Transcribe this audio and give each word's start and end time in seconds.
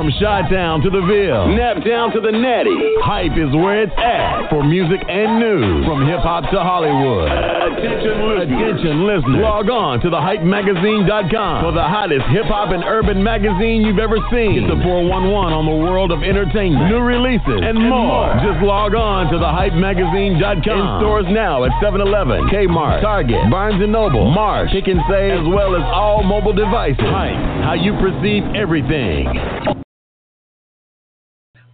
From 0.00 0.08
Chi 0.16 0.48
Town 0.48 0.80
to 0.80 0.88
the 0.88 1.04
Ville, 1.04 1.52
Nap 1.52 1.84
Down 1.84 2.08
to 2.16 2.24
the 2.24 2.32
Natty, 2.32 2.72
hype 3.04 3.36
is 3.36 3.52
where 3.52 3.84
it's 3.84 3.92
at 4.00 4.48
for 4.48 4.64
music 4.64 4.96
and 5.04 5.36
news. 5.36 5.84
From 5.84 6.08
hip 6.08 6.24
hop 6.24 6.48
to 6.48 6.56
Hollywood. 6.56 7.28
Attention 7.28 8.16
listeners. 8.24 8.48
Attention 8.48 8.96
listeners. 9.04 9.44
Log 9.44 9.68
on 9.68 10.00
to 10.00 10.08
thehypemagazine.com 10.08 11.56
for 11.60 11.76
the 11.76 11.84
hottest 11.84 12.24
hip 12.32 12.48
hop 12.48 12.72
and 12.72 12.80
urban 12.80 13.20
magazine 13.20 13.84
you've 13.84 14.00
ever 14.00 14.16
seen. 14.32 14.64
Get 14.64 14.72
the 14.72 14.80
411 14.80 15.52
on 15.52 15.68
the 15.68 15.76
world 15.84 16.16
of 16.16 16.24
entertainment, 16.24 16.88
new 16.88 17.04
releases, 17.04 17.60
and, 17.60 17.76
more. 17.76 18.32
Just 18.40 18.64
log 18.64 18.96
on 18.96 19.28
to 19.28 19.36
thehypemagazine.com. 19.36 20.64
In 20.64 20.88
stores 21.04 21.28
now 21.28 21.68
at 21.68 21.76
7 21.84 22.00
Eleven, 22.00 22.48
Kmart, 22.48 23.04
Target, 23.04 23.52
Barnes 23.52 23.84
and 23.84 23.92
Noble, 23.92 24.32
Marsh, 24.32 24.72
Pick 24.72 24.88
and 24.88 25.04
Save, 25.12 25.44
as 25.44 25.46
well 25.52 25.76
as 25.76 25.84
all 25.92 26.24
mobile 26.24 26.56
devices. 26.56 27.04
Hype, 27.04 27.36
how 27.68 27.76
you 27.76 27.92
perceive 28.00 28.48
everything. 28.56 29.28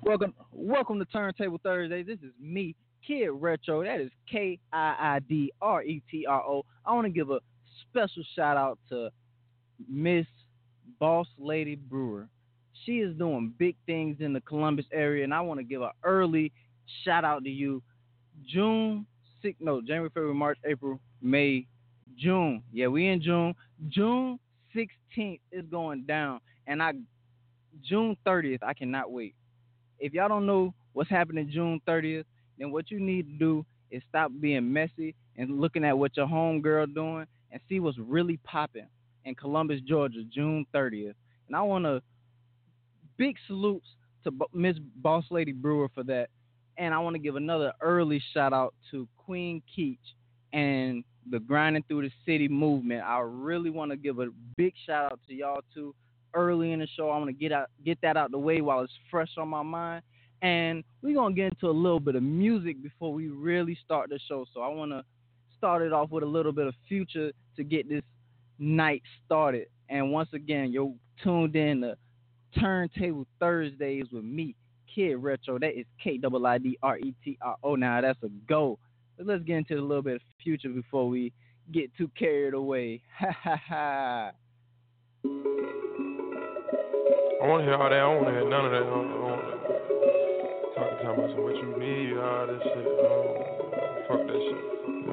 Welcome, 0.06 0.34
welcome 0.52 1.00
to 1.00 1.04
Turntable 1.04 1.58
Thursday. 1.64 2.04
This 2.04 2.20
is 2.20 2.30
me, 2.40 2.76
Kiid 3.08 3.30
Retro. 3.32 3.82
That 3.82 4.00
is 4.00 4.12
K 4.30 4.56
I 4.72 4.94
I 5.00 5.18
D 5.28 5.52
R 5.60 5.82
E 5.82 6.00
T 6.08 6.24
R 6.26 6.42
O. 6.42 6.64
I 6.86 6.94
want 6.94 7.06
to 7.06 7.10
give 7.10 7.30
a 7.30 7.40
special 7.90 8.22
shout 8.36 8.56
out 8.56 8.78
to 8.90 9.10
Miss 9.90 10.26
Boss 11.00 11.26
Lady 11.38 11.74
Brewer. 11.74 12.28
She 12.84 12.98
is 12.98 13.16
doing 13.16 13.52
big 13.58 13.74
things 13.84 14.18
in 14.20 14.32
the 14.32 14.40
Columbus 14.42 14.86
area, 14.92 15.24
and 15.24 15.34
I 15.34 15.40
want 15.40 15.58
to 15.58 15.64
give 15.64 15.82
an 15.82 15.90
early 16.04 16.52
shout 17.04 17.24
out 17.24 17.42
to 17.42 17.50
you. 17.50 17.82
June 18.48 19.06
6th, 19.44 19.56
no, 19.58 19.80
January, 19.80 20.10
February, 20.10 20.36
March, 20.36 20.58
April, 20.64 21.00
May, 21.20 21.66
June. 22.16 22.62
Yeah, 22.72 22.86
we 22.86 23.08
in 23.08 23.20
June. 23.20 23.56
June 23.88 24.38
16th 24.72 25.40
is 25.50 25.64
going 25.68 26.04
down, 26.04 26.38
and 26.68 26.80
I 26.80 26.92
June 27.82 28.16
30th. 28.24 28.62
I 28.62 28.72
cannot 28.72 29.10
wait. 29.10 29.34
If 29.98 30.12
y'all 30.12 30.28
don't 30.28 30.46
know 30.46 30.74
what's 30.92 31.10
happening 31.10 31.50
June 31.52 31.80
30th, 31.86 32.24
then 32.58 32.70
what 32.70 32.90
you 32.90 33.00
need 33.00 33.26
to 33.26 33.38
do 33.38 33.66
is 33.90 34.02
stop 34.08 34.30
being 34.40 34.72
messy 34.72 35.14
and 35.36 35.60
looking 35.60 35.84
at 35.84 35.96
what 35.96 36.16
your 36.16 36.26
homegirl 36.26 36.94
doing 36.94 37.26
and 37.52 37.60
see 37.68 37.80
what's 37.80 37.98
really 37.98 38.38
popping 38.44 38.86
in 39.24 39.34
Columbus, 39.34 39.80
Georgia, 39.86 40.22
June 40.32 40.66
30th. 40.74 41.14
And 41.46 41.56
I 41.56 41.62
want 41.62 41.84
to 41.84 42.02
big 43.16 43.36
salutes 43.46 43.86
to 44.24 44.32
Miss 44.52 44.76
Boss 44.96 45.24
Lady 45.30 45.52
Brewer 45.52 45.88
for 45.94 46.02
that. 46.04 46.28
And 46.78 46.92
I 46.92 46.98
want 46.98 47.14
to 47.14 47.20
give 47.20 47.36
another 47.36 47.72
early 47.80 48.22
shout 48.34 48.52
out 48.52 48.74
to 48.90 49.08
Queen 49.16 49.62
Keach 49.76 49.98
and 50.52 51.04
the 51.30 51.38
Grinding 51.38 51.84
Through 51.88 52.02
the 52.02 52.10
City 52.24 52.48
movement. 52.48 53.02
I 53.02 53.20
really 53.20 53.70
want 53.70 53.90
to 53.90 53.96
give 53.96 54.18
a 54.18 54.26
big 54.56 54.74
shout 54.86 55.12
out 55.12 55.20
to 55.28 55.34
y'all 55.34 55.62
too 55.74 55.94
early 56.36 56.72
in 56.72 56.80
the 56.80 56.86
show. 56.86 57.10
I 57.10 57.18
want 57.18 57.28
to 57.28 57.32
get 57.32 57.50
out 57.50 57.68
get 57.84 57.98
that 58.02 58.16
out 58.16 58.30
the 58.30 58.38
way 58.38 58.60
while 58.60 58.82
it's 58.82 58.92
fresh 59.10 59.30
on 59.38 59.48
my 59.48 59.62
mind. 59.62 60.02
And 60.42 60.84
we're 61.02 61.14
gonna 61.14 61.34
get 61.34 61.52
into 61.52 61.68
a 61.68 61.72
little 61.72 61.98
bit 61.98 62.14
of 62.14 62.22
music 62.22 62.82
before 62.82 63.12
we 63.12 63.28
really 63.28 63.76
start 63.84 64.10
the 64.10 64.20
show. 64.28 64.44
So 64.52 64.60
I 64.60 64.68
wanna 64.68 65.02
start 65.56 65.82
it 65.82 65.92
off 65.92 66.10
with 66.10 66.22
a 66.22 66.26
little 66.26 66.52
bit 66.52 66.66
of 66.66 66.74
future 66.86 67.32
to 67.56 67.64
get 67.64 67.88
this 67.88 68.02
night 68.58 69.02
started. 69.24 69.68
And 69.88 70.12
once 70.12 70.28
again, 70.34 70.72
you're 70.72 70.92
tuned 71.22 71.56
in 71.56 71.80
to 71.80 71.96
Turntable 72.58 73.26
Thursdays 73.40 74.06
with 74.12 74.24
me, 74.24 74.54
Kiid 74.94 75.16
Retro. 75.18 75.58
That 75.58 75.78
is 75.78 75.86
K 76.02 76.20
I 76.22 76.36
I 76.36 76.58
D 76.58 76.78
R 76.82 76.98
E 76.98 77.14
T 77.24 77.38
R 77.40 77.56
O. 77.62 77.74
Now 77.74 78.00
that's 78.00 78.22
a 78.22 78.28
go. 78.48 78.78
But 79.16 79.26
let's 79.26 79.44
get 79.44 79.56
into 79.56 79.78
a 79.78 79.80
little 79.80 80.02
bit 80.02 80.16
of 80.16 80.22
future 80.42 80.68
before 80.68 81.08
we 81.08 81.32
get 81.72 81.90
too 81.96 82.10
carried 82.18 82.54
away. 82.54 83.00
Ha 83.18 83.32
ha 83.42 83.60
ha. 83.68 84.32
I 87.36 87.44
want 87.44 87.60
to 87.60 87.68
hear 87.68 87.76
all 87.76 87.92
that. 87.92 88.00
I 88.00 88.08
don't 88.08 88.16
want 88.16 88.32
to 88.32 88.40
hear 88.40 88.48
none 88.48 88.64
of 88.64 88.72
that. 88.72 88.80
I 88.80 88.88
don't, 88.88 89.12
I 89.12 89.20
want 89.20 89.44
talking, 90.72 91.04
talking 91.04 91.20
about 91.20 91.36
what 91.36 91.52
you 91.52 91.68
need, 91.76 92.16
all 92.16 92.48
this 92.48 92.64
shit. 92.64 92.88
fuck 94.08 94.24
that 94.24 94.40
shit. 94.40 94.56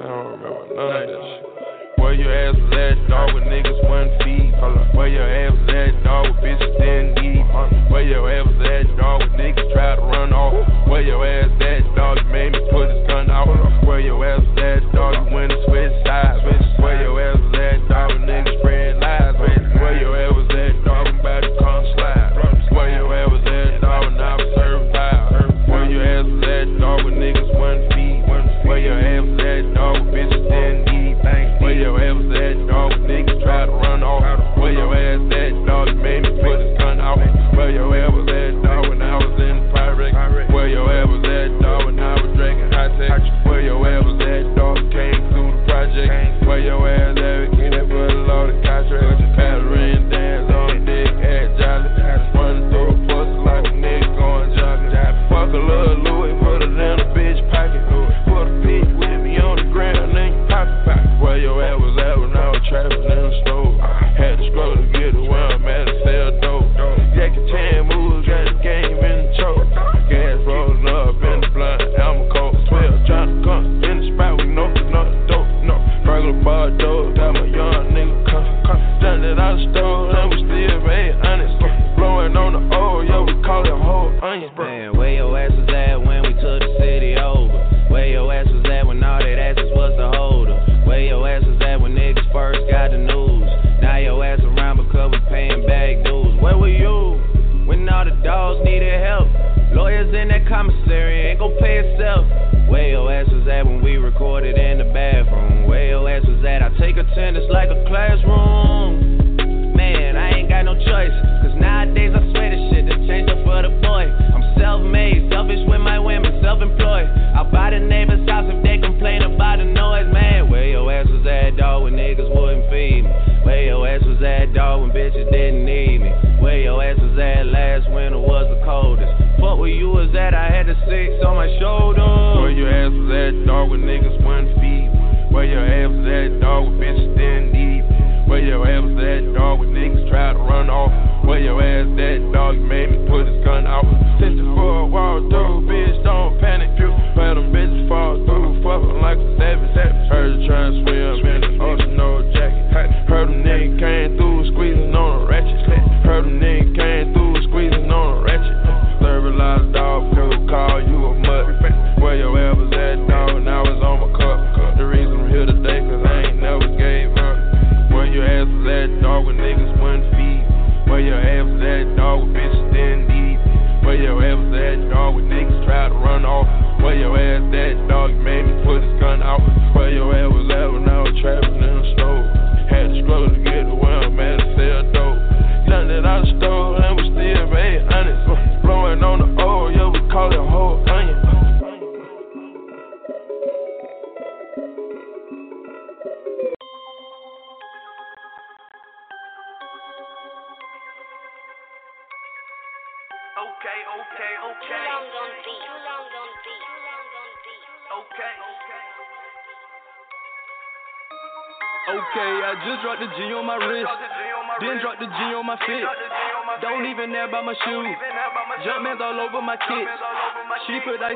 I 0.00 0.08
don't 0.08 0.32
remember 0.32 0.72
none 0.72 0.88
of 0.88 1.04
that 1.04 1.20
shit. 1.20 2.00
Where 2.00 2.16
your 2.16 2.32
ass 2.32 2.56
was 2.56 2.72
at, 2.80 2.96
dog, 3.12 3.36
with 3.36 3.44
niggas 3.44 3.76
one 3.92 4.08
feet. 4.24 4.56
Where 4.96 5.12
your 5.12 5.28
ass 5.28 5.52
was 5.52 5.68
at, 5.68 5.92
dog, 6.00 6.32
with 6.32 6.40
bitches 6.40 6.72
didn't 6.80 7.20
need. 7.20 7.44
Where 7.92 8.08
your 8.08 8.24
ass 8.24 8.48
was 8.48 8.72
at, 8.72 8.88
dog, 8.96 9.20
with 9.20 9.36
niggas 9.36 9.68
tried 9.76 10.00
to 10.00 10.08
run 10.08 10.32
off. 10.32 10.56
Where 10.88 11.04
your 11.04 11.20
ass 11.28 11.52
at, 11.60 11.84
dog, 11.92 12.24
you 12.24 12.28
made 12.32 12.56
me 12.56 12.60
put 12.72 12.88
his 12.88 13.04
gun 13.04 13.28
out. 13.28 13.52
Where 13.84 14.00
your 14.00 14.16
ass 14.24 14.40
was 14.40 14.56
at, 14.64 14.80
dog, 14.96 15.28
you 15.28 15.28
went 15.28 15.52
and 15.52 15.60
switched 15.68 16.00
sides. 16.08 16.40
Where 16.80 17.04
your 17.04 17.20
ass 17.20 17.36
was 17.36 17.52
at, 17.52 17.84
dog, 17.92 18.16
with 18.16 18.24
niggas 18.24 18.56
spread 18.64 18.96
lies. 18.96 19.36
Where 19.36 20.00
your 20.00 20.16
ass 20.16 20.32
was 20.32 20.43
your 28.84 29.00
ass 29.00 29.40
at, 29.40 29.74
dog, 29.74 29.96
bitches 30.12 30.44
didn't. 30.44 30.84
Where 31.64 31.72
your 31.72 31.96
ass 31.96 32.20
at, 32.36 32.68
dog, 32.68 32.92
niggas 33.08 33.42
try 33.42 33.64
to 33.64 33.72
run 33.72 34.02
off. 34.02 34.58
Where 34.58 34.72
your 34.72 34.92
ass 34.92 35.24
at, 35.32 35.56
dog, 35.64 35.96
made 35.96 36.20
me 36.20 36.36
put 36.44 36.60
gun 36.76 37.00
out. 37.00 37.16
Where 37.56 37.72
your 37.72 37.96
ass 37.96 38.12
at, 38.12 38.52
dog, 38.60 38.88
when 38.92 39.00
I 39.00 39.16
was 39.16 39.40
in 39.40 39.56
the 39.56 39.72
pirate. 39.72 40.52
Where 40.52 40.68
your 40.68 40.92
ass 40.92 41.08
at, 41.08 41.62
dog, 41.64 41.86
when 41.86 41.98
I 41.98 42.12
was 42.20 42.36
drinking. 42.36 42.68
Where 43.48 43.64
your 43.64 43.80
ass 43.88 44.04
at, 44.20 44.54
dog, 44.54 44.76
came 44.92 45.16
through 45.32 45.56
the 45.56 45.64
project. 45.64 46.44
Where 46.44 46.60
your 46.60 46.84
ass 46.84 47.16
at, 47.16 47.56
get 47.56 47.70
that 47.72 47.88
for 47.88 48.04
a 48.04 48.12
load 48.28 48.52
contract. 48.64 49.23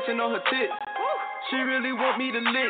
She 0.09 0.17
on 0.17 0.33
her 0.33 0.41
tits. 0.49 0.73
She 1.53 1.57
really 1.61 1.93
want 1.93 2.17
me 2.17 2.33
to 2.33 2.41
lick. 2.41 2.65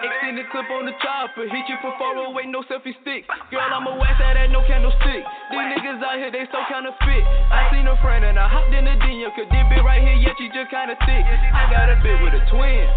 Extended 0.00 0.48
clip 0.48 0.64
on 0.72 0.88
the 0.88 0.96
chopper. 0.96 1.44
Hit 1.44 1.68
you 1.68 1.76
for 1.84 1.92
408, 2.00 2.48
no 2.48 2.64
selfie 2.64 2.96
stick. 3.04 3.28
Girl, 3.52 3.68
I'm 3.68 3.84
a 3.84 3.92
wax 4.00 4.16
at 4.24 4.40
that, 4.40 4.48
no 4.48 4.64
candlestick. 4.64 5.28
These 5.52 5.66
niggas 5.76 6.00
out 6.00 6.16
here, 6.16 6.32
they 6.32 6.48
so 6.48 6.64
kinda 6.64 6.96
fit. 7.04 7.20
I 7.52 7.68
seen 7.68 7.84
a 7.84 7.92
friend 8.00 8.24
and 8.24 8.40
I 8.40 8.48
hopped 8.48 8.72
in 8.72 8.88
the 8.88 8.96
Dino. 8.96 9.28
Could 9.36 9.52
dip 9.52 9.68
it 9.76 9.84
right 9.84 10.00
here, 10.00 10.16
yet 10.16 10.40
she 10.40 10.48
just 10.56 10.72
kinda 10.72 10.96
thick. 11.04 11.24
I 11.52 11.68
got 11.68 11.92
a 11.92 12.00
bit 12.00 12.16
with 12.24 12.32
a 12.32 12.40
twin. 12.48 12.88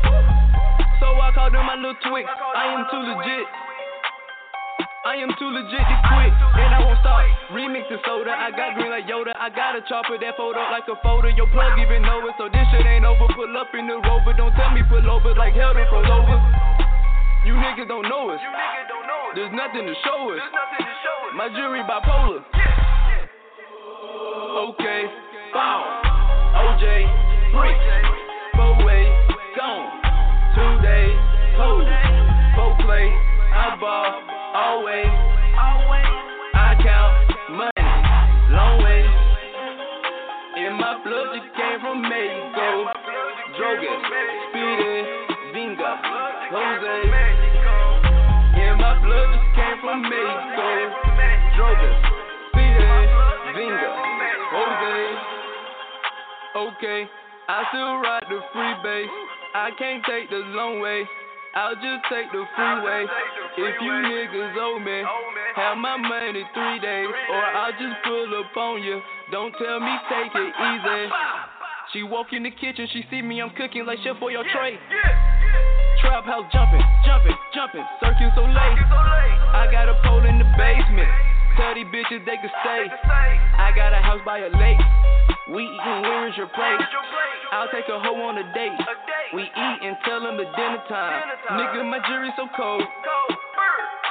So 1.04 1.12
I 1.20 1.36
called 1.36 1.52
her 1.52 1.63
my 1.68 1.75
little 1.75 2.00
twix. 2.08 2.24
I 2.31 2.72
am 2.72 2.88
too 2.88 3.04
legit. 3.04 3.48
I 5.07 5.15
am 5.24 5.31
too 5.39 5.48
legit 5.48 5.71
to 5.71 5.98
quit, 6.12 6.36
and 6.36 6.71
I 6.75 6.83
won't 6.83 7.00
stop. 7.00 7.24
Remix 7.56 7.88
the 7.88 7.95
soda, 8.04 8.27
I 8.27 8.51
got 8.51 8.75
green 8.75 8.92
like 8.92 9.07
Yoda. 9.07 9.31
I 9.39 9.48
got 9.48 9.71
a 9.71 9.81
chopper 9.88 10.19
that 10.19 10.36
fold 10.36 10.59
up 10.59 10.68
like 10.68 10.83
a 10.92 11.00
folder. 11.00 11.31
Your 11.31 11.48
plug 11.48 11.80
even 11.80 12.04
it, 12.04 12.36
so 12.36 12.51
this 12.51 12.68
shit 12.75 12.83
ain't 12.83 13.07
over. 13.07 13.24
Pull 13.31 13.56
up 13.56 13.71
in 13.71 13.88
the 13.88 14.04
rover, 14.04 14.36
don't 14.36 14.51
tell 14.59 14.68
me 14.75 14.83
pull 14.83 15.00
over 15.07 15.31
like 15.39 15.56
hell 15.56 15.71
done 15.71 15.88
froze 15.88 16.12
over. 16.12 16.36
You 17.48 17.56
niggas 17.56 17.88
don't 17.88 18.04
know 18.12 18.36
us. 18.36 18.44
There's 19.31 19.56
nothing 19.56 19.88
to 19.88 19.95
show 20.04 20.27
us. 20.36 20.44
My 21.39 21.48
jury 21.56 21.88
bipolar. 21.88 22.44
Okay, 24.75 25.01
bow. 25.56 25.88
OJ, 26.51 26.83
bricks, 27.56 27.88
four 28.60 28.75
way, 28.83 29.07
gone. 29.56 29.88
Two 30.51 30.83
days, 30.83 31.15
hold, 31.56 31.88
four 32.60 32.75
play, 32.83 33.07
I 33.56 33.77
ball 33.80 34.37
always. 34.57 35.13
I 36.57 36.74
count 36.81 37.13
money, 37.54 37.86
long 38.50 38.81
way. 38.81 39.06
In 40.65 40.74
my 40.81 40.98
blood, 41.06 41.38
just 41.38 41.54
came 41.54 41.77
from 41.77 42.01
Mexico. 42.01 42.89
Drogas, 43.54 44.01
Speedy, 44.50 45.06
Vinga, 45.54 45.92
Jose. 46.50 46.98
In 48.57 48.74
my 48.81 48.98
blood, 48.98 49.30
just 49.30 49.50
came 49.54 49.77
from 49.86 50.01
Mexico. 50.01 50.68
Drogas, 51.53 51.98
Speedy, 52.50 52.98
Vinga, 53.53 53.92
Jose. 54.57 54.98
Okay, 56.57 57.06
I 57.48 57.63
still 57.69 58.01
ride 58.01 58.25
the 58.25 58.42
free 58.53 58.74
base. 58.81 59.13
I 59.53 59.69
can't 59.77 60.03
take 60.06 60.30
the 60.31 60.42
long 60.57 60.81
way. 60.81 61.06
I'll 61.56 61.76
just 61.76 62.02
take 62.12 62.32
the 62.32 62.44
freeway. 62.56 63.06
If 63.58 63.76
you 63.82 63.92
niggas 63.92 64.56
owe 64.60 64.80
me, 64.80 65.04
have 65.56 65.78
my 65.78 65.98
money 65.98 66.44
three 66.54 66.80
days, 66.80 67.08
or 67.32 67.42
I'll 67.42 67.72
just 67.72 67.98
pull 68.04 68.30
up 68.40 68.56
on 68.58 68.84
you. 68.84 69.02
Don't 69.32 69.54
tell 69.58 69.80
me 69.80 69.94
take 70.10 70.34
it 70.36 70.54
easy. 70.54 71.04
She 71.94 72.04
walk 72.04 72.28
in 72.34 72.44
the 72.44 72.52
kitchen, 72.52 72.88
she 72.92 73.04
see 73.10 73.22
me, 73.22 73.42
I'm 73.42 73.52
cooking 73.56 73.86
like 73.86 74.00
chef 74.04 74.20
for 74.20 74.30
your 74.30 74.44
tray. 74.52 74.78
Trap 76.02 76.26
house 76.26 76.46
jumping, 76.52 76.84
jumping, 77.06 77.38
jumping, 77.56 77.86
circle 78.04 78.32
so 78.36 78.44
late. 78.44 78.80
I 79.56 79.68
got 79.72 79.90
a 79.90 79.96
pole 80.06 80.26
in 80.26 80.38
the 80.38 80.46
basement. 80.60 81.10
Tell 81.58 81.74
these 81.74 81.88
bitches 81.88 82.26
they 82.26 82.38
can 82.38 82.52
stay. 82.62 82.86
I 83.58 83.72
got 83.76 83.94
a 83.94 83.98
house 83.98 84.22
by 84.26 84.40
a 84.40 84.50
lake. 84.50 85.37
We 85.48 85.64
eatin', 85.64 86.04
where's 86.04 86.36
your 86.36 86.52
plate? 86.52 86.84
I'll 87.56 87.72
take 87.72 87.88
a 87.88 87.96
hoe 87.96 88.20
on 88.20 88.36
a 88.36 88.44
date. 88.52 88.76
We 89.32 89.48
eat 89.48 89.80
and 89.80 89.96
tell 90.04 90.20
them 90.20 90.36
it's 90.44 90.52
dinner 90.60 90.84
time. 90.92 91.24
Nigga, 91.56 91.88
my 91.88 92.04
jury 92.04 92.28
so 92.36 92.52
cold. 92.52 92.84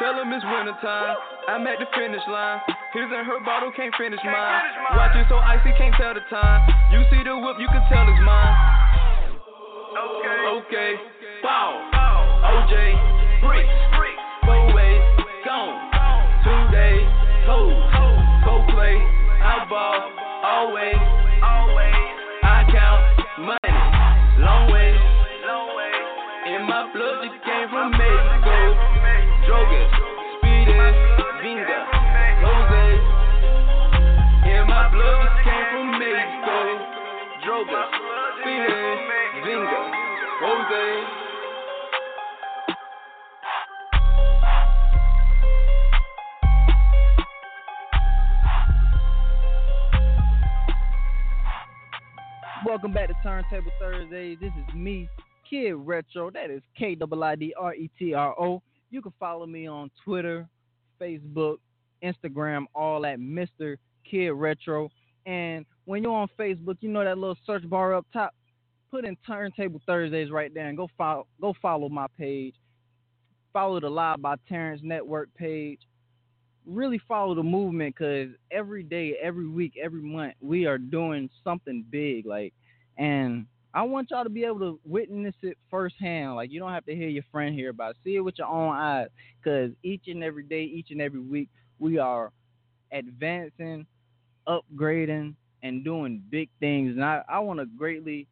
Tell 0.01 0.17
them 0.17 0.33
it's 0.33 0.45
winter 0.49 0.73
time. 0.81 1.17
I'm 1.49 1.67
at 1.69 1.77
the 1.77 1.85
finish 1.93 2.25
line. 2.33 2.61
His 2.97 3.13
and 3.13 3.29
her 3.29 3.45
bottle 3.45 3.69
can't 3.77 3.93
finish 4.01 4.21
mine. 4.25 4.61
Watch 4.97 5.13
it 5.13 5.29
so 5.29 5.37
icy, 5.37 5.77
can't 5.77 5.93
tell 6.01 6.17
the 6.17 6.25
time. 6.33 6.73
You 6.89 7.05
see 7.13 7.21
the 7.21 7.37
whip, 7.37 7.61
you 7.61 7.69
can 7.69 7.85
tell 7.93 8.09
it's 8.09 8.23
mine. 8.25 8.57
Okay. 9.93 10.41
Okay. 10.57 10.91
Bow. 11.45 11.85
OJ. 12.49 12.73
Bricks. 13.45 13.77
Four 14.49 14.73
ways. 14.73 15.05
Gone. 15.45 15.77
Two 16.49 16.61
days. 16.73 17.05
Cold. 17.45 17.77
Cold 18.41 18.65
play. 18.73 18.97
I 19.45 19.69
ball. 19.69 20.17
I 21.43 22.65
count 22.73 23.03
money. 23.45 23.75
Long 24.41 24.71
way. 24.73 24.95
In 26.47 26.63
my 26.67 26.89
blood, 26.93 27.25
it 27.25 27.37
came 27.45 27.69
from 27.69 27.91
Mexico. 27.93 28.57
Drogas, 29.45 29.91
Speedy, 30.39 30.79
Vinga, 31.43 31.81
Jose. 32.41 32.87
In 34.55 34.63
my 34.67 34.89
blood, 34.93 35.21
it 35.27 35.37
came 35.45 35.67
from 35.73 35.99
Mexico. 35.99 36.97
Jose. 40.39 41.26
Welcome 52.67 52.93
back 52.93 53.07
to 53.07 53.15
Turntable 53.23 53.71
Thursdays. 53.79 54.39
This 54.41 54.51
is 54.51 54.75
me, 54.75 55.09
Kiid 55.49 55.75
Retro. 55.77 56.33
That 56.33 56.51
is 56.51 56.63
K 56.77 56.97
I 57.01 57.17
I 57.23 57.37
D 57.37 57.55
R 57.57 57.73
E 57.73 57.89
T 57.97 58.13
R 58.13 58.35
O. 58.41 58.61
You 58.91 59.01
can 59.01 59.13
follow 59.21 59.47
me 59.47 59.69
on 59.69 59.89
Twitter, 60.05 60.49
Facebook, 61.01 61.59
Instagram, 62.03 62.65
all 62.75 63.07
at 63.07 63.21
Mr. 63.21 63.77
Kid 64.11 64.31
Retro. 64.31 64.91
And 65.27 65.65
when 65.85 66.03
you're 66.03 66.13
on 66.13 66.27
Facebook, 66.37 66.79
you 66.81 66.89
know 66.89 67.05
that 67.05 67.17
little 67.17 67.39
search 67.47 67.63
bar 67.71 67.95
up 67.95 68.05
top. 68.13 68.35
Put 68.91 69.05
in 69.05 69.17
Turntable 69.25 69.81
Thursdays 69.87 70.33
right 70.33 70.53
there 70.53 70.67
and 70.67 70.77
go 70.77 70.89
follow 70.99 71.29
go 71.41 71.55
follow 71.63 71.89
my 71.89 72.09
page. 72.19 72.57
Follow 73.53 73.79
the 73.79 73.89
Live 73.89 74.21
by 74.21 74.35
Terrence 74.49 74.81
Network 74.83 75.29
page. 75.37 75.79
Really 76.67 77.01
follow 77.07 77.35
the 77.35 77.43
movement 77.43 77.95
because 77.95 78.31
every 78.51 78.83
day, 78.83 79.17
every 79.23 79.47
week, 79.49 79.75
every 79.83 80.03
month, 80.03 80.35
we 80.41 80.67
are 80.67 80.79
doing 80.79 81.31
something 81.45 81.85
big. 81.91 82.27
Like, 82.27 82.53
and 82.99 83.47
I 83.73 83.83
want 83.83 84.11
y'all 84.11 84.25
to 84.25 84.31
be 84.31 84.45
able 84.45 84.59
to 84.61 84.81
witness 84.85 85.35
it 85.43 85.59
firsthand. 85.71 86.35
Like, 86.35 86.51
you 86.51 86.59
don't 86.59 86.73
have 86.73 86.87
to 86.87 86.95
hear 86.95 87.09
your 87.09 87.25
friend 87.31 87.55
hear 87.55 87.71
about 87.71 87.91
it. 87.91 87.97
See 88.03 88.17
it 88.17 88.21
with 88.21 88.39
your 88.39 88.49
own 88.49 88.75
eyes 88.75 89.09
because 89.39 89.71
each 89.83 90.05
and 90.09 90.25
every 90.25 90.43
day, 90.43 90.63
each 90.63 90.91
and 90.91 91.01
every 91.01 91.21
week, 91.21 91.49
we 91.79 91.99
are 91.99 92.33
advancing, 92.91 93.87
upgrading, 94.49 95.35
and 95.63 95.85
doing 95.85 96.23
big 96.31 96.49
things. 96.59 96.97
And 96.97 97.05
I, 97.05 97.23
I 97.29 97.39
want 97.41 97.61
to 97.61 97.67
greatly, 97.67 98.27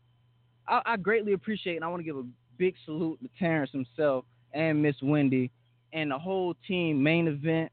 I, 0.67 0.81
I 0.87 0.97
greatly 0.97 1.35
appreciate, 1.35 1.77
and 1.77 1.85
I 1.85 1.89
want 1.89 2.01
to 2.01 2.05
give 2.05 2.17
a 2.17 2.25
big 2.57 2.75
salute 2.85 3.21
to 3.23 3.29
Terrence 3.39 3.71
himself 3.71 4.25
and 4.53 4.83
Miss 4.83 4.97
Wendy 5.03 5.51
and 5.93 6.11
the 6.11 6.19
whole 6.19 6.55
team. 6.67 7.03
Main 7.03 7.29
event, 7.29 7.71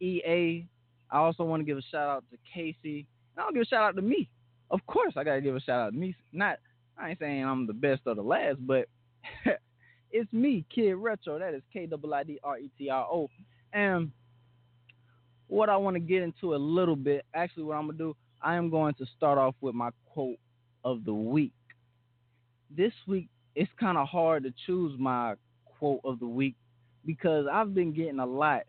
EA. 0.00 0.66
I 1.10 1.18
also 1.18 1.44
want 1.44 1.60
to 1.60 1.64
give 1.64 1.78
a 1.78 1.82
shout 1.82 2.08
out 2.08 2.24
to 2.30 2.38
Casey. 2.52 3.06
And 3.36 3.44
I'll 3.44 3.52
give 3.52 3.62
a 3.62 3.66
shout 3.66 3.82
out 3.82 3.96
to 3.96 4.02
me. 4.02 4.28
Of 4.70 4.80
course, 4.86 5.14
I 5.16 5.24
gotta 5.24 5.40
give 5.40 5.54
a 5.54 5.60
shout 5.60 5.80
out 5.80 5.92
to 5.92 5.96
me. 5.96 6.14
Not, 6.32 6.58
I 6.98 7.10
ain't 7.10 7.18
saying 7.18 7.44
I'm 7.44 7.66
the 7.66 7.72
best 7.72 8.02
or 8.06 8.14
the 8.14 8.22
last, 8.22 8.58
but 8.66 8.88
it's 10.10 10.32
me, 10.32 10.64
Kiid 10.74 10.96
Retro. 11.00 11.38
That 11.38 11.54
is 11.54 11.62
K 11.72 11.88
I 11.90 12.14
I 12.14 12.24
D 12.24 12.38
R 12.42 12.58
E 12.58 12.70
T 12.76 12.88
R 12.90 13.04
O. 13.04 13.28
And 13.72 14.10
what 15.48 15.68
I 15.68 15.76
want 15.76 15.94
to 15.94 16.00
get 16.00 16.22
into 16.22 16.54
a 16.54 16.56
little 16.56 16.96
bit, 16.96 17.24
actually, 17.34 17.64
what 17.64 17.76
I'm 17.76 17.86
gonna 17.86 17.98
do, 17.98 18.16
I 18.42 18.56
am 18.56 18.70
going 18.70 18.94
to 18.94 19.06
start 19.16 19.38
off 19.38 19.54
with 19.60 19.74
my 19.74 19.90
quote 20.06 20.38
of 20.84 21.04
the 21.04 21.14
week. 21.14 21.52
This 22.70 22.92
week, 23.06 23.28
it's 23.54 23.70
kind 23.78 23.96
of 23.96 24.08
hard 24.08 24.42
to 24.44 24.52
choose 24.66 24.98
my 24.98 25.34
quote 25.78 26.00
of 26.04 26.18
the 26.18 26.26
week 26.26 26.56
because 27.04 27.46
I've 27.50 27.74
been 27.74 27.92
getting 27.92 28.18
a 28.18 28.26
lot, 28.26 28.62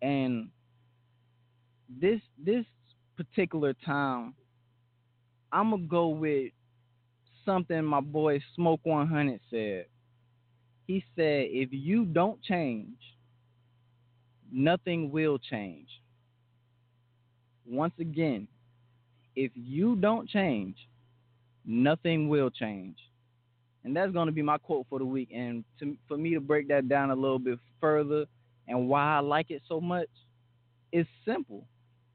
and 0.00 0.48
this 2.00 2.20
this 2.42 2.64
particular 3.16 3.74
time, 3.84 4.34
I'm 5.52 5.70
gonna 5.70 5.82
go 5.82 6.08
with 6.08 6.52
something 7.44 7.84
my 7.84 8.00
boy 8.00 8.40
Smoke 8.54 8.80
100 8.84 9.40
said. 9.50 9.86
He 10.86 11.04
said, 11.14 11.48
"If 11.50 11.72
you 11.72 12.04
don't 12.04 12.40
change, 12.42 12.98
nothing 14.50 15.10
will 15.10 15.38
change." 15.38 15.88
Once 17.64 17.94
again, 17.98 18.48
if 19.36 19.52
you 19.54 19.96
don't 19.96 20.28
change, 20.28 20.76
nothing 21.64 22.28
will 22.28 22.50
change. 22.50 22.98
And 23.84 23.96
that's 23.96 24.12
going 24.12 24.26
to 24.26 24.32
be 24.32 24.42
my 24.42 24.58
quote 24.58 24.86
for 24.88 24.98
the 24.98 25.04
week. 25.04 25.30
And 25.32 25.64
to, 25.80 25.96
for 26.06 26.16
me 26.16 26.34
to 26.34 26.40
break 26.40 26.68
that 26.68 26.88
down 26.88 27.10
a 27.10 27.14
little 27.14 27.38
bit 27.38 27.58
further 27.80 28.26
and 28.68 28.88
why 28.88 29.16
I 29.16 29.20
like 29.20 29.50
it 29.50 29.62
so 29.68 29.80
much, 29.80 30.08
it's 30.92 31.08
simple 31.24 31.66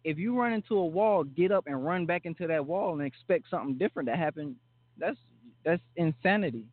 if 0.08 0.18
you 0.18 0.40
run 0.40 0.54
into 0.54 0.78
a 0.78 0.86
wall, 0.86 1.26
get 1.26 1.52
up 1.52 1.66
and 1.68 1.86
run 1.86 2.06
back 2.06 2.22
into 2.24 2.48
that 2.48 2.66
wall 2.66 2.94
and 2.94 3.06
expect 3.06 3.50
something 3.50 3.78
different 3.78 4.08
to 4.08 4.16
happen. 4.16 4.56
That's 4.98 5.18
that's 5.66 5.82
insanity. 5.98 6.64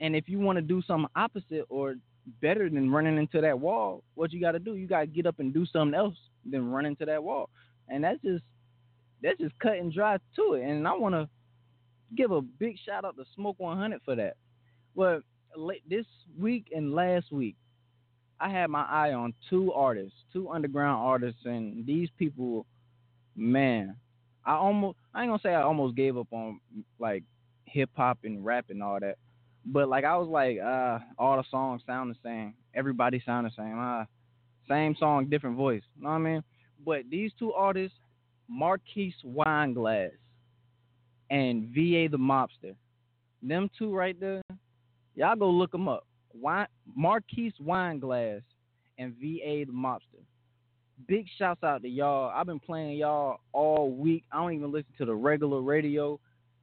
And 0.00 0.14
if 0.14 0.28
you 0.28 0.38
want 0.38 0.56
to 0.56 0.62
do 0.62 0.82
something 0.86 1.08
opposite 1.16 1.64
or 1.70 1.94
better 2.42 2.68
than 2.68 2.90
running 2.90 3.16
into 3.16 3.40
that 3.40 3.58
wall, 3.58 4.02
what 4.16 4.32
you 4.32 4.40
got 4.40 4.52
to 4.52 4.58
do, 4.58 4.74
you 4.74 4.86
got 4.86 5.00
to 5.00 5.06
get 5.06 5.24
up 5.24 5.38
and 5.38 5.54
do 5.54 5.64
something 5.64 5.98
else 5.98 6.14
than 6.44 6.70
run 6.70 6.84
into 6.84 7.06
that 7.06 7.24
wall. 7.24 7.48
And 7.88 8.04
that's 8.04 8.20
just 8.20 8.44
that's 9.22 9.38
just 9.38 9.58
cut 9.58 9.78
and 9.78 9.90
dry 9.90 10.18
to 10.36 10.52
it. 10.52 10.62
And 10.62 10.86
I 10.86 10.92
want 10.92 11.14
to 11.14 11.30
give 12.14 12.32
a 12.32 12.42
big 12.42 12.76
shout 12.84 13.06
out 13.06 13.16
to 13.16 13.24
Smoke 13.34 13.58
100 13.60 14.02
for 14.04 14.14
that. 14.16 14.36
But 14.94 15.22
this 15.88 16.04
week 16.38 16.66
and 16.76 16.94
last 16.94 17.32
week, 17.32 17.56
I 18.42 18.48
had 18.48 18.70
my 18.70 18.82
eye 18.82 19.12
on 19.12 19.34
two 19.48 19.72
artists, 19.72 20.18
two 20.32 20.50
underground 20.50 21.00
artists, 21.00 21.42
and 21.44 21.86
these 21.86 22.08
people, 22.18 22.66
man, 23.36 23.94
I 24.44 24.54
almost 24.54 24.98
I 25.14 25.22
ain't 25.22 25.30
gonna 25.30 25.40
say 25.40 25.54
I 25.54 25.62
almost 25.62 25.94
gave 25.94 26.18
up 26.18 26.26
on 26.32 26.58
like 26.98 27.22
hip 27.66 27.90
hop 27.96 28.18
and 28.24 28.44
rap 28.44 28.66
and 28.70 28.82
all 28.82 28.98
that, 28.98 29.16
but 29.64 29.88
like 29.88 30.04
I 30.04 30.16
was 30.16 30.28
like, 30.28 30.58
uh, 30.58 30.98
all 31.18 31.36
the 31.36 31.44
songs 31.52 31.82
sound 31.86 32.10
the 32.10 32.18
same, 32.24 32.54
everybody 32.74 33.22
sound 33.24 33.46
the 33.46 33.52
same, 33.56 33.78
uh, 33.78 34.06
same 34.68 34.96
song, 34.98 35.28
different 35.30 35.56
voice, 35.56 35.82
you 35.96 36.02
know 36.02 36.10
what 36.10 36.16
I 36.16 36.18
mean? 36.18 36.42
But 36.84 37.02
these 37.08 37.30
two 37.38 37.52
artists, 37.52 37.96
Marquise 38.48 39.14
Wineglass 39.24 40.10
and 41.30 41.68
VA 41.68 42.08
the 42.10 42.18
Mobster, 42.18 42.74
them 43.40 43.70
two 43.78 43.94
right 43.94 44.18
there, 44.18 44.42
y'all 45.14 45.36
go 45.36 45.48
look 45.48 45.70
them 45.70 45.86
up. 45.86 46.04
Wine, 46.34 46.66
Marquise 46.96 47.52
Wineglass 47.62 48.42
and 48.98 49.14
VA 49.14 49.64
the 49.66 49.72
Mobster. 49.72 50.22
Big 51.08 51.26
shouts 51.38 51.62
out 51.62 51.82
to 51.82 51.88
y'all. 51.88 52.30
I've 52.34 52.46
been 52.46 52.60
playing 52.60 52.98
y'all 52.98 53.40
all 53.52 53.90
week. 53.90 54.24
I 54.30 54.36
don't 54.36 54.52
even 54.52 54.72
listen 54.72 54.92
to 54.98 55.04
the 55.04 55.14
regular 55.14 55.60
radio. 55.60 56.20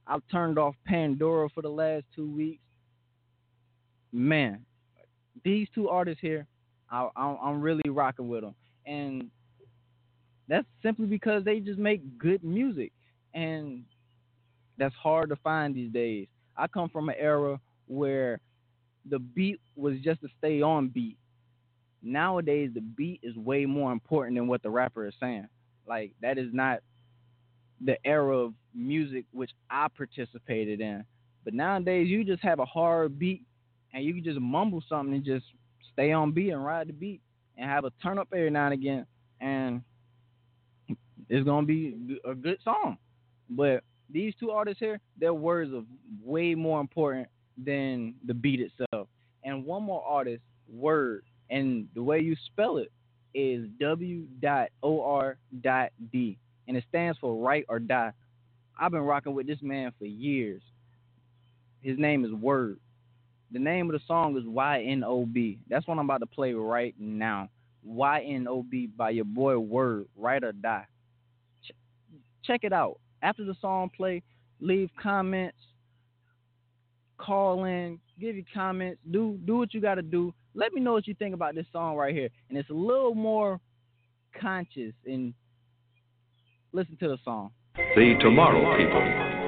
I've 0.08 0.22
turned 0.32 0.58
off 0.58 0.76
Pandora 0.86 1.50
for 1.50 1.62
the 1.62 1.70
last 1.70 2.06
two 2.16 2.30
weeks. 2.32 2.62
Man, 4.12 4.66
these 5.44 5.68
two 5.76 5.90
artists 5.90 6.22
here, 6.22 6.48
I, 6.90 7.10
am 7.16 7.62
really 7.62 7.90
rocking 7.90 8.28
with 8.28 8.42
them, 8.42 8.56
and 8.86 9.30
that's 10.48 10.66
simply 10.82 11.06
because 11.06 11.44
they 11.44 11.60
just 11.60 11.78
make 11.78 12.18
good 12.18 12.44
music, 12.44 12.92
and 13.36 13.84
that's 14.80 14.96
hard 14.96 15.30
to 15.30 15.36
find 15.38 15.76
these 15.76 15.92
days. 15.92 16.28
I 16.58 16.68
come 16.68 16.90
from 16.90 17.10
an 17.10 17.16
era 17.20 17.60
where 17.88 18.40
the 19.10 19.20
beat 19.20 19.60
was 19.76 19.96
just 20.04 20.22
to 20.22 20.28
stay 20.38 20.62
on 20.62 20.90
beat. 20.90 21.18
Nowadays, 22.02 22.72
the 22.74 22.82
beat 22.82 23.20
is 23.24 23.36
way 23.36 23.66
more 23.66 23.92
important 23.92 24.38
than 24.38 24.48
what 24.48 24.64
the 24.64 24.70
rapper 24.70 25.08
is 25.08 25.14
saying. 25.20 25.48
Like 25.88 26.14
that 26.22 26.38
is 26.38 26.50
not 26.54 26.80
the 27.82 27.98
era 28.06 28.38
of 28.38 28.54
music 28.74 29.26
which 29.32 29.52
I 29.70 29.88
participated 29.96 30.82
in. 30.82 31.04
But 31.44 31.54
nowadays, 31.54 32.08
you 32.08 32.24
just 32.24 32.44
have 32.44 32.60
a 32.60 32.66
hard 32.66 33.18
beat 33.18 33.44
and 33.94 34.04
you 34.04 34.14
can 34.14 34.24
just 34.24 34.40
mumble 34.40 34.84
something 34.88 35.16
and 35.16 35.26
just 35.26 35.46
stay 35.94 36.12
on 36.12 36.32
beat 36.32 36.52
and 36.52 36.64
ride 36.64 36.88
the 36.88 36.94
beat 36.94 37.22
and 37.58 37.70
have 37.70 37.86
a 37.86 37.92
turn 38.02 38.20
up 38.20 38.28
every 38.34 38.50
now 38.50 38.66
and 38.66 38.74
again, 38.74 39.06
and 39.42 39.82
it's 41.28 41.46
gonna 41.46 41.66
be 41.66 42.20
a 42.26 42.34
good 42.36 42.58
song. 42.64 42.98
But 43.50 43.84
these 44.10 44.34
two 44.40 44.52
artists 44.52 44.80
here, 44.80 45.00
their 45.18 45.34
words 45.34 45.74
are 45.74 45.84
way 46.24 46.56
more 46.56 46.80
important 46.80 47.28
than 47.66 48.16
the 48.26 48.34
beat 48.34 48.60
itself. 48.60 49.08
And 49.44 49.66
one 49.66 49.84
more 49.84 50.04
artist, 50.04 50.42
Word, 50.72 51.24
and 51.50 51.88
the 51.96 52.04
way 52.04 52.20
you 52.20 52.36
spell 52.48 52.78
it 52.78 52.92
is 53.34 53.68
W 53.80 54.24
dot 54.42 54.70
O 54.84 55.02
R 55.02 55.38
dot 55.62 55.92
D, 56.12 56.38
and 56.68 56.78
it 56.78 56.84
stands 56.90 57.18
for 57.20 57.36
Write 57.36 57.66
or 57.70 57.80
Die. 57.80 58.14
I've 58.80 58.92
been 58.92 59.02
rocking 59.02 59.34
with 59.34 59.48
this 59.48 59.62
man 59.62 59.92
for 59.98 60.06
years. 60.06 60.62
His 61.82 61.98
name 61.98 62.26
is 62.26 62.32
Word. 62.32 62.80
The 63.52 63.60
name 63.60 63.88
of 63.88 63.94
the 63.94 64.06
song 64.08 64.38
is 64.38 64.44
YNOB. 64.44 65.58
That's 65.70 65.88
what 65.88 65.98
I'm 65.98 66.06
about 66.06 66.20
to 66.20 66.28
play 66.28 66.54
right 66.54 66.94
now. 67.00 67.50
YNOB 67.88 68.96
by 68.96 69.10
your 69.12 69.26
boy 69.26 69.58
Word, 69.58 70.06
Write 70.16 70.44
or 70.44 70.52
Die. 70.52 70.86
Ch- 71.66 71.72
check 72.44 72.64
it 72.64 72.74
out. 72.74 73.00
After 73.22 73.44
the 73.44 73.56
song 73.60 73.90
play, 73.96 74.22
leave 74.62 74.90
comments, 75.02 75.58
call 77.20 77.66
in, 77.66 78.00
give 78.20 78.36
your 78.36 78.46
comments, 78.54 79.00
do 79.12 79.40
do 79.46 79.58
what 79.58 79.74
you 79.74 79.82
got 79.82 79.96
to 79.96 80.02
do. 80.02 80.34
Let 80.56 80.74
me 80.74 80.82
know 80.82 80.94
what 80.94 81.08
you 81.08 81.14
think 81.14 81.36
about 81.36 81.56
this 81.56 81.66
song 81.72 81.96
right 81.96 82.14
here, 82.14 82.30
and 82.50 82.58
it's 82.58 82.70
a 82.70 82.74
little 82.74 83.14
more 83.14 83.60
conscious. 84.40 84.94
And 85.06 85.34
listen 86.74 86.98
to 87.00 87.10
the 87.10 87.18
song. 87.24 87.52
The 87.76 88.16
Tomorrow 88.20 88.78
People. 88.78 89.39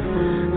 Yeah. 0.00 0.47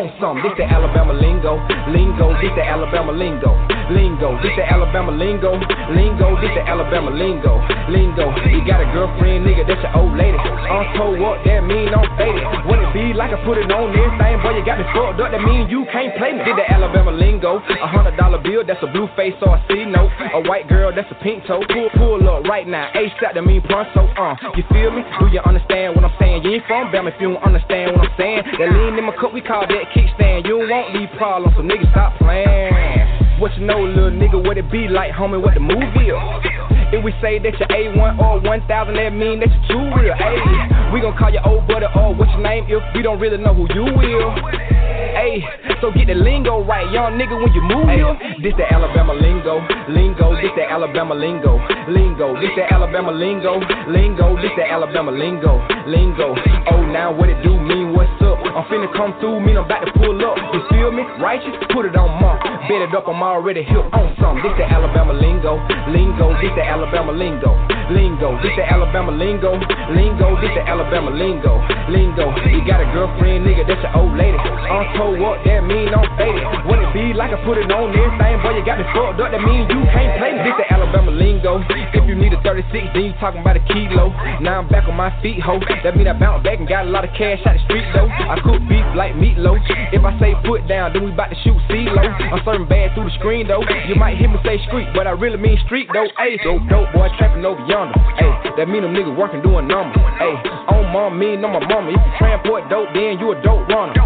On 0.00 0.08
some. 0.16 0.36
This 0.40 0.56
the 0.56 0.64
Alabama 0.64 1.12
lingo, 1.12 1.60
lingo. 1.92 2.32
This 2.40 2.52
the 2.56 2.64
Alabama 2.64 3.12
lingo, 3.12 3.52
lingo. 3.92 4.32
This 4.40 4.56
the 4.56 4.64
Alabama 4.64 5.12
lingo, 5.12 5.52
lingo. 5.92 6.40
This 6.40 6.52
the 6.56 6.64
Alabama 6.64 7.12
lingo, 7.12 7.60
lingo. 7.92 8.32
You 8.48 8.64
got 8.64 8.80
a 8.80 8.88
girlfriend, 8.96 9.44
nigga, 9.44 9.68
that's 9.68 9.84
your 9.84 9.92
old 10.00 10.16
lady. 10.16 10.40
Uh, 10.40 10.72
I'm 10.72 10.96
told 10.96 11.20
what 11.20 11.44
that 11.44 11.60
mean, 11.68 11.92
I'm 11.92 12.08
faded. 12.16 12.48
Be 12.92 13.14
like? 13.14 13.30
I 13.30 13.38
put 13.44 13.58
it 13.58 13.70
on 13.70 13.94
everything, 13.94 14.36
boy, 14.42 14.58
you 14.58 14.64
got 14.64 14.78
me 14.78 14.86
fucked 14.90 15.20
up. 15.20 15.30
That 15.30 15.42
mean 15.42 15.70
you 15.70 15.86
can't 15.92 16.14
play 16.18 16.34
me. 16.34 16.42
Did 16.44 16.58
the 16.58 16.66
Alabama 16.66 17.10
lingo, 17.12 17.58
a 17.58 17.88
hundred 17.88 18.16
dollar 18.16 18.38
bill, 18.42 18.62
that's 18.66 18.82
a 18.82 18.90
blue 18.90 19.08
face 19.16 19.34
or 19.42 19.56
a 19.56 19.60
C 19.68 19.84
note. 19.86 20.10
A 20.34 20.40
white 20.48 20.68
girl, 20.68 20.90
that's 20.94 21.10
a 21.10 21.18
pink 21.22 21.46
toe. 21.46 21.62
Pull, 21.70 21.90
pull 21.96 22.22
up 22.28 22.44
right 22.44 22.66
now, 22.66 22.90
A 22.94 23.10
step 23.16 23.34
that 23.34 23.42
mean 23.42 23.62
pronto. 23.62 24.06
Uh, 24.18 24.34
you 24.56 24.64
feel 24.70 24.90
me? 24.90 25.02
Do 25.18 25.26
you 25.30 25.40
understand 25.46 25.94
what 25.94 26.04
I'm 26.04 26.14
saying? 26.18 26.42
You 26.42 26.58
ain't 26.58 26.66
from 26.66 26.90
Bama 26.92 27.14
if 27.14 27.20
you 27.20 27.32
don't 27.32 27.42
understand 27.42 27.96
what 27.96 28.08
I'm 28.08 28.16
saying. 28.18 28.42
That 28.58 28.68
lean 28.72 28.98
in 28.98 29.04
my 29.04 29.14
cup, 29.16 29.32
we 29.32 29.40
call 29.40 29.66
that 29.66 29.84
kickstand. 29.94 30.46
You 30.46 30.58
don't 30.58 30.70
want 30.70 30.90
problems, 31.16 31.56
so 31.56 31.62
niggas 31.62 31.90
stop 31.90 32.16
playing. 32.18 33.38
What 33.38 33.56
you 33.56 33.64
know, 33.64 33.80
little 33.80 34.10
nigga, 34.10 34.42
what 34.42 34.58
it 34.58 34.70
be 34.70 34.88
like, 34.88 35.12
homie, 35.12 35.40
what 35.40 35.54
the 35.54 35.60
movie 35.60 36.12
is? 36.12 36.59
If 36.92 37.04
we 37.04 37.12
say 37.22 37.38
that 37.38 37.54
you're 37.54 37.68
A1 37.68 38.18
or 38.18 38.40
1000, 38.40 38.66
that 38.66 39.12
mean 39.12 39.38
that 39.38 39.48
you're 39.48 39.78
too 39.78 39.84
real. 39.94 40.14
Ayy, 40.14 40.92
we 40.92 41.00
gon' 41.00 41.16
call 41.16 41.30
you 41.30 41.38
old 41.44 41.68
buddy 41.68 41.86
or 41.94 42.14
what's 42.14 42.32
your 42.32 42.42
name 42.42 42.66
if 42.66 42.82
we 42.94 43.02
don't 43.02 43.20
really 43.20 43.38
know 43.38 43.54
who 43.54 43.66
you 43.72 43.84
will. 43.84 44.99
Ayy, 45.14 45.42
so 45.80 45.90
get 45.92 46.06
the 46.06 46.14
lingo 46.14 46.64
right, 46.64 46.90
young 46.92 47.18
nigga, 47.18 47.36
when 47.36 47.52
you 47.52 47.62
move 47.62 47.88
here. 47.88 48.14
This 48.42 48.54
the 48.56 48.66
Alabama 48.72 49.14
lingo, 49.14 49.60
lingo. 49.88 50.34
This 50.40 50.52
the 50.56 50.64
Alabama 50.64 51.14
lingo, 51.14 51.58
lingo. 51.88 52.34
This 52.40 52.50
the 52.56 52.64
Alabama 52.72 53.12
lingo, 53.12 53.60
lingo. 53.88 54.36
This 54.40 54.52
the 54.56 54.64
Alabama 54.64 55.12
lingo, 55.12 55.60
lingo. 55.86 56.34
Oh, 56.70 56.82
now 56.86 57.12
what 57.12 57.28
it 57.28 57.42
do 57.42 57.58
mean? 57.58 57.92
What's 57.92 58.10
up? 58.22 58.38
I'm 58.40 58.64
finna 58.66 58.90
come 58.96 59.14
through, 59.20 59.40
mean 59.40 59.56
I'm 59.56 59.64
about 59.64 59.84
to 59.86 59.92
pull 59.94 60.16
up. 60.26 60.36
You 60.54 60.60
feel 60.70 60.90
me? 60.90 61.02
Righteous, 61.22 61.54
put 61.70 61.86
it 61.86 61.94
on 61.96 62.20
mark. 62.20 62.42
Bet 62.66 62.82
it 62.82 62.94
up, 62.94 63.06
I'm 63.06 63.22
already 63.22 63.62
hip 63.62 63.86
on 63.92 64.16
some. 64.20 64.42
This 64.42 64.52
the 64.58 64.66
Alabama 64.66 65.12
lingo, 65.14 65.58
lingo. 65.90 66.34
This 66.40 66.52
the 66.56 66.64
Alabama 66.64 67.12
lingo, 67.12 67.54
lingo. 67.90 68.36
This 68.42 68.52
the 68.56 68.64
Alabama 68.66 69.12
lingo, 69.12 69.54
lingo. 69.94 70.28
This 70.40 70.50
the 70.54 70.62
Alabama 70.66 71.10
lingo, 71.10 71.58
lingo. 71.88 72.26
You 72.50 72.64
got 72.66 72.80
a 72.80 72.88
girlfriend, 72.92 73.46
nigga, 73.46 73.66
that's 73.66 73.82
your 73.82 73.96
old 73.96 74.16
lady. 74.16 74.38
I'm 74.38 74.86
told 75.00 75.16
what 75.16 75.40
that 75.48 75.64
mean, 75.64 75.88
I'm 75.96 76.04
faded. 76.20 76.44
What 76.68 76.76
it 76.76 76.92
be 76.92 77.16
like? 77.16 77.32
I 77.32 77.40
put 77.40 77.56
it 77.56 77.72
on 77.72 77.88
everything, 77.96 78.36
boy, 78.44 78.52
you 78.52 78.64
got 78.68 78.76
me 78.76 78.84
fucked 78.92 79.16
up. 79.16 79.32
That 79.32 79.40
mean 79.40 79.64
you 79.64 79.80
can't 79.88 80.12
play 80.20 80.36
me. 80.36 80.44
This 80.44 80.60
the 80.60 80.66
Alabama 80.68 81.08
lingo. 81.08 81.64
If 81.96 82.04
you 82.04 82.12
need 82.12 82.36
a 82.36 82.40
36, 82.44 82.68
then 82.92 83.08
you 83.08 83.14
talking 83.16 83.40
about 83.40 83.56
a 83.56 83.64
kilo. 83.72 84.12
Now 84.44 84.60
I'm 84.60 84.68
back 84.68 84.84
on 84.84 85.00
my 85.00 85.08
feet, 85.24 85.40
ho. 85.40 85.56
That 85.56 85.96
mean 85.96 86.04
I 86.04 86.12
bounce 86.12 86.44
back 86.44 86.60
and 86.60 86.68
got 86.68 86.84
a 86.84 86.90
lot 86.92 87.08
of 87.08 87.16
cash 87.16 87.40
out 87.48 87.56
the 87.56 87.64
street, 87.64 87.88
though. 87.96 88.12
I 88.12 88.36
cook 88.44 88.60
beef 88.68 88.84
like 88.92 89.16
meatloaf. 89.16 89.64
If 89.88 90.04
I 90.04 90.12
say 90.20 90.36
put 90.44 90.68
down, 90.68 90.92
then 90.92 91.08
we 91.08 91.16
bout 91.16 91.32
to 91.32 91.38
shoot 91.40 91.56
CeeLo. 91.72 91.96
I'm 91.96 92.44
serving 92.44 92.68
bad 92.68 92.92
through 92.92 93.08
the 93.08 93.16
screen, 93.16 93.48
though. 93.48 93.64
You 93.88 93.96
might 93.96 94.20
hear 94.20 94.28
me 94.28 94.36
say 94.44 94.60
street, 94.68 94.92
but 94.92 95.08
I 95.08 95.16
really 95.16 95.40
mean 95.40 95.56
street, 95.64 95.88
though. 95.96 96.12
Ayy, 96.20 96.36
dope, 96.44 96.60
dope 96.68 96.92
boy 96.92 97.08
trapping 97.16 97.44
over 97.48 97.64
yonder. 97.64 97.96
Ayy, 98.20 98.56
that 98.56 98.68
mean 98.68 98.84
them 98.84 98.92
niggas 98.92 99.16
working 99.16 99.40
doing 99.40 99.64
numbers. 99.64 100.04
Ayy, 100.20 100.36
on 100.68 100.92
mom, 100.92 101.16
me, 101.16 101.40
on 101.40 101.56
my 101.56 101.64
mama. 101.64 101.88
If 101.88 101.96
you 101.96 102.12
transport 102.20 102.68
dope, 102.68 102.92
then 102.92 103.16
you 103.16 103.32
a 103.32 103.36
dope 103.40 103.64
runner. 103.72 103.96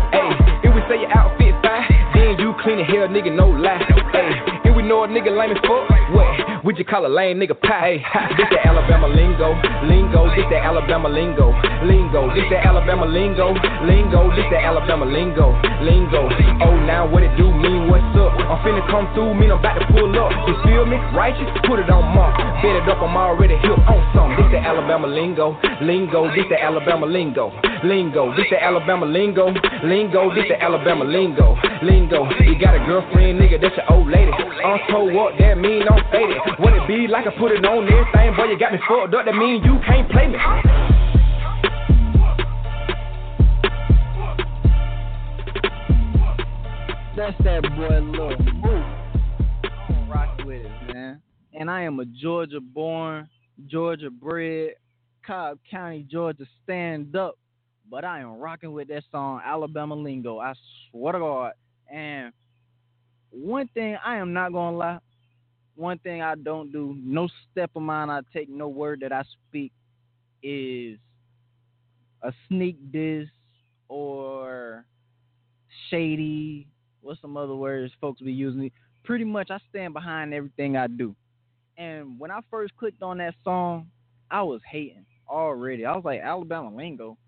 If 0.62 0.74
we 0.74 0.80
say 0.88 1.00
your 1.00 1.12
outfit 1.16 1.54
fine, 1.62 1.88
then 2.14 2.38
you 2.38 2.54
clean 2.62 2.78
the 2.78 2.84
hell, 2.84 3.08
nigga, 3.08 3.32
no 3.34 3.48
lie. 3.48 3.78
Ayy, 4.14 4.73
we 4.84 4.90
know 4.90 5.04
a 5.04 5.08
nigga 5.08 5.32
lame 5.32 5.56
as 5.56 5.62
fuck, 5.64 5.88
what? 6.12 6.64
Would 6.64 6.76
you 6.76 6.84
call 6.84 7.06
a 7.06 7.08
lame 7.08 7.40
nigga 7.40 7.56
pie? 7.56 8.04
This 8.36 8.48
the 8.52 8.60
Alabama 8.68 9.08
lingo, 9.08 9.56
lingo. 9.88 10.28
This 10.36 10.44
the 10.52 10.60
Alabama 10.60 11.08
lingo, 11.08 11.56
lingo. 11.88 12.28
This 12.36 12.44
the 12.52 12.60
Alabama 12.60 13.06
lingo, 13.06 13.56
lingo. 13.88 14.28
This 14.36 14.44
the 14.52 14.60
Alabama 14.60 15.06
lingo, 15.08 15.56
lingo. 15.80 16.28
Oh, 16.60 16.76
now 16.84 17.08
what 17.08 17.22
it 17.22 17.32
do 17.36 17.48
mean? 17.48 17.88
What's 17.88 18.04
up? 18.20 18.36
I'm 18.36 18.60
finna 18.60 18.84
come 18.92 19.08
through, 19.16 19.32
mean 19.32 19.50
I'm 19.50 19.58
about 19.58 19.80
to 19.80 19.86
pull 19.88 20.12
up. 20.20 20.32
You 20.48 20.54
feel 20.68 20.84
me? 20.84 21.00
Righteous, 21.16 21.48
put 21.64 21.80
it 21.80 21.88
on 21.88 22.04
mark. 22.12 22.36
Bet 22.60 22.76
it 22.76 22.84
up, 22.84 23.00
I'm 23.00 23.16
already 23.16 23.56
hip 23.56 23.80
on 23.88 24.00
some. 24.12 24.36
This 24.36 24.52
the 24.52 24.60
Alabama 24.60 25.08
lingo, 25.08 25.56
lingo. 25.80 26.28
This 26.36 26.44
the 26.52 26.60
Alabama 26.60 27.06
lingo, 27.06 27.52
lingo. 27.84 28.36
This 28.36 28.52
the 28.52 28.60
Alabama 28.60 29.06
lingo, 29.06 29.48
lingo. 29.84 30.28
This 30.34 30.44
the 30.48 30.60
Alabama 30.60 31.04
lingo, 31.04 31.56
lingo. 31.80 32.28
You 32.44 32.60
got 32.60 32.76
a 32.76 32.84
girlfriend, 32.84 33.40
nigga, 33.40 33.60
that's 33.60 33.76
your 33.76 33.88
old 33.92 34.08
lady. 34.12 34.32
Uh, 34.64 34.73
I'm 34.74 34.80
told 34.90 35.14
what 35.14 35.34
that 35.38 35.56
mean, 35.56 35.82
I'm 35.88 36.02
faded. 36.10 36.36
What 36.58 36.72
it 36.72 36.88
be 36.88 37.06
like? 37.06 37.28
I 37.28 37.38
put 37.38 37.52
it 37.52 37.64
on 37.64 37.86
everything, 37.86 38.34
boy, 38.34 38.50
you 38.50 38.58
got 38.58 38.72
me 38.72 38.80
fucked 38.88 39.14
up. 39.14 39.24
That 39.24 39.36
mean 39.36 39.62
you 39.62 39.78
can't 39.86 40.10
play 40.10 40.26
me. 40.26 40.36
That's 47.16 47.38
that 47.44 47.62
boy 47.76 48.00
Lil 48.00 48.36
Mook. 48.54 50.10
Rocking 50.12 50.46
with 50.46 50.66
it, 50.66 50.92
man. 50.92 51.22
And 51.52 51.70
I 51.70 51.82
am 51.82 52.00
a 52.00 52.04
Georgia 52.06 52.58
born, 52.58 53.28
Georgia 53.68 54.10
bred, 54.10 54.72
Cobb 55.24 55.60
County, 55.70 56.04
Georgia 56.10 56.46
stand 56.64 57.14
up. 57.14 57.38
But 57.88 58.04
I 58.04 58.22
am 58.22 58.38
rocking 58.38 58.72
with 58.72 58.88
that 58.88 59.04
song 59.12 59.40
Alabama 59.44 59.94
Lingo. 59.94 60.40
I 60.40 60.54
swear 60.90 61.12
to 61.12 61.18
God. 61.20 61.52
And 61.88 62.32
one 63.34 63.68
thing 63.74 63.96
I 64.04 64.16
am 64.16 64.32
not 64.32 64.52
gonna 64.52 64.76
lie, 64.76 64.98
one 65.74 65.98
thing 65.98 66.22
I 66.22 66.36
don't 66.36 66.72
do, 66.72 66.96
no 67.02 67.28
step 67.50 67.70
of 67.74 67.82
mine 67.82 68.10
I 68.10 68.20
take, 68.32 68.48
no 68.48 68.68
word 68.68 69.00
that 69.02 69.12
I 69.12 69.24
speak 69.48 69.72
is 70.42 70.98
a 72.22 72.32
sneak 72.48 72.92
diss 72.92 73.28
or 73.88 74.84
shady. 75.90 76.68
What's 77.00 77.20
some 77.20 77.36
other 77.36 77.54
words 77.56 77.92
folks 78.00 78.20
be 78.20 78.32
using? 78.32 78.70
Pretty 79.04 79.24
much, 79.24 79.50
I 79.50 79.58
stand 79.70 79.94
behind 79.94 80.32
everything 80.32 80.76
I 80.76 80.86
do. 80.86 81.14
And 81.76 82.18
when 82.18 82.30
I 82.30 82.40
first 82.50 82.76
clicked 82.76 83.02
on 83.02 83.18
that 83.18 83.34
song, 83.42 83.88
I 84.30 84.42
was 84.42 84.60
hating 84.70 85.04
already. 85.28 85.84
I 85.84 85.94
was 85.94 86.04
like, 86.04 86.20
Alabama 86.20 86.74
lingo. 86.74 87.18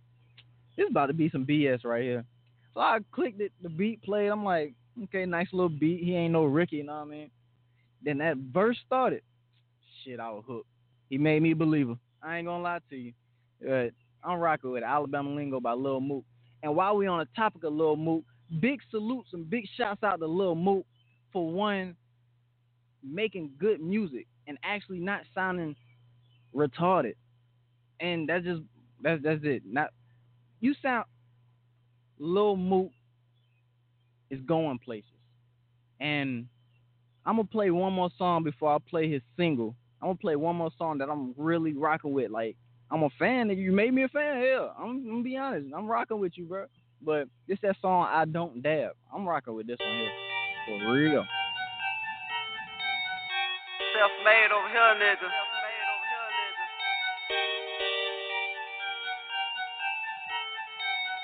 This 0.76 0.84
is 0.84 0.90
about 0.90 1.06
to 1.06 1.14
be 1.14 1.30
some 1.30 1.46
BS 1.46 1.84
right 1.84 2.02
here. 2.02 2.24
So 2.74 2.80
I 2.80 2.98
clicked 3.12 3.40
it, 3.40 3.52
the 3.62 3.68
beat 3.68 4.02
played. 4.02 4.28
I'm 4.28 4.44
like, 4.44 4.74
okay, 5.04 5.26
nice 5.26 5.48
little 5.52 5.68
beat. 5.68 6.02
He 6.02 6.14
ain't 6.14 6.32
no 6.32 6.44
Ricky, 6.44 6.76
you 6.76 6.84
know 6.84 6.94
what 6.94 7.08
I 7.08 7.10
mean? 7.10 7.30
Then 8.02 8.18
that 8.18 8.36
verse 8.36 8.78
started. 8.86 9.22
Shit, 10.04 10.20
I 10.20 10.30
was 10.30 10.44
hooked. 10.46 10.68
He 11.10 11.18
made 11.18 11.42
me 11.42 11.52
a 11.52 11.56
believer. 11.56 11.96
I 12.22 12.38
ain't 12.38 12.46
gonna 12.46 12.62
lie 12.62 12.80
to 12.90 12.96
you. 12.96 13.12
But 13.60 13.90
I'm 14.24 14.38
rocking 14.38 14.70
with 14.72 14.82
Alabama 14.82 15.30
Lingo 15.30 15.60
by 15.60 15.72
Lil 15.72 16.00
Mook. 16.00 16.24
And 16.62 16.74
while 16.74 16.96
we 16.96 17.06
on 17.06 17.18
the 17.18 17.28
topic 17.36 17.64
of 17.64 17.72
Lil 17.72 17.96
Mook, 17.96 18.24
big 18.60 18.80
salutes 18.90 19.30
and 19.32 19.48
big 19.48 19.64
shouts 19.76 20.02
out 20.02 20.18
to 20.18 20.26
Lil 20.26 20.54
Mook 20.54 20.84
for 21.32 21.50
one 21.50 21.96
making 23.02 23.52
good 23.58 23.80
music 23.80 24.26
and 24.48 24.58
actually 24.64 24.98
not 24.98 25.22
sounding 25.34 25.76
retarded. 26.54 27.14
And 28.00 28.28
that's 28.28 28.44
just 28.44 28.62
that's 29.02 29.22
that's 29.22 29.40
it. 29.44 29.62
Not 29.64 29.90
you 30.60 30.74
sound 30.82 31.06
Lil 32.18 32.56
Mook 32.56 32.90
is 34.30 34.40
going 34.46 34.78
places. 34.78 35.10
And 36.00 36.46
I'm 37.24 37.36
gonna 37.36 37.48
play 37.48 37.70
one 37.70 37.92
more 37.92 38.10
song 38.18 38.44
before 38.44 38.74
I 38.74 38.78
play 38.78 39.10
his 39.10 39.22
single. 39.36 39.74
I'm 40.00 40.08
gonna 40.08 40.18
play 40.18 40.36
one 40.36 40.56
more 40.56 40.70
song 40.78 40.98
that 40.98 41.08
I'm 41.08 41.34
really 41.36 41.72
rocking 41.72 42.12
with. 42.12 42.30
Like 42.30 42.56
I'm 42.90 43.02
a 43.02 43.10
fan. 43.18 43.50
If 43.50 43.58
you 43.58 43.72
made 43.72 43.92
me 43.92 44.04
a 44.04 44.08
fan, 44.08 44.40
hell, 44.40 44.74
I'm, 44.78 44.84
I'm 44.84 45.08
gonna 45.08 45.22
be 45.22 45.36
honest. 45.36 45.72
I'm 45.76 45.86
rocking 45.86 46.20
with 46.20 46.32
you, 46.36 46.44
bro. 46.44 46.66
But 47.02 47.28
it's 47.48 47.60
that 47.62 47.76
song 47.80 48.08
I 48.10 48.24
don't 48.24 48.62
dab. 48.62 48.92
I'm 49.14 49.26
rocking 49.26 49.54
with 49.54 49.66
this 49.66 49.78
one 49.80 49.98
here 49.98 50.10
for 50.66 50.92
real. 50.92 51.26
Self-made 53.94 54.50
over 54.52 54.68
here, 54.68 54.94
nigga. 55.00 55.30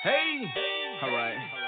Hey, 0.03 0.43
alright. 1.05 1.37
I 1.39 1.62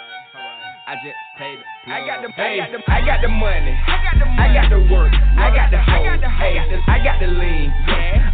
I 0.94 1.02
just 1.02 1.18
paid 1.35 1.59
the 1.59 1.90
I 1.90 2.07
got 2.07 2.22
the, 2.22 2.30
hey, 2.38 2.62
I 2.62 2.70
got 2.70 2.70
the, 2.70 2.78
I 2.87 3.00
got 3.02 3.18
the 3.18 3.26
money. 3.26 3.74
I 3.74 3.98
got 3.98 4.14
the, 4.14 4.30
money. 4.30 4.38
I 4.38 4.46
got 4.54 4.66
the 4.70 4.80
work. 4.94 5.11
I 5.11 5.50
got 5.50 5.74
the 5.74 5.83
hoe. 5.83 6.07
Hey, 6.38 6.54
I 6.54 7.02
got 7.02 7.18
the 7.18 7.26
lean. 7.35 7.74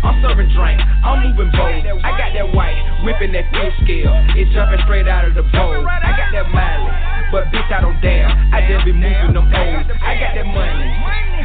I'm 0.05 0.21
serving 0.21 0.53
drink. 0.53 0.77
I'm 0.77 1.25
moving 1.25 1.49
bold. 1.57 2.05
I 2.05 2.13
got 2.21 2.37
that 2.37 2.53
white, 2.53 2.77
whipping 3.01 3.33
that 3.33 3.49
fish 3.49 3.73
scale. 3.81 4.13
It's 4.37 4.53
jumping 4.53 4.77
straight 4.85 5.09
out 5.09 5.25
of 5.25 5.33
the 5.33 5.49
bowl. 5.57 5.73
I 5.89 6.13
got 6.13 6.37
that 6.37 6.53
mileage, 6.53 7.01
but 7.31 7.47
bitch 7.55 7.71
I 7.71 7.81
don't 7.81 7.99
dare. 8.03 8.27
I 8.27 8.67
just 8.67 8.85
be 8.85 8.93
moving 8.93 9.35
them 9.35 9.47
O's. 9.47 9.87
I 10.03 10.19
got 10.19 10.35
that 10.35 10.47
money. 10.47 10.91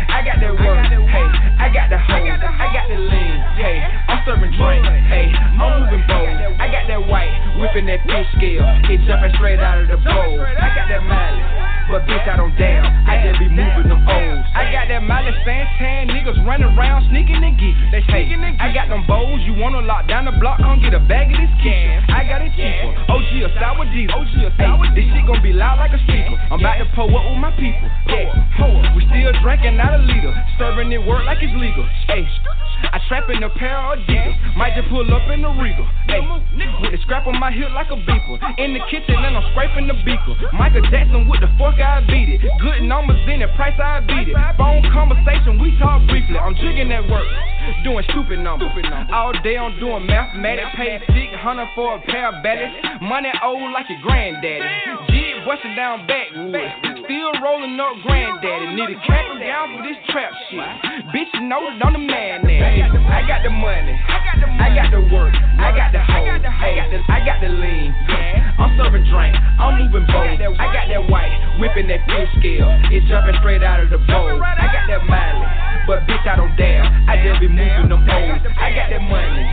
I 0.10 0.22
got 0.26 0.42
that 0.42 0.54
work. 0.58 0.82
Hey, 0.90 1.28
I 1.62 1.70
got 1.70 1.90
the 1.90 1.98
hoe. 2.02 2.26
I 2.26 2.68
got 2.74 2.90
the 2.90 2.98
lean. 2.98 3.38
Hey, 3.58 3.78
I'm 4.10 4.22
serving 4.26 4.54
drink. 4.58 4.86
Hey, 5.06 5.30
I'm 5.30 5.58
moving 5.58 6.04
bold. 6.10 6.58
I 6.58 6.68
got 6.74 6.90
that 6.90 7.02
white, 7.06 7.34
whipping 7.62 7.86
that 7.86 8.02
fish 8.10 8.28
scale. 8.38 8.66
It's 8.90 9.06
jumping 9.06 9.34
straight 9.38 9.60
out 9.60 9.82
of 9.82 9.88
the 9.88 9.98
bowl. 10.02 10.42
I 10.42 10.68
got 10.74 10.90
that 10.90 11.04
mileage. 11.06 11.75
But 11.88 12.10
bitch, 12.10 12.26
I 12.26 12.38
don't 12.38 12.56
damn. 12.58 12.86
I 13.06 13.22
just 13.22 13.38
be 13.38 13.48
moving 13.50 13.90
them 13.90 14.02
O's. 14.08 14.46
I 14.58 14.72
got 14.74 14.90
that 14.90 15.04
mileage 15.06 15.38
fan 15.46 15.66
niggas 16.26 16.42
running 16.46 16.66
around 16.74 17.06
sneaking 17.10 17.38
and 17.38 17.54
geeking. 17.58 17.92
They 17.94 18.02
sneaking 18.10 18.42
and 18.42 18.58
I 18.58 18.74
got 18.74 18.90
them 18.90 19.06
bows. 19.06 19.42
You 19.46 19.54
wanna 19.54 19.86
lock 19.86 20.08
down 20.08 20.26
the 20.26 20.34
block? 20.34 20.58
Come 20.60 20.82
get 20.82 20.94
a 20.94 21.00
bag 21.00 21.30
of 21.30 21.38
this 21.38 21.54
can. 21.62 22.02
I 22.10 22.26
got 22.26 22.42
it 22.42 22.50
cheaper. 22.58 22.90
OG 23.06 23.32
a 23.46 23.50
sour 23.62 23.86
oh, 23.86 23.94
diesel. 23.94 24.18
OG 24.18 24.34
a 24.42 24.52
sour 24.58 24.86
This 24.98 25.06
shit 25.06 25.26
gon' 25.30 25.42
be 25.46 25.54
loud 25.54 25.78
like 25.78 25.94
a 25.94 26.02
speaker. 26.02 26.34
I'm 26.50 26.60
about 26.60 26.82
to 26.82 26.88
pull 26.98 27.10
up 27.14 27.26
with 27.30 27.38
my 27.38 27.54
people. 27.54 27.86
Yeah, 28.10 28.34
pour. 28.58 28.82
we 28.98 29.06
still 29.06 29.34
drinking, 29.46 29.78
out 29.78 29.94
a 29.94 30.02
leader. 30.02 30.34
Serving 30.58 30.92
it 30.92 31.02
work 31.06 31.26
like 31.26 31.42
it's 31.42 31.54
legal. 31.54 31.86
Hey. 32.10 32.26
I 32.92 33.00
trap 33.08 33.30
in 33.30 33.42
a 33.42 33.50
pair 33.50 33.78
of 33.78 33.98
Adidas. 33.98 34.36
Might 34.58 34.76
just 34.76 34.90
pull 34.90 35.08
up 35.14 35.26
in 35.32 35.42
the 35.42 35.50
Regal. 35.50 35.88
Hey, 36.08 36.22
with 36.82 36.92
the 36.92 37.00
scrap 37.02 37.26
on 37.26 37.40
my 37.40 37.52
hip 37.52 37.72
like 37.74 37.90
a 37.90 37.98
beeper. 37.98 38.38
In 38.60 38.74
the 38.74 38.82
kitchen 38.92 39.16
and 39.16 39.38
I'm 39.38 39.46
scraping 39.52 39.88
the 39.88 39.96
beaker. 40.06 40.36
Michael 40.54 40.84
Jackson 40.92 41.28
with 41.28 41.42
the 41.42 41.50
fuck 41.76 41.86
I 41.86 42.02
beat 42.08 42.30
it. 42.30 42.42
Good 42.60 42.84
numbers 42.84 43.20
in 43.28 43.42
it, 43.42 43.50
price 43.56 43.78
I 43.80 44.00
beat 44.02 44.30
it. 44.30 44.36
Phone 44.58 44.84
conversation, 44.94 45.60
we 45.60 45.78
talk 45.80 46.08
briefly. 46.08 46.38
I'm 46.38 46.56
jigging 46.56 46.92
at 46.92 47.08
work, 47.10 47.28
doing 47.84 48.04
stupid 48.10 48.40
numbers. 48.40 48.72
All 49.12 49.34
day 49.44 49.58
I'm 49.58 49.80
doing 49.80 50.06
mathematics. 50.06 50.68
Pay 50.76 51.00
600 51.08 51.68
for 51.76 51.96
a 51.96 52.02
pair 52.02 52.36
of 52.36 52.44
ballots. 52.44 52.74
Money 53.02 53.32
old 53.44 53.72
like 53.72 53.86
your 53.90 54.00
granddaddy. 54.02 55.25
Jig 55.46 55.54
busting 55.54 55.76
down 55.76 56.08
backwood. 56.08 57.06
Still 57.06 57.32
rolling 57.42 57.80
up 57.80 58.02
granddaddy. 58.04 58.76
Need 58.76 58.90
a 58.90 59.00
cap 59.06 59.26
and 59.30 59.40
down 59.40 59.78
for 59.78 59.84
this 59.84 59.98
trap 60.10 60.32
shit. 60.50 60.60
Bitch, 61.14 61.30
you 61.34 61.42
know 61.42 61.62
that 61.62 61.86
I'm 61.86 61.94
the 61.94 62.00
man 62.00 62.42
now. 62.44 63.14
I 63.14 63.22
got 63.28 63.44
the 63.44 63.50
money. 63.50 63.94
I 63.94 64.74
got 64.74 64.92
the 64.92 65.02
work. 65.14 65.34
I 65.60 65.72
got 65.76 65.92
the 65.92 66.00
hoe. 66.02 66.26
Hey, 66.26 66.82
I 66.82 67.26
got 67.26 67.42
the 67.42 67.50
lean. 67.50 67.94
Yeah. 68.10 68.56
I'm 68.58 68.78
serving 68.78 69.06
drink. 69.06 69.36
I'm 69.60 69.78
moving 69.80 70.08
bold. 70.08 70.58
I 70.58 70.68
got 70.74 70.88
that 70.90 71.10
white, 71.10 71.32
whipping 71.60 71.88
that 71.88 72.02
fish 72.08 72.30
scale. 72.40 72.72
It's 72.92 73.06
jumping 73.08 73.36
straight 73.40 73.64
out 73.64 73.80
of 73.80 73.90
the 73.90 74.00
bowl. 74.00 74.42
I 74.42 74.66
got 74.72 74.88
that 74.88 75.06
mileage, 75.06 75.65
but 75.88 76.06
bitch, 76.10 76.26
I 76.26 76.36
don't 76.36 76.56
dare. 76.58 76.84
I 76.84 77.22
just 77.22 77.40
be 77.40 77.48
moving 77.48 77.90
them 77.90 78.06
poles. 78.06 78.42
I 78.58 78.74
got 78.74 78.90
that 78.90 79.02
money. 79.06 79.46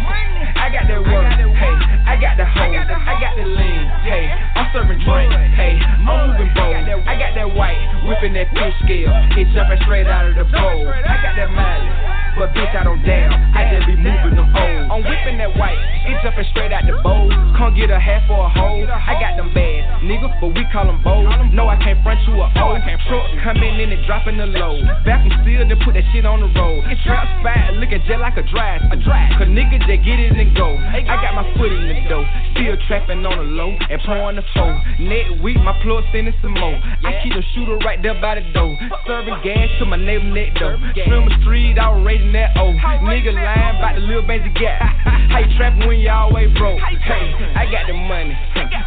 I 0.57 0.69
got 0.73 0.89
that 0.89 1.01
work. 1.05 1.29
Hey, 1.29 1.77
I 2.09 2.17
got 2.17 2.37
the 2.37 2.47
hoe. 2.49 2.73
I 2.73 3.15
got 3.21 3.37
the 3.37 3.45
lean. 3.45 3.85
Hey, 4.05 4.33
I'm 4.57 4.69
serving 4.73 5.01
drink. 5.05 5.33
Hey, 5.57 5.77
I'm 5.77 6.05
moving 6.05 6.51
bold. 6.57 7.05
I 7.05 7.15
got 7.21 7.37
that 7.37 7.49
white, 7.53 7.81
whipping 8.09 8.33
that 8.35 8.49
fish 8.57 8.77
scale. 8.85 9.13
It's 9.37 9.53
jumping 9.53 9.81
straight 9.85 10.07
out 10.07 10.27
of 10.29 10.35
the 10.35 10.45
bowl. 10.49 10.89
I 10.89 11.17
got 11.21 11.37
that 11.37 11.51
mileage. 11.53 12.22
But 12.39 12.57
bitch, 12.57 12.73
I 12.75 12.85
don't 12.85 13.03
damn. 13.05 13.33
I 13.53 13.69
just 13.69 13.87
be 13.87 13.97
moving 13.97 14.37
them 14.37 14.49
O's. 14.57 14.89
I'm 14.93 15.01
whipping 15.05 15.39
that 15.41 15.57
white, 15.57 15.79
it's 16.05 16.21
jumping 16.21 16.45
straight 16.53 16.73
out 16.73 16.85
the 16.85 16.97
bowl. 17.01 17.29
Can't 17.57 17.77
get 17.77 17.89
a 17.89 18.01
half 18.01 18.29
or 18.29 18.45
a 18.45 18.51
hole. 18.53 18.85
I 18.89 19.17
got 19.21 19.37
them 19.37 19.53
bags, 19.53 19.89
nigga, 20.05 20.29
but 20.41 20.53
we 20.53 20.65
call 20.73 20.89
them 20.89 21.01
bows. 21.05 21.29
No, 21.53 21.69
I 21.69 21.77
can't 21.81 22.01
front 22.05 22.21
you 22.29 22.41
a 22.41 22.49
O. 22.49 22.77
Truck 23.09 23.25
coming 23.45 23.81
in 23.81 23.93
and 23.93 24.05
dropping 24.05 24.37
the 24.37 24.49
load. 24.49 24.85
Back 25.05 25.25
from 25.25 25.33
steel, 25.45 25.65
then 25.65 25.77
put 25.85 25.97
that 25.97 26.05
shit 26.13 26.25
on 26.25 26.41
the 26.41 26.51
road. 26.57 26.85
Trap 27.05 27.25
spot, 27.41 27.77
looking 27.81 28.01
just 28.09 28.21
like 28.21 28.37
a 28.37 28.45
drive. 28.49 28.81
A 28.93 28.97
drive. 28.97 29.37
Cause 29.41 29.49
nigga 29.49 29.81
just 29.85 30.05
get 30.05 30.19
it 30.21 30.37
and 30.37 30.57
go. 30.57 30.77
I 30.77 31.05
got 31.05 31.37
my 31.37 31.45
foot 31.57 31.73
in 31.73 31.89
the 31.89 31.97
dough. 32.09 32.27
Still 32.57 32.77
trapping 32.89 33.25
on 33.25 33.37
the 33.37 33.49
low 33.49 33.73
and 33.77 34.01
pouring 34.05 34.37
the 34.37 34.45
foe. 34.57 34.77
Next 35.01 35.41
week, 35.41 35.57
my 35.61 35.77
plug 35.85 36.05
sending 36.13 36.35
some 36.41 36.57
more. 36.57 36.77
I 36.77 37.21
keep 37.23 37.33
the 37.33 37.45
shooter 37.55 37.77
right 37.85 38.01
there 38.01 38.17
by 38.21 38.41
the 38.41 38.45
door. 38.53 38.77
Serving 39.07 39.41
gas 39.45 39.69
to 39.81 39.85
my 39.85 39.97
neighbor 39.97 40.29
next 40.33 40.61
door. 40.61 40.77
Swim 41.05 41.29
the 41.29 41.37
street, 41.43 41.79
outrage 41.79 42.22
in 42.23 42.33
that 42.33 42.57
O. 42.57 42.73
Nigga 43.03 43.35
lying 43.35 43.77
about 43.77 43.95
the 43.99 44.03
little 44.07 44.23
baby 44.23 44.49
gap. 44.55 44.81
How 45.31 45.43
you 45.43 45.51
trapping 45.57 45.87
when 45.87 45.99
you 45.99 46.11
always 46.11 46.53
broke? 46.57 46.79
Hey, 46.79 47.35
I 47.57 47.67
got 47.71 47.87
the 47.87 47.95
money. 47.95 48.37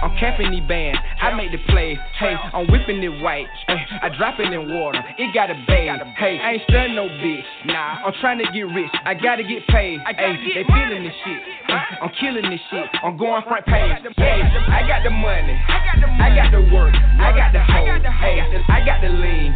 I'm 0.01 0.15
capping 0.17 0.51
these 0.51 0.63
bands. 0.67 0.99
I 1.21 1.33
make 1.35 1.51
the 1.51 1.59
play. 1.67 1.99
Hey, 2.19 2.35
I'm 2.53 2.67
whipping 2.71 3.03
it 3.03 3.21
white. 3.21 3.47
Hey, 3.67 3.81
I 4.01 4.09
drop 4.17 4.39
it 4.39 4.51
in 4.51 4.73
water. 4.73 5.03
It 5.17 5.33
got 5.33 5.51
a 5.51 5.57
bag. 5.67 5.99
Hey, 6.17 6.39
I 6.39 6.53
ain't 6.53 6.63
studying 6.69 6.95
no 6.95 7.07
bitch. 7.07 7.43
Nah, 7.65 8.05
I'm 8.05 8.13
trying 8.21 8.39
to 8.39 8.47
get 8.51 8.67
rich. 8.71 8.91
I 9.03 9.13
gotta 9.13 9.43
get 9.43 9.67
paid. 9.67 9.99
Hey, 10.05 10.37
they 10.55 10.63
feeling 10.63 11.03
this 11.03 11.15
shit. 11.25 11.41
Hey, 11.67 11.83
I'm 12.01 12.11
killing 12.19 12.49
this 12.49 12.61
shit. 12.71 12.87
I'm 13.03 13.17
going 13.17 13.43
front 13.43 13.65
page. 13.65 13.91
Hey, 14.15 14.41
I 14.71 14.87
got 14.87 15.03
the 15.03 15.11
money. 15.11 15.55
I 15.67 16.31
got 16.35 16.51
the 16.51 16.61
work. 16.71 16.93
I 17.19 17.35
got 17.35 17.51
the 17.51 17.59
hoe. 17.59 17.85
Hey, 18.21 18.39
I 18.69 18.85
got 18.85 19.01
the 19.01 19.09
lean. 19.09 19.51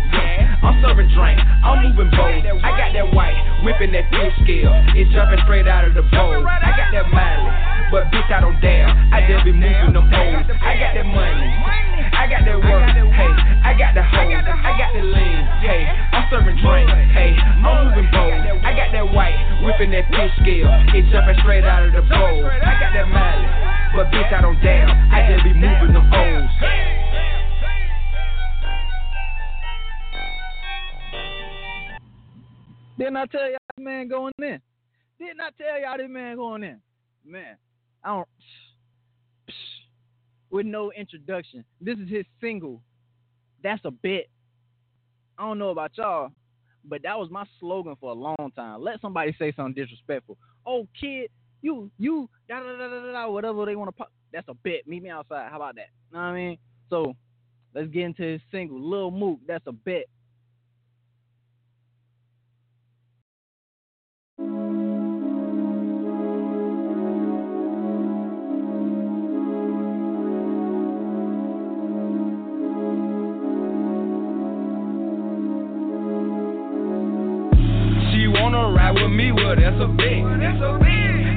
I'm 0.59 0.81
serving 0.83 1.07
drink. 1.15 1.39
I'm 1.39 1.83
moving 1.83 2.11
bold. 2.11 2.43
I 2.63 2.75
got 2.75 2.91
that 2.91 3.13
white 3.13 3.37
whipping 3.69 3.93
that 3.93 4.09
fish 4.09 4.33
scale. 4.41 4.73
It's 4.97 5.13
jumping 5.13 5.37
straight 5.45 5.69
out 5.69 5.85
of 5.85 5.93
the 5.93 6.01
bowl. 6.09 6.41
I 6.41 6.73
got 6.73 6.89
that 6.89 7.05
mileage, 7.13 7.53
but 7.93 8.09
bitch, 8.09 8.25
I 8.33 8.41
don't 8.41 8.57
dare. 8.65 8.89
I 8.89 9.21
just 9.29 9.45
be 9.45 9.53
moving 9.53 9.93
them 9.93 10.09
poles. 10.09 10.49
I 10.57 10.73
got 10.81 10.97
that 10.97 11.05
money. 11.05 11.49
I 12.17 12.25
got 12.25 12.49
that 12.49 12.57
work. 12.57 12.89
Hey, 13.13 13.31
I 13.61 13.77
got 13.77 13.93
the 13.93 14.01
hoe. 14.01 14.25
I 14.25 14.73
got 14.73 14.89
the 14.97 15.05
lean. 15.05 15.41
Hey, 15.61 15.85
I'm 15.85 16.25
serving 16.33 16.57
drink. 16.57 16.89
Hey, 17.13 17.37
I'm 17.37 17.61
moving 17.61 18.09
bold. 18.09 18.41
I 18.65 18.73
got 18.73 18.89
that 18.89 19.05
white, 19.13 19.37
whipping 19.61 19.93
that 19.93 20.09
fish 20.09 20.33
scale. 20.41 20.73
It's 20.97 21.05
jumping 21.13 21.37
straight 21.45 21.63
out 21.63 21.85
of 21.85 21.93
the 21.93 22.01
bowl. 22.09 22.41
I 22.49 22.73
got 22.81 22.89
that 22.97 23.05
mileage, 23.05 23.53
but 23.93 24.09
bitch, 24.09 24.33
I 24.33 24.41
don't 24.41 24.57
dare. 24.65 24.89
I 24.89 25.29
just 25.29 25.45
be 25.45 25.53
moving 25.53 25.93
them 25.93 26.09
O's. 26.09 26.49
Didn't 32.99 33.15
I 33.15 33.25
tell 33.27 33.49
y'all 33.49 33.57
this 33.77 33.83
man 33.83 34.09
going 34.09 34.33
in? 34.39 34.59
Didn't 35.19 35.39
I 35.39 35.49
tell 35.57 35.79
y'all 35.79 35.97
this 35.97 36.09
man 36.09 36.35
going 36.35 36.63
in? 36.63 36.81
Man, 37.25 37.55
I 38.03 38.09
don't. 38.09 38.27
With 40.51 40.65
no 40.65 40.91
introduction. 40.91 41.63
This 41.79 41.97
is 41.97 42.09
his 42.09 42.25
single. 42.41 42.81
That's 43.63 43.79
a 43.85 43.91
bit. 43.91 44.29
I 45.37 45.43
don't 45.43 45.59
know 45.59 45.69
about 45.69 45.91
y'all, 45.95 46.31
but 46.83 47.01
that 47.03 47.17
was 47.17 47.29
my 47.31 47.45
slogan 47.61 47.95
for 48.01 48.11
a 48.11 48.13
long 48.13 48.51
time. 48.53 48.81
Let 48.81 48.99
somebody 48.99 49.33
say 49.39 49.53
something 49.55 49.81
disrespectful. 49.81 50.37
Oh, 50.65 50.85
kid, 50.99 51.29
you, 51.61 51.89
you, 51.97 52.29
da 52.49 52.59
da 52.59 52.77
da 52.77 52.89
da 52.89 53.11
da, 53.13 53.29
whatever 53.29 53.65
they 53.65 53.77
want 53.77 53.87
to 53.87 53.93
pop. 53.93 54.11
That's 54.33 54.47
a 54.49 54.53
bit. 54.55 54.85
Meet 54.85 55.03
me 55.03 55.09
outside. 55.09 55.49
How 55.49 55.55
about 55.55 55.75
that? 55.75 55.87
You 56.11 56.17
know 56.17 56.19
what 56.19 56.25
I 56.25 56.35
mean? 56.35 56.57
So 56.89 57.15
let's 57.73 57.87
get 57.87 58.03
into 58.03 58.23
his 58.23 58.41
single, 58.51 58.81
Lil 58.81 59.11
Mook. 59.11 59.39
That's 59.47 59.65
a 59.67 59.71
bit. 59.71 60.09
Ride 78.89 79.01
with 79.01 79.11
me, 79.11 79.31
well, 79.31 79.55
that's 79.55 79.79
a 79.81 79.87
bet. 79.87 80.21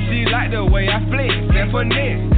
She 0.09 0.25
like 0.31 0.51
the 0.51 0.65
way 0.65 0.89
I 0.89 1.01
flex, 1.09 1.33
that 1.55 1.71
finesse. 1.73 2.33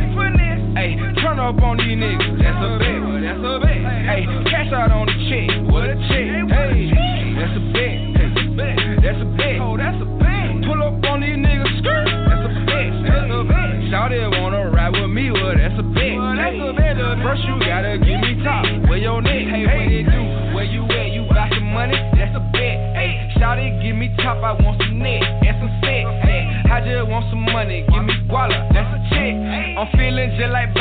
Hey, 0.74 0.96
turn 1.22 1.38
up 1.38 1.62
on 1.62 1.76
these 1.78 1.96
niggas, 1.96 2.38
that's 2.42 2.58
a 2.58 2.78
bet. 2.78 2.98
That's 3.22 3.38
a 3.38 3.58
bet. 3.62 3.78
Hey, 4.04 4.26
cash 4.50 4.72
out 4.72 4.90
on 4.90 5.06
the 5.06 5.14
check, 5.30 5.48
what 5.70 5.84
a 5.84 5.94
check. 6.10 6.50
Hey, 6.50 6.90
that's 7.38 7.54
a 7.54 7.63
just 30.36 30.50
like 30.52 30.74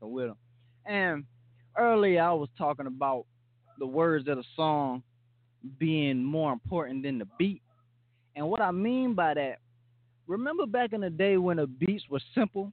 rocking 0.00 0.14
with 0.14 0.26
him. 0.26 0.36
And 0.86 1.24
earlier 1.76 2.22
I 2.22 2.32
was 2.32 2.48
talking 2.56 2.86
about 2.86 3.26
the 3.78 3.86
words 3.86 4.28
of 4.28 4.36
the 4.36 4.44
song 4.56 5.02
being 5.78 6.22
more 6.22 6.52
important 6.52 7.02
than 7.02 7.18
the 7.18 7.26
beat. 7.38 7.62
And 8.36 8.48
what 8.48 8.60
I 8.60 8.70
mean 8.70 9.14
by 9.14 9.34
that, 9.34 9.58
remember 10.26 10.66
back 10.66 10.92
in 10.92 11.00
the 11.00 11.10
day 11.10 11.36
when 11.36 11.56
the 11.56 11.66
beats 11.66 12.04
were 12.08 12.20
simple, 12.34 12.72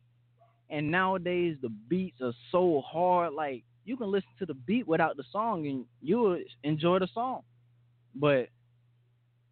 and 0.70 0.90
nowadays 0.90 1.58
the 1.62 1.70
beats 1.70 2.22
are 2.22 2.34
so 2.52 2.84
hard. 2.86 3.34
Like 3.34 3.64
you 3.84 3.98
can 3.98 4.12
listen 4.12 4.30
to 4.40 4.46
the 4.46 4.54
beat 4.54 4.88
without 4.88 5.18
the 5.18 5.24
song, 5.32 5.68
and 5.68 5.86
you 6.02 6.18
will 6.18 6.40
enjoy 6.64 7.00
the 7.00 7.08
song. 7.14 7.42
But 8.16 8.50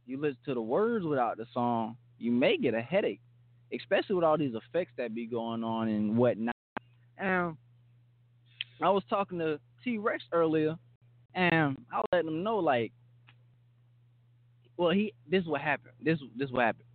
you 0.05 0.19
listen 0.19 0.37
to 0.45 0.53
the 0.53 0.61
words 0.61 1.05
without 1.05 1.37
the 1.37 1.45
song, 1.53 1.97
you 2.19 2.31
may 2.31 2.57
get 2.57 2.73
a 2.73 2.81
headache, 2.81 3.21
especially 3.73 4.15
with 4.15 4.23
all 4.23 4.37
these 4.37 4.55
effects 4.55 4.93
that 4.97 5.15
be 5.15 5.25
going 5.25 5.63
on 5.63 5.87
and 5.87 6.17
whatnot. 6.17 6.55
And 7.17 7.57
I 8.83 8.89
was 8.89 9.03
talking 9.09 9.39
to 9.39 9.59
T 9.83 9.97
Rex 9.97 10.23
earlier, 10.31 10.75
and 11.35 11.77
I 11.91 11.97
was 11.97 12.05
letting 12.11 12.29
him 12.29 12.43
know 12.43 12.57
like, 12.57 12.91
well, 14.77 14.91
he 14.91 15.13
this 15.29 15.43
is 15.43 15.47
what 15.47 15.61
happened. 15.61 15.93
This 16.01 16.19
this 16.37 16.49
what 16.49 16.65
happened. 16.65 16.85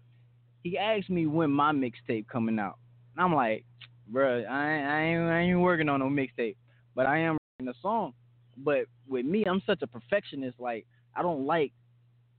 He 0.62 0.76
asked 0.76 1.10
me 1.10 1.26
when 1.26 1.50
my 1.50 1.72
mixtape 1.72 2.26
coming 2.28 2.58
out, 2.58 2.78
and 3.16 3.24
I'm 3.24 3.34
like, 3.34 3.64
bro, 4.08 4.42
I 4.42 4.72
ain't, 4.72 4.86
I 4.86 5.02
ain't 5.02 5.22
I 5.22 5.40
ain't 5.40 5.60
working 5.60 5.88
on 5.88 6.00
no 6.00 6.06
mixtape, 6.06 6.56
but 6.94 7.06
I 7.06 7.18
am 7.18 7.38
writing 7.58 7.72
a 7.72 7.80
song. 7.80 8.12
But 8.56 8.86
with 9.08 9.24
me, 9.24 9.44
I'm 9.44 9.62
such 9.66 9.82
a 9.82 9.86
perfectionist. 9.86 10.58
Like 10.58 10.86
I 11.14 11.22
don't 11.22 11.46
like 11.46 11.72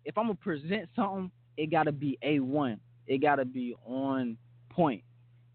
if 0.05 0.17
I'm 0.17 0.25
gonna 0.25 0.35
present 0.35 0.89
something, 0.95 1.31
it 1.57 1.71
gotta 1.71 1.91
be 1.91 2.17
a 2.21 2.39
one. 2.39 2.79
It 3.07 3.19
gotta 3.19 3.45
be 3.45 3.75
on 3.85 4.37
point. 4.69 5.03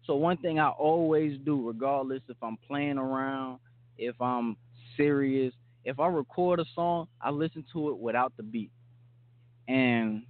So 0.05 0.15
one 0.15 0.37
thing 0.37 0.59
I 0.59 0.69
always 0.69 1.39
do, 1.45 1.67
regardless 1.67 2.21
if 2.29 2.37
I'm 2.41 2.57
playing 2.67 2.97
around, 2.97 3.59
if 3.97 4.19
I'm 4.21 4.57
serious, 4.97 5.53
if 5.83 5.99
I 5.99 6.07
record 6.07 6.59
a 6.59 6.65
song, 6.73 7.07
I 7.21 7.29
listen 7.29 7.65
to 7.73 7.89
it 7.89 7.97
without 7.97 8.33
the 8.37 8.43
beat. 8.43 8.71
And 9.67 10.23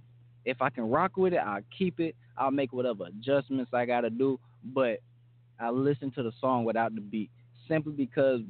if 0.44 0.62
I 0.62 0.70
can 0.70 0.88
rock 0.90 1.16
with 1.16 1.32
it, 1.32 1.38
I'll 1.38 1.62
keep 1.76 2.00
it. 2.00 2.14
I'll 2.36 2.50
make 2.50 2.72
whatever 2.72 3.06
adjustments 3.06 3.72
I 3.72 3.86
gotta 3.86 4.10
do, 4.10 4.38
but 4.64 5.00
I 5.58 5.70
listen 5.70 6.10
to 6.12 6.22
the 6.22 6.32
song 6.40 6.64
without 6.64 6.94
the 6.94 7.00
beat 7.00 7.30
simply 7.68 7.92
because 7.92 8.40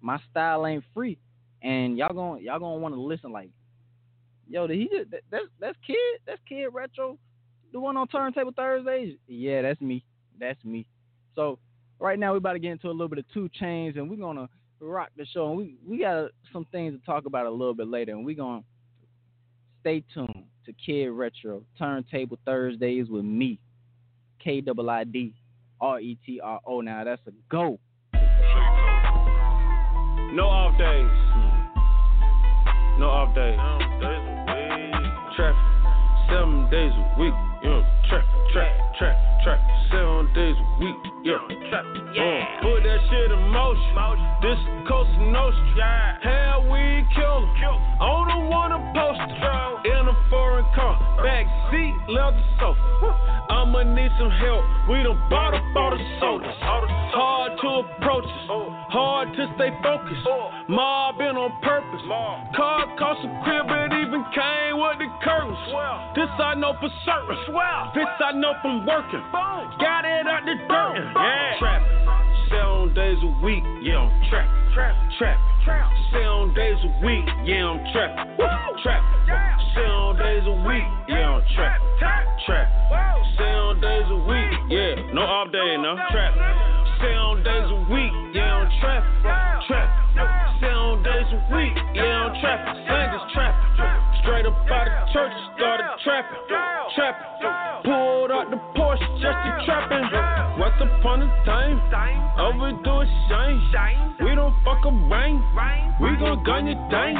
my 0.00 0.18
style 0.30 0.66
ain't 0.66 0.84
free, 0.92 1.18
and 1.62 1.96
y'all 1.96 2.12
gonna 2.12 2.40
y'all 2.40 2.58
gonna 2.58 2.76
want 2.76 2.94
to 2.94 3.00
listen 3.00 3.32
like, 3.32 3.50
yo, 4.48 4.66
did 4.66 4.76
he 4.76 4.88
just 4.88 5.10
that, 5.10 5.20
that's 5.30 5.44
that's 5.60 5.78
kid 5.86 5.96
that's 6.26 6.40
kid 6.48 6.66
retro, 6.72 7.18
the 7.72 7.80
one 7.80 7.96
on 7.96 8.08
Turntable 8.08 8.52
Thursdays. 8.52 9.16
Yeah, 9.26 9.62
that's 9.62 9.80
me. 9.80 10.04
That's 10.38 10.62
me. 10.64 10.86
So 11.34 11.58
right 12.00 12.18
now 12.18 12.32
we're 12.32 12.38
about 12.38 12.54
to 12.54 12.58
get 12.58 12.72
into 12.72 12.88
a 12.88 12.90
little 12.90 13.08
bit 13.08 13.18
of 13.18 13.24
2 13.32 13.48
Chainz, 13.60 13.96
and 13.96 14.08
we're 14.08 14.16
gonna 14.16 14.48
rock 14.80 15.10
the 15.16 15.26
show. 15.26 15.48
And 15.48 15.56
we 15.56 15.76
we 15.86 15.98
got 15.98 16.30
some 16.52 16.66
things 16.72 16.98
to 16.98 17.06
talk 17.06 17.26
about 17.26 17.46
a 17.46 17.50
little 17.50 17.74
bit 17.74 17.88
later, 17.88 18.12
and 18.12 18.24
we're 18.24 18.36
gonna 18.36 18.62
stay 19.80 20.02
tuned 20.12 20.44
to 20.66 20.72
Kiid 20.72 21.16
Retro 21.16 21.62
Turntable 21.78 22.38
Thursdays 22.44 23.08
with 23.08 23.24
me, 23.24 23.58
K 24.42 24.60
double 24.60 24.88
I 24.90 25.04
D 25.04 25.34
R 25.80 26.00
E 26.00 26.18
T 26.24 26.40
R 26.40 26.60
O. 26.66 26.80
Now 26.80 27.04
that's 27.04 27.22
a 27.26 27.32
go. 27.50 27.78
No 30.32 30.46
off 30.46 30.76
days. 30.78 31.06
No 32.98 33.08
off 33.08 33.34
days. 33.34 33.58
Traffic. 35.36 35.56
Seven 36.30 36.70
days 36.70 36.92
a 36.92 37.20
week. 37.20 37.34
Yeah. 37.64 37.80
Trap, 38.08 38.24
trap, 38.52 38.72
trap, 38.98 39.16
trap. 39.42 39.60
Seven 39.90 40.28
days 40.34 40.54
a 40.54 40.66
week. 40.84 40.96
Yeah. 41.24 41.40
Trap. 41.70 41.84
Uh, 41.84 42.12
yeah. 42.12 42.60
put 42.60 42.84
that 42.84 43.00
shit 43.08 43.32
in 43.32 43.40
motion. 43.48 44.20
This 44.44 44.58
is 44.60 44.88
coast 44.88 45.08
to 45.16 45.24
notion. 45.32 45.72
Yeah. 45.76 46.20
Hell, 46.20 46.68
we 46.68 47.08
kill 47.16 47.48
'em. 47.48 47.76
On 48.04 48.28
the 48.28 48.38
one 48.52 48.72
a 48.72 48.80
poster. 48.92 49.24
In 49.24 49.73
a 50.14 50.30
foreign 50.30 50.64
car. 50.74 50.94
Back 51.22 51.46
seat, 51.70 51.94
leather 52.08 52.44
sofa. 52.60 52.78
I'ma 53.50 53.82
need 53.82 54.10
some 54.18 54.30
help. 54.30 54.64
We 54.88 55.02
done 55.02 55.18
bought 55.28 55.54
up 55.54 55.64
all 55.76 55.90
the 55.90 55.98
sodas. 56.20 56.54
Hard 56.62 57.58
to 57.60 57.68
approach 57.82 58.24
us. 58.24 58.46
Hard 58.94 59.34
to 59.34 59.42
stay 59.56 59.70
focused. 59.82 60.26
Mobbing 60.68 61.36
on 61.36 61.50
purpose. 61.62 62.02
Car 62.56 62.86
cost 62.98 63.20
a 63.26 63.30
crib, 63.44 63.66
it 63.68 63.92
even 64.06 64.22
came 64.34 64.78
with 64.78 64.98
the 65.02 65.10
curtains. 65.22 65.58
This 66.14 66.30
I 66.38 66.54
know 66.54 66.74
for 66.80 66.90
certain. 67.04 67.36
This 67.94 68.08
I 68.22 68.32
know 68.32 68.54
from 68.62 68.86
working. 68.86 69.22
Got 69.32 70.04
it 70.04 70.26
out 70.26 70.44
the 70.46 70.54
dirt. 70.68 70.94
Yeah. 71.14 71.58
Trap. 71.58 71.82
Seven 72.54 72.94
days 72.94 73.18
a 73.18 73.32
week. 73.42 73.64
Yeah, 73.82 73.98
I'm 73.98 74.30
trap. 74.30 74.46
Trap. 74.74 74.94
Trap. 75.18 75.90
Seven 76.14 76.54
days 76.54 76.78
a 76.86 76.90
week. 77.02 77.26
Yeah, 77.42 77.66
I'm 77.66 77.82
trap. 77.90 78.14
Trap. 78.78 79.02
Seven 79.74 80.14
days 80.22 80.46
a 80.46 80.54
week. 80.62 80.86
Yeah, 81.10 81.34
I'm 81.34 81.42
trap. 81.58 81.82
Trap. 82.46 82.66
Seven 83.34 83.80
days 83.82 84.06
a 84.06 84.18
week. 84.22 84.50
Yeah, 84.70 84.94
no 85.10 85.22
off 85.26 85.50
day, 85.50 85.74
no 85.82 85.98
trap. 86.14 86.32
Seven 87.02 87.42
days 87.42 87.66
a 87.74 87.80
week. 87.90 88.14
Yeah, 88.38 88.62
I'm 88.62 88.70
trap. 88.78 89.02
Trap. 89.66 89.88
Seven 90.62 91.02
days 91.02 91.26
a 91.34 91.40
week. 91.50 91.74
Yeah, 91.98 92.30
I'm 92.30 92.38
trap. 92.38 92.60
Singers 92.86 93.26
trap. 93.34 93.54
Straight 94.22 94.46
up 94.46 94.54
out 94.70 94.86
of 94.86 95.10
church, 95.10 95.34
started 95.58 95.90
trapping. 96.06 96.38
Trapping. 96.94 97.82
Pulled 97.82 98.30
out 98.30 98.46
the 98.48 98.56
Porsche 98.78 99.02
just 99.18 99.38
to 99.42 99.50
trapping. 99.66 100.06
Once 100.54 100.78
upon 100.78 101.22
a 101.22 101.28
time, 101.44 101.82
overdo 102.38 103.00
a 103.00 103.06
shame. 103.28 103.58
Shine. 103.72 104.14
We 104.20 104.34
don't 104.34 104.54
fuck 104.64 104.84
a 104.84 104.90
rain. 104.90 105.42
We 106.00 106.16
gon' 106.18 106.42
gun 106.44 106.66
your 106.66 106.78
thing. 106.90 107.14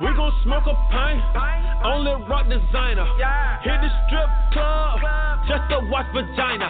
We 0.00 0.10
gon' 0.14 0.32
smoke 0.42 0.66
a 0.66 0.74
pint. 0.90 1.22
Only 1.84 2.14
rock 2.28 2.48
designer. 2.48 3.06
Hit 3.62 3.78
the 3.80 3.90
strip 4.06 4.30
club 4.52 5.00
just 5.46 5.64
to 5.70 5.80
watch 5.90 6.06
vagina. 6.14 6.68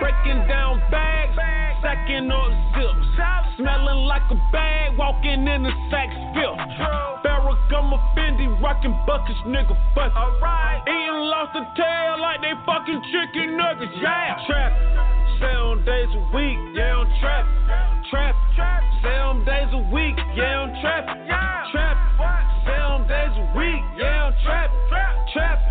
Breaking 0.00 0.46
down 0.48 0.82
bags, 0.90 1.36
sacking 1.82 2.30
up 2.30 2.50
zips. 2.74 3.06
Smelling 3.58 4.06
like 4.06 4.22
a 4.30 4.38
bag, 4.52 4.96
walking 4.96 5.46
in 5.46 5.62
the 5.64 5.74
sack 5.90 6.10
spill. 6.30 6.54
Ferragamo 7.26 7.98
Fendi, 8.14 8.46
rocking 8.62 8.94
buckets, 9.06 9.38
nigga 9.46 9.74
fuck. 9.94 10.14
Eating 10.86 11.26
lobster 11.26 11.66
tail 11.74 12.20
like 12.22 12.40
they 12.40 12.54
fucking 12.64 13.02
chicken 13.10 13.56
nuggets. 13.56 13.92
Yeah, 14.00 14.38
trap. 14.46 14.72
Seven 15.42 15.84
days 15.84 16.10
a 16.14 16.22
week, 16.34 16.58
yeah, 16.74 16.98
I'm 16.98 17.06
trap. 17.20 17.44
Trap. 18.10 18.34
Seven 19.02 19.44
days 19.44 19.68
a 19.72 19.78
week, 19.92 20.16
yeah, 20.34 20.66
I'm 20.66 20.80
trap. 20.80 21.06
Trap. 21.72 21.96
Seven 22.66 23.06
days 23.06 23.34
a 23.36 23.56
week, 23.56 23.82
yeah, 23.96 24.26
I'm 24.26 24.34
trap. 24.44 24.70
Trap. 25.32 25.67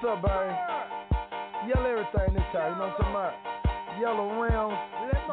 What's 0.00 0.14
up, 0.14 0.22
baby? 0.22 0.54
Yellow 1.66 1.90
everything 1.90 2.34
this 2.34 2.44
time, 2.52 2.72
you 2.72 2.78
know 2.78 2.86
what 2.86 2.94
I'm 2.94 2.98
talking 2.98 3.10
about? 3.10 3.34
Yellow 3.98 4.40
rims, 4.40 4.78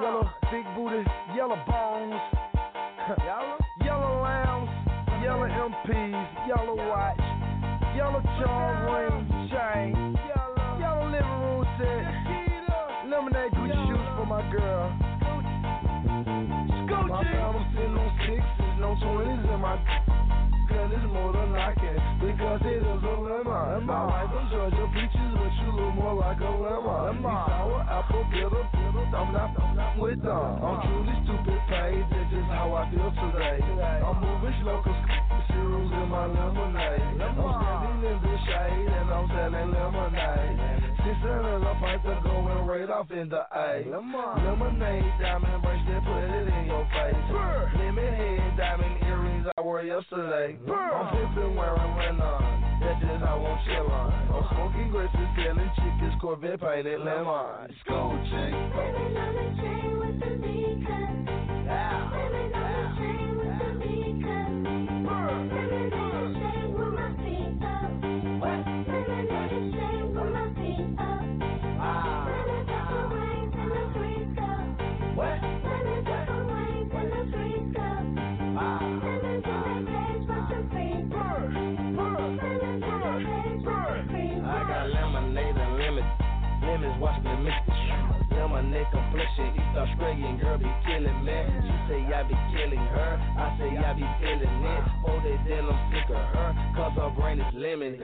yellow 0.01 0.29
big 0.51 0.65
booty, 0.73 1.05
yellow 1.35 1.59
bones, 1.67 2.19
yellow 3.25 3.57
yellow 3.83 4.23
lambs, 4.23 4.69
yellow 5.21 5.45
MPs, 5.45 6.47
yellow 6.47 6.75
watch, 6.75 7.19
yellow 7.95 8.21
charm 8.41 8.89
ring, 8.89 9.49
chain, 9.53 10.17
yellow 10.79 11.05
living 11.11 11.39
room 11.45 11.65
set, 11.77 13.07
lemonade 13.09 13.51
Gucci 13.53 13.87
shoes 13.87 14.07
for 14.17 14.25
my 14.25 14.41
girl. 14.51 14.89
My 17.07 17.23
family 17.23 17.65
sitting 17.75 17.97
on 17.97 18.17
sixes, 18.25 18.79
no 18.79 18.97
twenties 18.99 19.45
in 19.45 19.59
my 19.59 20.04
Girl, 20.85 20.93
it's 20.93 21.13
more 21.13 21.33
than 21.33 21.55
I 21.55 21.73
can 21.73 21.97
because 22.19 22.61
it 22.61 22.77
is 22.77 22.85
a 22.85 23.15
lemon. 23.17 23.89
I 23.89 24.05
like 24.05 24.29
them 24.29 24.45
Georgia 24.51 24.85
peaches, 24.93 25.31
but 25.33 25.53
you 25.57 25.71
look 25.73 25.95
more 25.95 26.13
like 26.13 26.39
a 26.39 26.45
lemon. 26.45 27.25
Lemon. 27.25 27.45
Sour 27.49 27.81
apple, 27.89 28.25
bitter, 28.29 28.63
bitter. 28.69 29.17
I'm 29.17 29.33
not, 29.33 29.57
I'm 29.57 29.75
not 29.75 29.97
with 29.97 30.21
them. 30.21 30.29
I'm 30.29 30.85
truly 30.85 31.15
stupid 31.25 31.59
paid. 31.69 32.05
That's 32.11 32.29
just 32.29 32.49
how 32.53 32.73
I 32.73 32.89
feel 32.93 33.09
today. 33.09 33.65
I'm 33.65 34.21
moving 34.21 34.53
slow 34.61 34.81
cause 34.83 35.24
cereals 35.49 35.91
in 35.91 36.07
my 36.09 36.25
lemonade. 36.27 37.21
I'm 37.21 37.35
standing 37.35 38.11
in 38.11 38.17
the 38.21 38.35
shade 38.45 38.89
and 38.89 39.09
I'm 39.09 39.27
selling 39.29 39.71
lemonade. 39.71 40.59
Six 41.05 41.17
hundred 41.21 41.61
a 41.61 41.73
pint 41.79 42.01
to 42.03 42.19
going 42.23 42.65
right 42.65 42.89
off 42.89 43.11
in 43.11 43.29
the 43.29 43.45
A. 43.53 43.85
Lemonade, 43.85 45.05
diamond 45.21 45.61
bracelet, 45.61 46.03
put 46.03 46.23
it 46.23 46.47
in 46.49 46.65
your 46.65 46.85
face. 46.89 47.15
Lemon 47.77 48.13
head, 48.13 48.57
diamond 48.57 49.03
earrings 49.03 49.47
I 49.57 49.61
wore 49.61 49.83
yesterday. 49.83 50.57
I'm 50.65 51.07
pimping 51.13 51.55
wearing 51.55 51.93
Renon. 51.93 52.79
That's 52.81 53.01
just 53.01 53.23
how 53.23 53.37
I'm 53.39 53.57
chillin'. 53.69 54.33
I'm 54.33 54.43
smoking 54.51 54.89
grapes 54.91 55.13
and 55.13 55.29
selling 55.37 55.71
chickens, 55.75 56.15
Corvette 56.19 56.59
painted 56.59 56.99
lemon. 57.01 57.73
School 57.85 58.17
chain. 58.31 59.84
Lemonade 89.37 89.64
East 89.75 89.91
Australian 89.91 90.37
girl 90.37 90.57
be 90.57 90.71
killing 90.87 91.25
me. 91.25 91.35
She 91.67 91.75
say 91.91 91.99
I 92.07 92.23
be 92.23 92.35
killing 92.55 92.79
her, 92.79 93.11
I 93.35 93.59
say 93.59 93.75
I 93.75 93.91
be 93.91 94.07
feeling 94.23 94.63
it. 94.63 94.83
Oh, 95.03 95.19
they 95.19 95.35
then 95.43 95.67
I'm 95.67 95.91
sick 95.91 96.07
of 96.15 96.23
her, 96.31 96.55
cause 96.75 96.95
her 96.95 97.09
brain 97.11 97.41
is 97.41 97.53
lemon. 97.53 97.99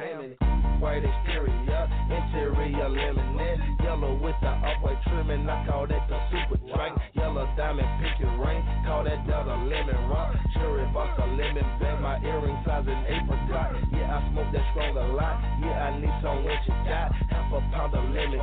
White 0.84 1.06
exterior, 1.08 1.88
interior 2.12 2.90
lemonade. 2.90 3.60
Yellow 3.84 4.20
with 4.20 4.36
the 4.42 4.52
upright 4.52 5.00
trimming, 5.08 5.48
I 5.48 5.66
call 5.66 5.88
that 5.88 6.10
the 6.10 6.20
super 6.28 6.60
drink. 6.60 6.98
Yellow 7.16 7.48
diamond, 7.56 7.88
pinky 8.04 8.28
ring, 8.36 8.60
call 8.84 9.06
that 9.06 9.26
Delta 9.26 9.56
lemon 9.56 10.10
rock. 10.12 10.36
Cherry 10.54 10.84
vodka, 10.92 11.24
lemon 11.24 11.64
bag, 11.80 12.02
my 12.02 12.20
earring 12.20 12.60
size 12.66 12.84
an 12.84 13.00
apricot. 13.08 13.80
Yeah, 13.94 14.20
I 14.20 14.30
smoke 14.32 14.52
that 14.52 14.66
strong 14.76 14.98
a 14.98 15.08
lot. 15.16 15.40
Yeah, 15.64 15.88
I 15.88 16.00
need 16.02 16.12
some 16.20 16.44
when 16.44 16.58
she 16.66 16.72
got 16.84 17.16
half 17.32 17.54
a 17.54 17.60
pound 17.72 17.96
of 17.96 18.04
lemon. 18.12 18.42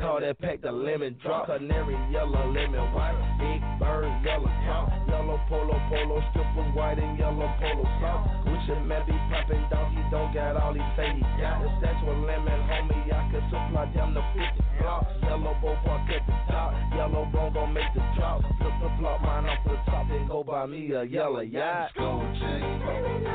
Call 0.00 0.20
that 0.20 0.40
pack 0.40 0.62
the 0.62 0.72
lemon 0.72 1.18
drop. 1.22 1.46
Canary 1.46 1.98
yellow, 2.10 2.46
lemon 2.46 2.61
white. 2.70 3.18
Big 3.38 3.62
bird, 3.80 4.06
yellow 4.24 4.52
top. 4.66 4.92
Yellow 5.08 5.40
polo, 5.48 5.80
polo, 5.88 6.22
strippers 6.30 6.74
white 6.74 6.98
and 6.98 7.18
yellow 7.18 7.50
polo. 7.58 7.84
With 8.46 8.62
your 8.68 8.80
man 8.80 9.02
be 9.06 9.12
popping 9.30 9.66
down, 9.70 9.90
he 9.96 10.02
don't 10.10 10.32
got 10.34 10.56
all 10.56 10.74
he 10.74 10.80
say 10.96 11.18
got. 11.40 11.64
If 11.64 11.82
that's 11.82 11.98
what 12.04 12.18
lemon, 12.18 12.60
homie, 12.70 13.12
I 13.12 13.30
could 13.32 13.44
supply 13.50 13.90
them 13.94 14.14
the 14.14 14.22
50 14.34 14.62
blocks. 14.80 15.06
Yellow 15.22 15.56
bow 15.60 15.76
park 15.84 16.10
at 16.10 16.26
the 16.26 16.52
top. 16.52 16.74
Yellow 16.94 17.24
bone 17.32 17.52
gon' 17.52 17.72
make 17.72 17.92
the 17.94 18.02
drop. 18.16 18.42
Flip 18.42 18.74
the 18.80 18.90
flop, 18.98 19.22
mine 19.22 19.46
off 19.46 19.64
the 19.64 19.76
top, 19.90 20.08
then 20.08 20.28
go 20.28 20.44
buy 20.44 20.66
me 20.66 20.92
a 20.92 21.04
yellow 21.04 21.40
yacht. 21.40 21.90
Gold 21.96 22.22
chain 22.38 23.31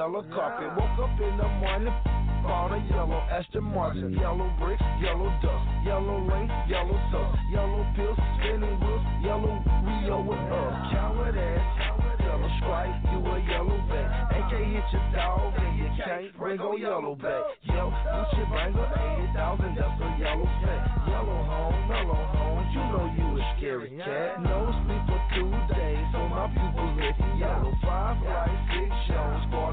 yellow 0.00 0.24
carpet. 0.32 0.72
Woke 0.80 0.96
up 0.96 1.20
in 1.20 1.36
the 1.36 1.48
morning, 1.60 1.92
bought 2.40 2.72
a 2.72 2.80
yellow 2.88 3.20
Aston 3.28 3.64
Martin. 3.64 4.08
Mm-hmm. 4.08 4.20
Yellow 4.24 4.48
bricks, 4.56 4.80
yellow 4.96 5.28
dust, 5.44 5.64
yellow 5.84 6.24
rain, 6.24 6.48
yellow 6.72 6.96
dust, 7.12 7.36
yellow 7.52 7.84
pills, 7.92 8.16
spinning 8.40 8.80
wheels, 8.80 9.04
yellow 9.20 9.60
Rio 9.84 10.24
with 10.24 10.40
us. 10.40 10.72
Coward 10.88 11.36
ass, 11.36 11.60
yellow 12.16 12.48
stripe, 12.64 12.96
you 13.12 13.20
a 13.28 13.36
yellow 13.44 13.76
back. 13.92 14.08
AK 14.40 14.52
hit 14.72 14.88
your 14.88 15.04
dog 15.12 15.52
and 15.60 15.76
you 15.76 15.88
can't 16.00 16.32
bring 16.32 16.56
a 16.56 16.70
yellow 16.80 17.14
back. 17.14 17.44
Yo, 17.68 17.92
Gucci 17.92 18.44
banger, 18.48 18.88
80,000, 19.36 19.76
that's 19.76 20.00
a 20.00 20.08
yellow 20.16 20.48
pack. 20.64 20.80
Yellow 21.12 21.40
home, 21.44 21.76
mellow 21.92 22.24
home, 22.40 22.64
you 22.72 22.80
know 22.88 23.04
you 23.20 23.36
a 23.36 23.54
scary 23.60 23.92
cat. 24.00 24.40
No 24.40 24.64
sleep 24.80 25.04
for 25.12 25.20
two 25.36 25.52
days, 25.76 26.04
so 26.16 26.24
my 26.24 26.48
pupils 26.56 26.96
hit 27.04 27.20
yellow. 27.36 27.76
Five 27.84 28.16
six 28.72 28.89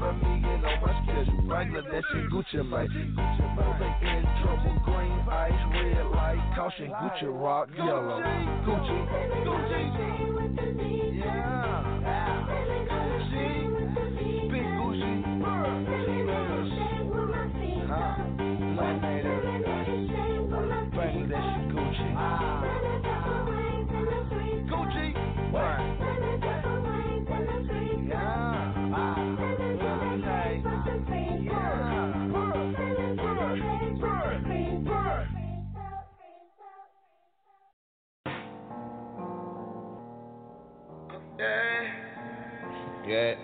quarter 0.00 0.12
million 0.12 0.64
on 0.64 0.80
my 0.80 1.02
schedule. 1.02 1.42
Regular, 1.42 1.82
that 1.82 2.02
shit 2.12 2.30
Gucci, 2.30 2.68
mate. 2.68 2.90
Gucci, 2.90 3.44
mate. 3.56 3.76
They 3.78 4.08
in 4.08 4.24
trouble, 4.42 4.76
green 4.84 5.18
ice, 5.30 5.52
red 5.72 6.06
light, 6.06 6.52
caution, 6.54 6.90
Gucci 6.90 7.28
rock, 7.28 7.68
yellow. 7.76 8.20
Gucci, 8.64 8.98
Gucci. 9.44 10.27
Yeah. 43.08 43.34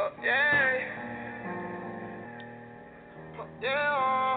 Oh, 0.00 0.10
yeah. 0.22 0.76
Oh, 3.40 3.48
yeah. 3.62 4.36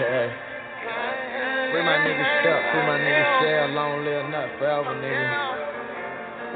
Yeah. 0.00 0.32
Free 1.70 1.84
my 1.84 1.96
nigga 2.00 2.24
step, 2.40 2.60
free 2.72 2.84
my 2.88 2.96
nigga 2.96 3.24
shell, 3.42 3.68
long 3.76 3.94
live 4.06 4.26
not 4.30 4.48
forever, 4.56 4.94
nigga. 4.96 5.28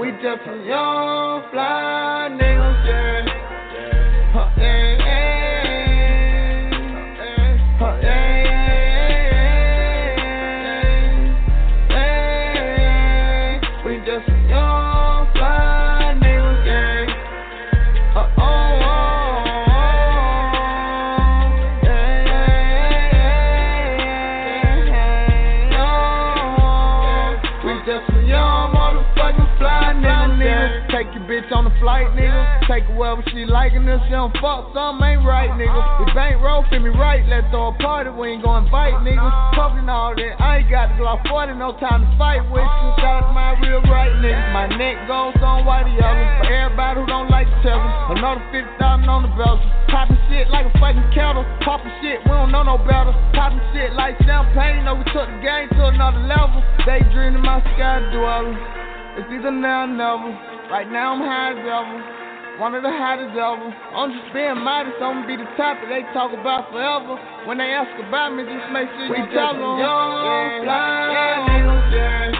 We 0.01 0.07
just 0.23 0.41
some 0.47 0.65
young 0.65 1.43
fly 1.51 2.29
niggas, 2.33 2.50
Take 32.71 32.87
her 32.87 32.95
wherever 32.95 33.19
she 33.35 33.43
liking 33.51 33.83
us. 33.91 33.99
She 34.07 34.15
don't 34.15 34.31
fuck, 34.39 34.71
something 34.71 35.03
ain't 35.03 35.27
right, 35.27 35.51
nigga. 35.59 36.07
The 36.07 36.15
bank 36.15 36.39
roll 36.39 36.63
fit 36.71 36.79
me 36.79 36.95
right. 36.95 37.19
Let's 37.27 37.51
throw 37.51 37.75
a 37.75 37.77
party. 37.83 38.15
We 38.15 38.39
ain't 38.39 38.47
gonna 38.47 38.63
invite 38.63 38.95
niggas. 39.03 39.59
Talking 39.59 39.91
all 39.91 40.15
that. 40.15 40.39
I 40.39 40.63
ain't 40.63 40.71
got 40.71 40.95
the 40.95 41.03
Glock 41.03 41.27
40, 41.27 41.59
no 41.59 41.75
time 41.83 42.07
to 42.07 42.11
fight 42.15 42.47
with 42.47 42.63
you. 42.63 42.89
Shout 43.03 43.27
out 43.27 43.27
to 43.27 43.35
my 43.35 43.59
real 43.59 43.83
right 43.91 44.15
niggas. 44.23 44.55
My 44.55 44.71
neck 44.71 45.03
goes 45.11 45.35
on 45.43 45.67
white 45.67 45.91
yellow. 45.99 46.23
For 46.39 46.47
everybody 46.47 47.03
who 47.03 47.07
don't 47.11 47.27
like 47.27 47.51
tell 47.67 47.75
them. 47.75 47.91
Another 48.15 48.47
50,000 48.55 48.79
on 49.03 49.27
the 49.27 49.33
belt. 49.35 49.59
Popping 49.91 50.23
shit 50.31 50.47
like 50.55 50.71
a 50.71 50.75
fucking 50.79 51.11
kettle. 51.11 51.43
Popping 51.67 51.91
shit, 51.99 52.23
we 52.23 52.31
don't 52.31 52.55
know 52.55 52.63
no 52.63 52.79
better. 52.79 53.11
Popping 53.35 53.59
shit 53.75 53.99
like 53.99 54.15
champagne. 54.23 54.87
Know 54.87 54.95
we 54.95 55.03
took 55.11 55.27
the 55.27 55.43
game 55.43 55.67
to 55.75 55.91
another 55.91 56.23
level. 56.23 56.63
Daydreaming 56.87 57.43
my 57.43 57.59
sky 57.75 57.99
dweller. 58.15 58.55
It's 59.19 59.27
either 59.27 59.51
now 59.51 59.91
or 59.91 59.91
never. 59.91 60.31
Right 60.71 60.87
now 60.87 61.19
I'm 61.19 61.23
high 61.27 61.51
as 61.51 61.67
ever. 61.67 62.20
One 62.61 62.75
of 62.75 62.83
the 62.83 62.93
hottest 62.93 63.33
ever. 63.33 63.73
I'm 63.97 64.13
just 64.13 64.35
being 64.35 64.61
modest, 64.61 65.01
I'm 65.01 65.25
gonna 65.25 65.27
be 65.27 65.37
the 65.41 65.49
topic 65.57 65.89
they 65.89 66.05
talk 66.13 66.29
about 66.37 66.69
forever. 66.69 67.17
When 67.49 67.57
they 67.57 67.73
ask 67.73 67.89
about 68.07 68.37
me, 68.37 68.45
just 68.45 68.69
make 68.69 68.85
sure 69.01 69.17
you 69.17 69.33
tell 69.33 69.57
them. 69.57 69.81
Young, 69.81 70.69
fly, 70.69 71.09
yeah, 71.09 71.49
niggas, 71.49 71.89
yeah. 71.97 72.40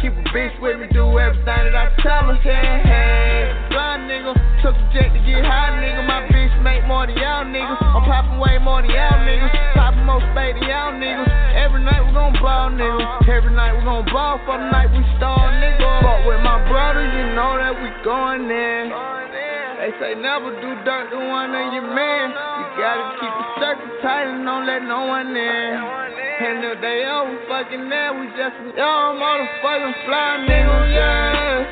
Keep 0.00 0.12
a 0.12 0.24
bitch 0.32 0.54
with 0.60 0.80
me, 0.80 0.86
do 0.92 1.18
everything 1.18 1.62
that 1.70 1.76
I 1.76 1.92
tell 2.02 2.30
her. 2.30 2.36
Hey, 2.40 2.80
hey. 2.82 3.50
Fly 3.70 3.98
nigga, 4.06 4.32
took 4.62 4.74
a 4.74 4.84
jet 4.94 5.10
to 5.12 5.20
get 5.22 5.44
high, 5.44 5.76
nigga. 5.78 6.06
My 6.06 6.26
bitch 6.30 6.54
make 6.62 6.86
more 6.86 7.06
than 7.06 7.16
y'all 7.16 7.44
niggas. 7.44 7.80
I'm 7.80 8.04
popping 8.06 8.38
way 8.38 8.58
more 8.58 8.82
than 8.82 8.90
y'all 8.90 9.20
niggas. 9.22 9.52
Popping 9.74 10.06
more 10.06 10.22
spade 10.32 10.56
than 10.56 10.66
y'all 10.68 10.94
niggas. 10.94 11.28
Every 11.54 11.82
night 11.82 12.02
we 12.06 12.12
gon' 12.12 12.34
ball, 12.40 12.70
nigga. 12.70 13.28
Every 13.28 13.52
night 13.54 13.74
we 13.76 13.82
gon' 13.84 14.06
ball 14.12 14.40
for 14.46 14.58
the 14.58 14.68
night 14.70 14.90
we 14.92 15.02
start, 15.16 15.54
nigga. 15.58 15.82
But 16.02 16.26
with 16.26 16.40
my 16.42 16.62
brothers, 16.68 17.10
you 17.14 17.34
know 17.34 17.58
that 17.58 17.74
we 17.74 17.88
going 18.04 18.48
there. 18.48 18.88
They 19.84 19.92
say 20.00 20.14
never 20.16 20.48
do 20.64 20.70
dirt 20.84 21.10
to 21.10 21.18
one 21.18 21.52
of 21.52 21.74
your 21.74 21.84
man. 21.92 22.30
You 22.30 22.64
gotta 22.80 23.04
keep 23.20 23.28
the 23.28 23.46
circle 23.60 23.90
tight 24.00 24.32
and 24.32 24.44
don't 24.44 24.64
let 24.64 24.82
no 24.82 25.06
one 25.06 25.36
in. 25.36 26.03
And 26.36 26.64
if 26.64 26.80
they 26.80 27.04
ever 27.04 27.38
fucking 27.48 27.88
there, 27.88 28.12
we 28.12 28.26
just 28.34 28.58
a 28.58 28.76
young 28.76 29.16
motherfucking 29.22 29.94
fly 30.04 30.44
nigga, 30.48 30.78
yeah. 30.92 31.62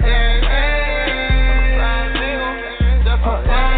Yeah, 0.00 0.42
yeah. 0.42 1.76
Fly 1.78 2.10
nigga, 2.18 2.50
just 3.04 3.22
a 3.22 3.44
fly 3.46 3.69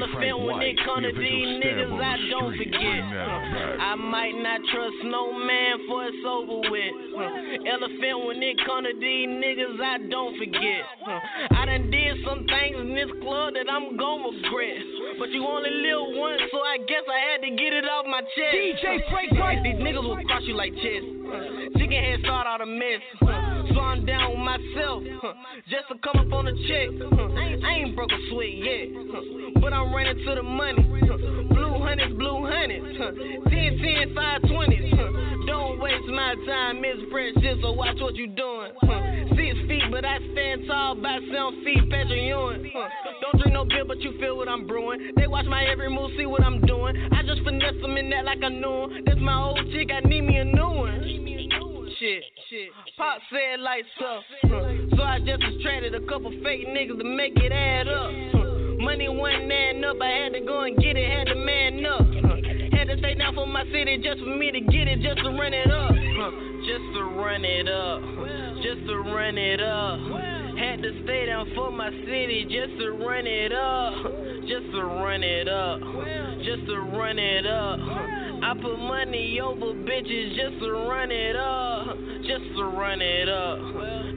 Huh. 0.00 0.06
DJ 0.06 0.28
Elephant 0.28 0.46
when 0.46 0.62
it 0.62 0.76
come 0.84 1.02
to 1.02 1.12
these 1.12 1.48
niggas, 1.62 1.88
stab 1.88 2.02
I 2.02 2.16
don't 2.30 2.52
forget. 2.56 2.80
Bring 2.80 3.10
that 3.10 3.28
Huh. 3.28 3.54
back. 3.54 3.80
I 3.80 3.94
might 3.96 4.36
not 4.36 4.60
trust 4.72 4.96
no 5.04 5.32
man 5.32 5.74
for 5.86 6.04
it's 6.06 6.24
over 6.26 6.58
with. 6.70 6.94
Elephant 7.66 8.18
when 8.26 8.42
it 8.42 8.56
come 8.64 8.84
to 8.84 8.92
these 9.00 9.28
niggas, 9.28 9.80
I 9.80 9.98
don't 10.08 10.36
forget. 10.38 10.82
I 11.52 11.64
done 11.66 11.90
did 11.90 12.24
some 12.24 12.44
things 12.46 12.76
in 12.76 12.94
this 12.94 13.10
club 13.22 13.54
that 13.54 13.70
I'm 13.70 13.96
gon' 13.96 14.22
regret. 14.22 14.82
But 15.18 15.30
you 15.30 15.44
only 15.46 15.70
live 15.70 16.16
once, 16.16 16.42
so 16.52 16.60
I 16.60 16.78
guess 16.86 17.02
I 17.08 17.18
had 17.32 17.40
to 17.42 17.50
get 17.50 17.72
it 17.72 17.84
off 17.88 18.04
my 18.06 18.20
chest. 18.20 18.52
DJ 18.52 19.00
Frank 19.10 19.32
White. 19.32 19.62
These 19.62 19.80
niggas 19.80 20.02
will 20.04 20.20
cross 20.26 20.42
you 20.44 20.54
like 20.54 20.74
chess. 20.76 21.02
Chicken 21.78 22.02
head 22.04 22.20
start 22.20 22.46
all 22.46 22.58
the 22.58 22.66
mess. 22.66 23.00
So 23.74 23.80
I'm 23.80 24.04
down 24.06 24.30
with 24.30 24.44
myself. 24.44 25.02
Just 25.68 25.88
to 25.88 25.98
come 26.04 26.20
up 26.20 26.32
on 26.32 26.46
a 26.48 26.54
check. 26.68 26.88
I 27.66 27.72
ain't 27.80 27.96
broke 27.96 28.12
a 28.12 28.20
sweat 28.30 28.52
yet. 28.52 28.86
But 29.60 29.72
I'm 29.72 29.85
running 29.92 30.18
to 30.24 30.34
the 30.34 30.42
money. 30.42 30.82
Blue 31.50 31.78
hundreds, 31.82 32.14
blue 32.16 32.46
hundreds. 32.46 32.98
10, 33.48 33.78
10, 33.78 34.14
5, 34.14 34.42
20s. 34.42 35.46
Don't 35.46 35.78
waste 35.78 36.08
my 36.08 36.34
time, 36.46 36.80
Miss 36.80 36.98
Precious, 37.10 37.58
so 37.62 37.72
watch 37.72 37.96
what 38.00 38.16
you 38.16 38.26
doing. 38.26 38.72
Six 39.36 39.54
feet, 39.68 39.82
but 39.90 40.04
I 40.04 40.18
stand 40.32 40.66
tall 40.66 40.94
by 40.96 41.18
seven 41.30 41.62
feet, 41.64 41.88
Patrick 41.90 42.22
Ewing. 42.22 42.72
Don't 43.20 43.38
drink 43.38 43.54
no 43.54 43.64
beer, 43.64 43.84
but 43.84 44.00
you 44.00 44.18
feel 44.18 44.36
what 44.36 44.48
I'm 44.48 44.66
brewing. 44.66 45.12
They 45.16 45.26
watch 45.26 45.46
my 45.46 45.64
every 45.64 45.88
move, 45.88 46.10
see 46.18 46.26
what 46.26 46.42
I'm 46.42 46.60
doing. 46.66 46.96
I 47.12 47.22
just 47.22 47.42
finesse 47.44 47.80
them 47.80 47.96
in 47.96 48.10
that 48.10 48.24
like 48.24 48.42
I 48.42 48.48
knew 48.48 48.84
'em. 48.84 49.04
That's 49.04 49.20
my 49.20 49.40
old 49.40 49.60
chick, 49.72 49.90
I 49.92 50.00
need 50.00 50.22
me 50.22 50.38
a 50.38 50.44
new 50.44 50.68
one. 50.68 51.02
Shit, 51.98 52.24
shit. 52.50 52.70
Pop 52.98 53.18
said 53.30 53.60
lights 53.60 53.88
up. 54.04 54.22
So 54.96 55.02
I 55.02 55.18
just 55.20 55.42
attracted 55.42 55.94
a 55.94 56.00
couple 56.06 56.30
fake 56.42 56.66
niggas 56.68 56.98
to 56.98 57.04
make 57.04 57.36
it 57.36 57.52
add 57.52 57.88
up. 57.88 58.45
Money 58.78 59.08
wasn't 59.08 59.50
adding 59.50 59.84
up, 59.84 59.96
I 60.00 60.10
had 60.24 60.32
to 60.34 60.40
go 60.40 60.62
and 60.62 60.76
get 60.76 60.96
it, 60.96 61.08
had 61.10 61.28
to 61.28 61.34
man 61.34 61.84
up. 61.86 62.06
Had 62.72 62.88
to 62.88 62.98
stay 62.98 63.14
down 63.14 63.34
for 63.34 63.46
my 63.46 63.64
city 63.72 63.98
just 63.98 64.20
for 64.20 64.36
me 64.36 64.50
to 64.52 64.60
get 64.60 64.88
it, 64.88 65.00
just 65.00 65.18
to 65.24 65.30
run 65.30 65.54
it 65.54 65.70
up. 65.70 65.92
Just 66.66 66.86
to 66.94 67.02
run 67.14 67.44
it 67.44 67.68
up. 67.68 68.02
Just 68.62 68.86
to 68.86 68.96
run 69.14 69.38
it 69.38 69.60
up. 69.60 70.00
Had 70.58 70.82
to 70.82 70.90
stay 71.04 71.26
down 71.26 71.46
for 71.54 71.70
my 71.70 71.90
city 71.90 72.44
just 72.48 72.78
to 72.80 72.90
run 73.06 73.26
it 73.26 73.52
up. 73.52 73.92
Just 74.48 74.66
to 74.72 74.82
run 74.82 75.22
it 75.22 75.48
up. 75.48 75.80
Just 76.42 76.66
to 76.66 76.76
run 76.96 77.18
it 77.18 77.46
up. 77.46 77.78
I 78.42 78.52
put 78.60 78.76
money 78.78 79.40
over 79.40 79.72
bitches 79.72 80.36
just 80.36 80.60
to 80.60 80.72
run 80.88 81.10
it 81.10 81.36
up. 81.36 81.96
Just 82.26 82.44
to 82.56 82.64
run 82.64 83.00
it 83.00 83.28
up. 83.28 83.58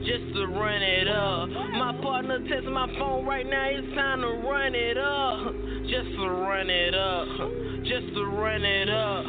Just 0.02 0.34
to 0.34 0.46
run 0.46 0.82
it 0.82 1.08
up. 1.08 1.48
My 1.78 1.89
partner 2.20 2.48
text 2.50 2.68
my 2.68 2.86
phone 2.98 3.24
right 3.24 3.48
now, 3.48 3.64
it's 3.72 3.94
time 3.96 4.20
to 4.20 4.28
run 4.44 4.74
it 4.74 4.98
up. 4.98 5.54
Just 5.88 6.12
to 6.20 6.28
run 6.28 6.68
it 6.68 6.94
up. 6.94 7.26
Just 7.80 8.12
to 8.12 8.24
run 8.36 8.60
it 8.60 8.90
up. 8.90 9.24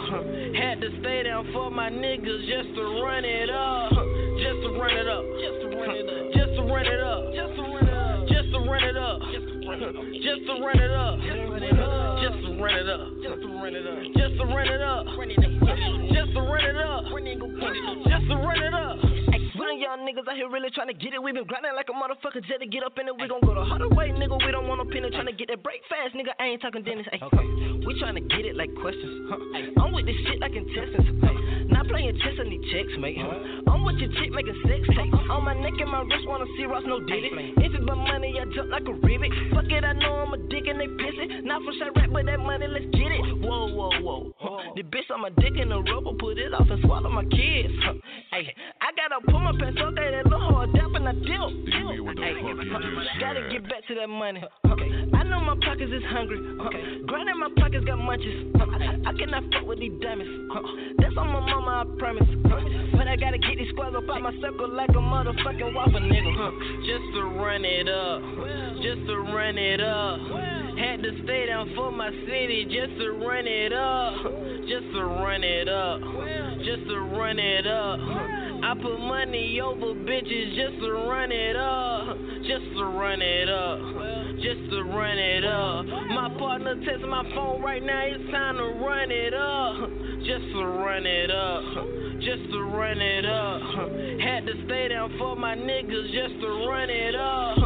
Had 0.60 0.82
to 0.82 0.90
stay 1.00 1.24
down 1.24 1.48
for 1.54 1.72
my 1.72 1.90
niggas 1.90 2.44
just 2.52 2.76
to 2.76 2.84
run 3.00 3.24
it 3.24 3.50
up. 3.50 3.96
Just 4.44 4.60
to 4.68 4.76
run 4.76 4.92
it 4.92 5.08
up. 5.08 5.24
Just 5.40 5.58
to 5.64 5.68
run 5.72 5.96
it 5.96 6.10
up. 6.12 6.36
Just 6.36 6.52
to 6.52 6.64
run 6.68 6.84
it 6.84 7.00
up. 7.00 7.32
Just 7.32 7.56
to 7.56 8.60
run 8.60 8.84
it 8.84 8.98
up. 9.00 9.24
Just 10.20 10.44
to 10.44 10.60
run 10.60 10.76
it 10.76 10.92
up. 10.92 11.16
Just 12.20 12.44
to 12.44 12.52
run 12.60 12.76
it 12.76 12.90
up. 12.92 13.08
Just 13.22 13.40
to 13.42 13.48
run 13.48 13.72
it 13.72 13.72
up. 13.72 14.04
Just 14.12 14.36
to 14.36 14.44
run 14.52 14.68
it 14.68 14.84
up. 14.84 15.08
Just 15.08 15.24
to 15.24 15.40
run 15.48 15.48
it 15.48 15.48
up. 15.80 15.88
Just 16.12 16.34
to 16.36 16.42
run 16.44 16.66
it 16.66 16.76
up. 16.76 17.08
Just 18.12 18.28
to 18.28 18.36
run 18.36 18.62
it 18.62 18.74
up. 18.74 18.91
Y'all 19.72 19.96
niggas 20.04 20.28
out 20.28 20.36
here 20.36 20.50
really 20.50 20.70
trying 20.70 20.88
to 20.88 20.94
get 20.94 21.14
it. 21.14 21.24
We 21.24 21.32
been 21.32 21.48
grinding 21.48 21.72
like 21.76 21.88
a 21.88 21.96
motherfucker 21.96 22.44
jet 22.44 22.60
to 22.60 22.68
get 22.68 22.84
up 22.84 23.00
in 23.00 23.08
it. 23.08 23.16
We 23.16 23.28
gon' 23.28 23.40
go 23.40 23.56
the 23.56 23.64
harder 23.64 23.88
way, 23.88 24.12
nigga. 24.12 24.36
We 24.46 24.52
don't 24.52 24.68
want 24.68 24.84
no 24.84 24.86
penny 24.92 25.10
trying 25.10 25.32
to 25.32 25.34
get 25.34 25.48
that 25.48 25.64
break 25.64 25.80
fast, 25.88 26.14
nigga. 26.14 26.36
I 26.40 26.54
ain't 26.54 26.62
talking 26.62 26.84
Dennis. 26.84 27.08
Ay, 27.12 27.24
okay. 27.24 27.48
We 27.88 27.96
trying 27.98 28.16
to 28.20 28.22
get 28.22 28.44
it 28.44 28.56
like 28.60 28.70
questions. 28.84 29.32
Huh. 29.32 29.82
I'm 29.82 29.96
with 29.96 30.06
this 30.06 30.20
shit 30.28 30.44
like 30.44 30.54
intestines. 30.54 31.24
Ay, 31.24 31.66
not 31.72 31.88
playing 31.88 32.20
chess, 32.20 32.36
I 32.36 32.44
need 32.44 32.62
checks, 32.68 32.94
mate. 33.00 33.18
Huh. 33.18 33.72
I'm 33.72 33.88
with 33.88 33.96
your 33.98 34.12
chick 34.20 34.36
making 34.36 34.60
sex 34.68 34.84
tape. 34.92 35.14
On 35.32 35.44
my 35.44 35.56
neck 35.56 35.74
and 35.80 35.90
my 35.90 36.04
wrist, 36.04 36.28
wanna 36.28 36.46
see 36.60 36.68
Ross, 36.68 36.84
no 36.86 37.00
did 37.00 37.24
it. 37.26 37.34
If 37.64 37.74
it 37.74 37.86
but 37.88 37.96
money, 37.96 38.36
I 38.38 38.46
jump 38.54 38.70
like 38.70 38.86
a 38.86 38.94
rivet. 38.94 39.32
Fuck 39.56 39.72
it, 39.72 39.84
I 39.84 39.94
know 39.94 40.28
I'm 40.28 40.34
a 40.36 40.40
dick 40.52 40.68
and 40.68 40.78
they 40.78 40.92
pissing. 41.00 41.44
Not 41.48 41.64
for 41.64 41.74
shot 41.80 41.96
rap, 41.96 42.12
but 42.12 42.26
that 42.28 42.40
money, 42.40 42.68
let's 42.68 42.86
get 42.92 43.10
it. 43.10 43.24
Whoa, 43.40 43.72
whoa, 43.74 43.90
whoa. 44.04 44.34
Huh. 44.38 44.76
The 44.76 44.84
bitch 44.84 45.10
on 45.10 45.22
my 45.22 45.32
dick 45.42 45.56
in 45.56 45.70
the 45.70 45.80
rubber, 45.80 46.14
put 46.20 46.38
it 46.38 46.54
off 46.54 46.68
and 46.70 46.82
swallow 46.84 47.10
my 47.10 47.24
kids. 47.24 47.74
Huh. 47.82 47.94
Ay, 48.34 48.52
I 48.82 48.92
gotta 48.94 49.24
put 49.26 49.40
my 49.40 49.56
pants 49.62 49.82
up, 49.86 49.94
that 49.94 50.26
little 50.26 50.40
hard 50.40 50.74
dap 50.74 50.90
and 50.96 51.08
I 51.08 51.14
dip. 51.14 51.50
Ay, 52.18 52.42
gotta 53.20 53.50
get 53.52 53.64
back 53.70 53.86
to 53.88 53.96
that 53.96 54.10
money. 54.10 54.42
Okay. 54.66 54.90
I 55.14 55.24
know 55.24 55.40
my 55.42 55.56
pockets 55.62 55.92
is 55.94 56.04
hungry. 56.10 56.38
Uh, 56.38 56.66
okay. 56.66 56.82
Grinding 57.06 57.38
my 57.38 57.50
pockets 57.58 57.86
got 57.86 57.98
munches. 57.98 58.56
Uh, 58.58 58.66
I, 58.66 59.10
I 59.10 59.14
cannot 59.14 59.44
fuck 59.54 59.68
with 59.68 59.80
these 59.80 59.94
diamonds. 60.02 60.32
That's 60.98 61.16
on 61.18 61.28
my 61.30 61.42
mama, 61.46 61.86
I 61.86 62.00
promise. 62.00 62.30
But 62.98 63.08
I 63.08 63.16
gotta 63.16 63.38
get 63.38 63.58
these 63.58 63.70
squares 63.70 63.94
up 63.96 64.10
out 64.10 64.22
my 64.22 64.34
circle 64.42 64.70
like 64.70 64.90
a 64.90 65.02
motherfucking 65.02 65.74
waffle 65.74 66.02
nigga. 66.02 66.34
Just 66.86 67.06
to 67.14 67.22
run 67.38 67.66
it 67.66 67.88
up. 67.90 68.22
Just 68.82 69.06
to 69.08 69.16
run 69.30 69.58
it 69.58 69.82
up. 69.82 70.18
Had 70.78 71.04
to 71.04 71.12
stay 71.24 71.46
down 71.46 71.72
for 71.76 71.92
my 71.92 72.10
city 72.26 72.66
just 72.66 72.98
to 72.98 73.12
run 73.12 73.46
it 73.46 73.74
up. 73.74 74.14
Just 74.66 74.90
to 74.94 75.06
run 75.06 75.44
it 75.44 75.70
up. 75.70 76.02
Just 76.66 76.88
to 76.90 76.98
run 77.14 77.38
it 77.38 77.68
up. 77.68 78.00
I 78.64 78.76
put 78.76 79.00
money 79.00 79.51
over 79.60 79.94
bitches 80.08 80.56
just 80.56 80.80
to 80.80 80.92
run 81.12 81.32
it 81.32 81.56
up. 81.56 82.16
Just 82.48 82.72
to 82.78 82.86
run 82.86 83.22
it 83.22 83.50
up. 83.50 83.80
Just 84.40 84.70
to 84.72 84.84
run 84.84 85.18
it 85.18 85.44
up. 85.44 85.86
My 86.16 86.30
partner 86.40 86.76
text 86.86 87.04
my 87.04 87.24
phone 87.36 87.62
right 87.62 87.84
now, 87.84 88.02
it's 88.06 88.32
time 88.32 88.56
to 88.56 88.80
run 88.80 89.12
it 89.12 89.34
up. 89.34 89.90
Just 90.24 90.46
to 90.56 90.64
run 90.64 91.06
it 91.06 91.32
up. 91.32 91.64
Just 92.22 92.52
to 92.54 92.60
run 92.72 93.02
it 93.02 93.26
up. 93.26 93.62
Had 94.22 94.46
to 94.46 94.54
stay 94.66 94.88
down 94.88 95.12
for 95.18 95.36
my 95.36 95.56
niggas 95.56 96.08
just 96.14 96.40
to 96.40 96.50
run 96.70 96.90
it 96.90 97.16
up. 97.16 97.58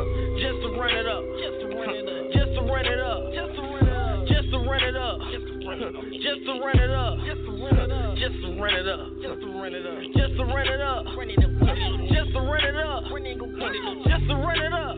Just 0.41 0.57
to 0.63 0.69
run 0.79 0.95
it 0.95 1.05
up. 1.05 1.23
Just 1.37 1.57
to 1.61 1.67
run 1.75 1.93
it 1.93 2.09
up. 2.09 2.33
Just 2.33 2.51
to 2.55 2.61
run 2.65 2.85
it 2.85 2.99
up. 2.99 4.27
Just 4.27 4.49
to 4.51 4.57
run 4.57 4.83
it 4.83 4.95
up. 4.95 5.54
Just 5.65 6.45
to 6.45 6.59
run 6.61 6.77
it 6.77 6.91
up. 6.91 7.17
Just 7.25 7.41
to 7.41 7.51
run 7.51 7.79
it 7.79 7.91
up. 7.91 8.15
Just 8.17 8.37
to 8.41 8.61
run 8.61 8.73
it 8.75 8.87
up. 8.87 9.09
Just 9.21 9.41
to 9.41 9.47
run 9.49 9.73
it 9.73 9.75
up. 9.75 10.05
Just 10.13 10.37
to 10.37 10.43
run 10.45 10.67
it 10.67 10.81
up. 10.81 11.03
Just 12.13 12.31
to 12.33 12.39
run 12.39 12.65
it 12.65 12.75
up. 12.75 13.03
Just 14.05 14.27
to 14.27 14.35
rent 14.35 14.61
it 14.61 14.73
up. 14.73 14.97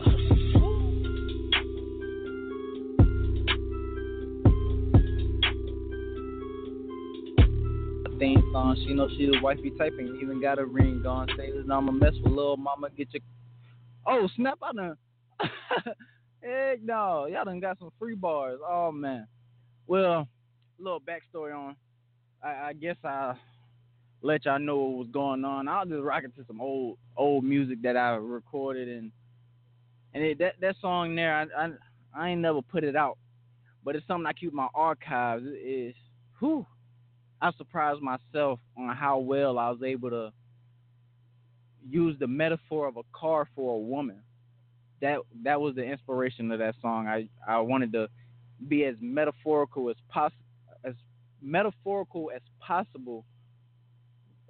Theme 8.18 8.42
song, 8.52 8.76
she 8.84 8.94
know 8.94 9.08
she 9.16 9.26
the 9.26 9.38
wifey 9.40 9.70
type 9.78 9.94
and 9.98 10.20
even 10.20 10.40
got 10.40 10.58
a 10.58 10.66
ring 10.66 11.06
on. 11.06 11.28
Say 11.36 11.52
this, 11.52 11.64
I'ma 11.70 11.92
mess 11.92 12.12
with 12.22 12.32
little 12.32 12.56
mama, 12.56 12.90
get 12.96 13.12
your. 13.12 13.22
Oh 14.06 14.28
snap! 14.34 14.58
I 14.60 14.72
done. 14.72 14.96
Heck 16.42 16.82
no, 16.82 17.26
y'all 17.26 17.44
done 17.44 17.60
got 17.60 17.78
some 17.78 17.92
free 17.98 18.16
bars. 18.16 18.58
Oh 18.68 18.90
man. 18.90 19.28
Well, 19.86 20.26
little 20.78 21.00
backstory 21.00 21.54
on 21.54 21.76
I, 22.42 22.68
I 22.68 22.72
guess 22.72 22.96
I 23.04 23.34
let 24.22 24.44
y'all 24.44 24.58
know 24.58 24.76
what 24.76 24.98
was 24.98 25.08
going 25.12 25.44
on. 25.44 25.68
I'll 25.68 25.86
just 25.86 26.02
rock 26.02 26.24
it 26.24 26.34
to 26.36 26.44
some 26.46 26.60
old 26.60 26.98
old 27.16 27.44
music 27.44 27.82
that 27.82 27.96
I 27.96 28.10
recorded 28.16 28.88
and 28.88 29.12
and 30.14 30.24
it, 30.24 30.38
that 30.38 30.54
that 30.60 30.76
song 30.80 31.14
there 31.14 31.34
I, 31.34 31.64
I 31.64 31.70
I 32.14 32.28
ain't 32.30 32.40
never 32.40 32.62
put 32.62 32.84
it 32.84 32.96
out. 32.96 33.18
But 33.84 33.96
it's 33.96 34.06
something 34.06 34.26
I 34.26 34.32
keep 34.32 34.50
in 34.50 34.56
my 34.56 34.68
archives. 34.74 35.44
It 35.46 35.90
is 35.90 35.94
who 36.38 36.66
I 37.40 37.52
surprised 37.56 38.00
myself 38.02 38.58
on 38.76 38.94
how 38.94 39.18
well 39.18 39.58
I 39.58 39.70
was 39.70 39.82
able 39.84 40.10
to 40.10 40.32
use 41.88 42.16
the 42.18 42.26
metaphor 42.26 42.88
of 42.88 42.96
a 42.96 43.02
car 43.12 43.48
for 43.54 43.76
a 43.76 43.78
woman. 43.78 44.20
That 45.00 45.20
that 45.44 45.60
was 45.60 45.76
the 45.76 45.84
inspiration 45.84 46.50
of 46.50 46.58
that 46.58 46.74
song. 46.82 47.06
I, 47.06 47.28
I 47.46 47.60
wanted 47.60 47.92
to 47.92 48.08
be 48.66 48.84
as 48.84 48.96
metaphorical 49.00 49.88
as 49.90 49.96
possible 50.08 50.42
metaphorical 51.42 52.30
as 52.34 52.42
possible 52.60 53.24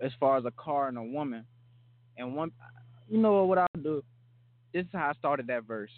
as 0.01 0.13
far 0.19 0.37
as 0.37 0.45
a 0.45 0.53
car 0.53 0.89
and 0.89 0.99
a 0.99 1.03
woman. 1.03 1.45
And 2.17 2.35
one 2.35 2.53
you 3.09 3.19
know 3.19 3.45
what 3.45 3.59
I'll 3.59 3.67
do? 3.83 4.03
This 4.75 4.85
is 4.85 4.91
how 4.93 5.09
I 5.09 5.13
started 5.15 5.47
that 5.47 5.65
verse. 5.65 5.91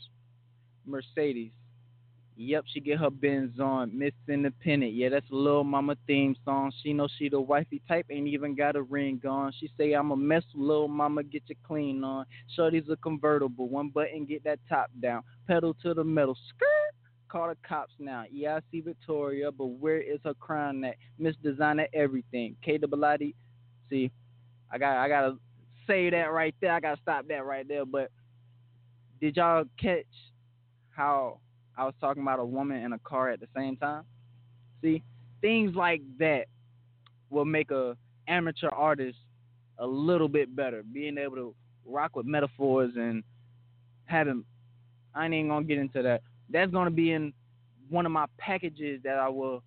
Mercedes. 0.86 1.52
Yep, 2.36 2.64
she 2.72 2.80
get 2.80 2.98
her 2.98 3.10
Benz 3.10 3.60
on. 3.60 3.96
Miss 3.98 4.12
Independent. 4.28 4.94
Yeah, 4.94 5.10
that's 5.10 5.28
a 5.30 5.34
little 5.34 5.64
mama 5.64 5.96
theme 6.06 6.34
song. 6.44 6.72
She 6.82 6.92
know 6.92 7.06
she 7.18 7.28
the 7.28 7.40
wifey 7.40 7.82
type, 7.86 8.06
ain't 8.10 8.28
even 8.28 8.54
got 8.54 8.76
a 8.76 8.82
ring 8.82 9.20
on. 9.28 9.52
She 9.58 9.70
say 9.76 9.92
I'm 9.92 10.10
a 10.12 10.16
mess 10.16 10.44
little 10.54 10.88
mama, 10.88 11.22
get 11.22 11.42
your 11.48 11.58
clean 11.66 12.02
on. 12.02 12.24
Shorty's 12.56 12.88
a 12.88 12.96
convertible. 12.96 13.68
One 13.68 13.90
button, 13.90 14.24
get 14.24 14.44
that 14.44 14.58
top 14.68 14.90
down. 15.02 15.22
Pedal 15.48 15.74
to 15.82 15.92
the 15.92 16.04
metal. 16.04 16.36
Skirt. 16.48 16.94
Call 17.30 17.48
the 17.48 17.56
cops 17.66 17.92
now. 17.98 18.24
Yeah, 18.30 18.56
I 18.56 18.60
see 18.70 18.80
Victoria, 18.80 19.52
but 19.52 19.66
where 19.66 20.00
is 20.00 20.18
her 20.24 20.34
crown 20.34 20.82
at? 20.84 20.96
Miss 21.18 21.36
Designer 21.42 21.86
everything. 21.94 22.56
K 22.64 22.78
Double 22.78 23.04
See, 23.88 24.10
I 24.70 24.78
got 24.78 24.96
I 24.96 25.08
gotta 25.08 25.36
say 25.86 26.10
that 26.10 26.32
right 26.32 26.54
there. 26.60 26.72
I 26.72 26.80
gotta 26.80 27.00
stop 27.00 27.28
that 27.28 27.44
right 27.44 27.66
there. 27.66 27.84
But 27.84 28.10
did 29.20 29.36
y'all 29.36 29.64
catch 29.80 30.06
how 30.90 31.38
I 31.76 31.84
was 31.84 31.94
talking 32.00 32.22
about 32.22 32.38
a 32.38 32.44
woman 32.44 32.82
in 32.82 32.92
a 32.92 32.98
car 32.98 33.30
at 33.30 33.40
the 33.40 33.46
same 33.56 33.76
time. 33.76 34.04
See, 34.82 35.02
things 35.40 35.74
like 35.74 36.02
that 36.18 36.44
will 37.30 37.46
make 37.46 37.70
a 37.70 37.96
amateur 38.28 38.68
artist 38.68 39.16
a 39.78 39.86
little 39.86 40.28
bit 40.28 40.54
better. 40.54 40.82
Being 40.82 41.16
able 41.16 41.36
to 41.36 41.54
rock 41.86 42.16
with 42.16 42.26
metaphors 42.26 42.92
and 42.96 43.24
having 44.04 44.44
I 45.14 45.24
ain't 45.24 45.34
even 45.34 45.48
gonna 45.48 45.64
get 45.64 45.78
into 45.78 46.02
that. 46.02 46.22
That's 46.50 46.70
gonna 46.70 46.90
be 46.90 47.12
in 47.12 47.32
one 47.88 48.06
of 48.06 48.12
my 48.12 48.26
packages 48.38 49.00
that 49.04 49.18
I 49.18 49.28
will 49.28 49.62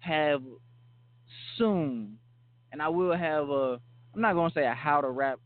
have 0.00 0.42
soon. 1.56 2.18
And 2.72 2.80
I 2.80 2.88
will 2.88 3.16
have 3.16 3.50
a 3.50 3.80
I'm 4.14 4.20
not 4.20 4.34
gonna 4.34 4.52
say 4.54 4.66
a 4.66 4.74
how 4.74 5.00
to 5.00 5.10
rap 5.10 5.38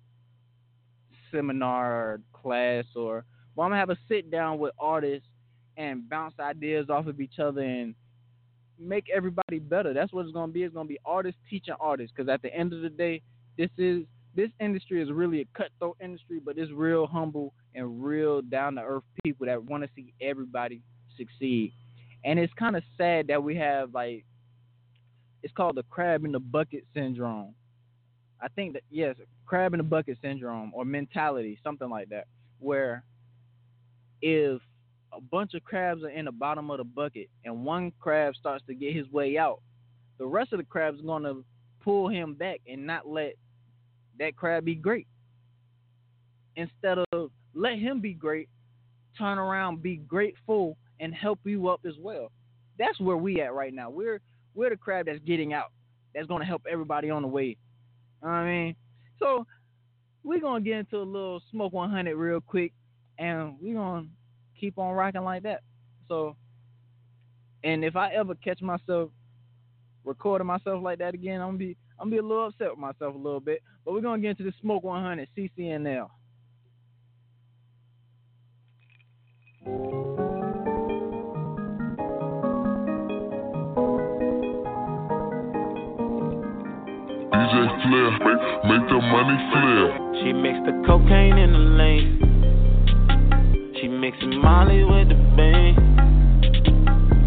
seminar 1.31 1.95
or 1.95 2.21
class 2.33 2.85
or 2.95 3.25
but 3.55 3.63
I'm 3.63 3.71
gonna 3.71 3.81
have 3.81 3.91
a 3.91 3.99
sit 4.09 4.31
down 4.31 4.59
with 4.59 4.73
artists 4.79 5.29
and 5.77 6.09
bounce 6.09 6.35
ideas 6.39 6.91
off 6.91 7.07
of 7.07 7.21
each 7.21 7.39
other 7.39 7.63
and 7.63 7.95
make 8.79 9.07
everybody 9.15 9.59
better. 9.59 9.93
That's 9.95 10.13
what 10.13 10.25
it's 10.25 10.35
gonna 10.35 10.53
be. 10.53 10.63
It's 10.63 10.75
gonna 10.75 10.89
be 10.89 10.99
artists 11.05 11.41
teaching 11.49 11.75
artists. 11.81 12.13
Because 12.15 12.29
at 12.29 12.43
the 12.43 12.55
end 12.55 12.73
of 12.73 12.83
the 12.83 12.91
day, 12.91 13.23
this 13.57 13.71
is 13.79 14.05
this 14.35 14.51
industry 14.61 15.03
is 15.03 15.11
really 15.11 15.41
a 15.41 15.47
cutthroat 15.57 15.97
industry, 16.03 16.41
but 16.45 16.59
it's 16.59 16.71
real 16.71 17.07
humble 17.07 17.55
and 17.77 18.03
real 18.03 18.43
down 18.43 18.75
to 18.75 18.81
earth 18.81 19.05
people 19.23 19.47
that 19.47 19.63
want 19.63 19.85
to 19.85 19.91
see 19.95 20.13
everybody 20.21 20.83
succeed. 21.17 21.73
And 22.25 22.39
it's 22.39 22.53
kind 22.55 22.75
of 22.75 22.83
sad 22.97 23.29
that 23.29 23.43
we 23.43 23.55
have 23.57 23.95
like 23.95 24.25
it's 25.43 25.55
called 25.55 25.77
the 25.77 25.85
crab 25.85 26.25
in 26.25 26.33
the 26.33 26.41
bucket 26.41 26.85
syndrome. 26.93 27.55
I 28.41 28.49
think 28.49 28.73
that 28.73 28.83
yes, 28.91 29.15
crab 29.47 29.75
in 29.75 29.79
the 29.79 29.85
bucket 29.85 30.19
syndrome 30.21 30.73
or 30.75 30.85
mentality, 30.85 31.59
something 31.63 31.89
like 31.89 32.09
that, 32.09 32.27
where 32.59 33.05
if 34.23 34.61
a 35.13 35.21
bunch 35.21 35.55
of 35.55 35.63
crabs 35.65 36.03
are 36.03 36.11
in 36.11 36.25
the 36.25 36.33
bottom 36.33 36.71
of 36.71 36.79
the 36.79 36.85
bucket 36.85 37.29
and 37.45 37.65
one 37.65 37.93
crab 38.01 38.35
starts 38.35 38.65
to 38.67 38.75
get 38.75 38.95
his 38.95 39.09
way 39.11 39.39
out, 39.39 39.61
the 40.19 40.27
rest 40.27 40.53
of 40.53 40.59
the 40.59 40.65
crabs 40.65 41.01
going 41.01 41.23
to 41.23 41.45
pull 41.83 42.09
him 42.09 42.35
back 42.35 42.61
and 42.67 42.87
not 42.87 43.09
let 43.09 43.35
that 44.19 44.37
crab 44.37 44.65
be 44.65 44.75
great. 44.75 45.07
Instead 46.57 46.99
of 47.13 47.31
let 47.57 47.79
him 47.79 48.01
be 48.01 48.13
great, 48.13 48.49
turn 49.19 49.39
around, 49.39 49.83
be 49.83 49.97
grateful, 49.97 50.77
and 51.01 51.15
help 51.15 51.41
you 51.45 51.69
up 51.69 51.81
as 51.87 51.95
well. 51.99 52.31
That's 52.79 53.01
where 53.01 53.17
we 53.17 53.41
at 53.41 53.55
right 53.55 53.73
now. 53.73 53.91
We're 53.91 54.21
we're 54.55 54.71
the 54.71 54.77
crab 54.77 55.07
that's 55.07 55.19
getting 55.21 55.53
out. 55.53 55.73
That's 56.15 56.27
gonna 56.27 56.45
help 56.45 56.63
everybody 56.71 57.11
on 57.11 57.23
the 57.23 57.29
way. 57.29 57.57
You 58.23 58.29
know 58.29 58.29
I 58.29 58.47
mean, 58.47 58.77
so 59.19 59.47
we're 60.23 60.41
gonna 60.41 60.61
get 60.61 60.79
into 60.79 60.99
a 60.99 61.03
little 61.03 61.43
smoke 61.51 61.73
100 61.73 62.15
real 62.15 62.41
quick, 62.41 62.73
and 63.19 63.57
we're 63.61 63.75
gonna 63.75 64.07
keep 64.59 64.79
on 64.79 64.95
rocking 64.95 65.25
like 65.25 65.43
that. 65.45 65.63
So, 66.09 66.37
and 67.65 67.85
if 67.85 67.97
I 67.97 68.13
ever 68.13 68.35
catch 68.35 68.61
myself 68.61 69.11
recording 70.05 70.47
myself 70.47 70.83
like 70.83 70.99
that 70.99 71.15
again, 71.15 71.41
I'm 71.41 71.49
gonna 71.49 71.59
be 71.59 71.77
I'm 71.99 72.11
gonna 72.11 72.23
be 72.23 72.27
a 72.27 72.29
little 72.29 72.47
upset 72.47 72.71
with 72.71 72.79
myself 72.79 73.15
a 73.15 73.19
little 73.19 73.41
bit. 73.41 73.63
But 73.85 73.95
we're 73.95 74.03
gonna 74.03 74.21
get 74.21 74.31
into 74.31 74.45
the 74.45 74.53
Smoke 74.61 74.83
100 74.83 75.29
CCNL. 75.37 76.11
Clear. 87.83 88.11
Make, 88.11 88.43
make 88.65 88.87
the 88.89 88.99
money 89.03 89.37
clear. 89.51 89.85
She 90.23 90.33
mixed 90.33 90.65
the 90.67 90.73
cocaine 90.87 91.39
in 91.39 91.53
the 91.53 91.59
lane. 91.59 92.19
She 93.81 93.89
mixing 93.89 94.41
Molly 94.41 94.85
with 94.85 95.09
the 95.09 95.17
bean. 95.37 95.75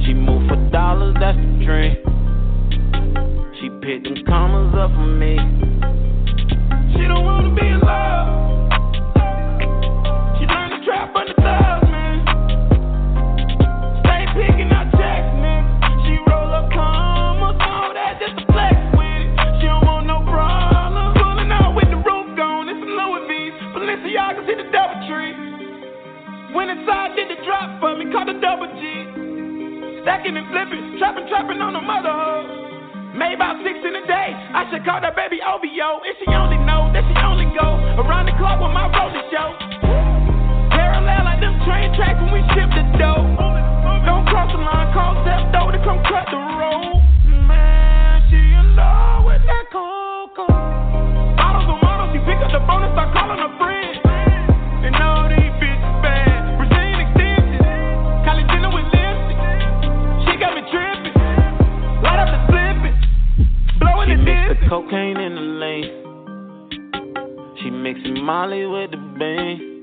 She 0.06 0.14
move 0.14 0.48
for 0.48 0.56
dollars, 0.72 1.16
that's 1.20 1.38
the 1.38 1.66
dream. 1.66 1.96
She 3.60 3.70
picked 3.86 4.08
commas 4.28 4.74
up 4.76 4.92
for 4.92 5.08
me. 5.08 5.36
She 6.94 7.04
don't 7.06 7.26
wanna 7.26 7.54
be 7.54 7.68
in 7.68 7.80
love. 7.82 8.28
She 10.40 10.46
learned 10.46 10.72
to 10.72 10.80
trap 10.86 11.16
on 11.16 11.26
the 11.28 11.34
thugs, 11.36 11.69
trapping 31.40 31.62
on 31.64 31.72
the 31.72 31.80
mother 31.80 32.12
hoe. 32.12 33.16
Made 33.16 33.34
about 33.40 33.64
six 33.64 33.80
in 33.80 33.96
a 33.96 34.04
day. 34.04 34.36
I 34.36 34.68
should 34.68 34.84
call 34.84 35.00
that 35.00 35.16
baby 35.16 35.40
OVO. 35.40 36.04
If 36.04 36.20
she 36.20 36.28
only 36.36 36.60
know 36.68 36.92
that 36.92 37.08
she 37.08 37.16
only 37.24 37.48
go 37.56 37.80
around 37.96 38.28
the 38.28 38.36
club 38.36 38.60
with 38.60 38.76
my 38.76 38.92
roller 38.92 39.24
show. 39.32 39.56
Parallel 40.68 41.24
like 41.24 41.40
them 41.40 41.56
train 41.64 41.96
tracks 41.96 42.20
when 42.20 42.36
we 42.36 42.44
ship 42.52 42.68
the 42.76 42.84
dough. 43.00 43.24
Don't 44.04 44.28
cross 44.28 44.52
the 44.52 44.60
line, 44.60 44.92
call 44.92 45.16
Zep 45.24 45.48
though 45.56 45.72
to 45.72 45.80
come 45.80 46.04
cut 46.04 46.28
the 46.28 46.40
road. 46.60 47.00
Man, 47.48 48.20
she 48.28 48.36
in 48.36 48.76
Molly 68.30 68.68
with 68.68 68.92
the 68.92 68.98
bean. 69.18 69.82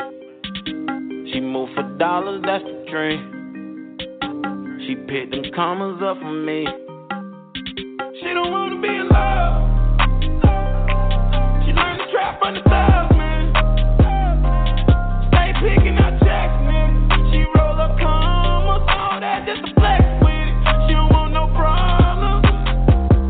She 1.32 1.40
move 1.40 1.68
for 1.74 1.82
dollars, 1.98 2.40
that's 2.46 2.62
the 2.62 2.86
dream. 2.88 3.98
She 4.86 4.94
picked 4.94 5.32
them 5.32 5.42
commas 5.52 6.00
up 6.00 6.16
for 6.20 6.30
me. 6.30 6.64
She 8.20 8.28
don't 8.34 8.52
wanna 8.52 8.80
be 8.80 8.86
in 8.86 9.08
love. 9.08 9.66
She 11.66 11.72
learned 11.72 11.98
to 11.98 12.06
trap 12.12 12.40
on 12.40 12.54
the 12.54 12.62
thugs, 12.70 13.16
man. 13.18 13.50
Stay 15.26 15.50
picking 15.58 15.98
out 15.98 16.14
checks, 16.22 16.54
man. 16.70 17.10
She 17.32 17.42
roll 17.58 17.80
up 17.80 17.98
commas, 17.98 18.86
all 18.86 19.18
that 19.18 19.42
just 19.44 19.66
to 19.66 19.74
flex 19.74 20.04
with 20.22 20.30
it. 20.30 20.54
She 20.86 20.94
don't 20.94 21.10
want 21.10 21.34
no 21.34 21.50
problems. 21.50 22.46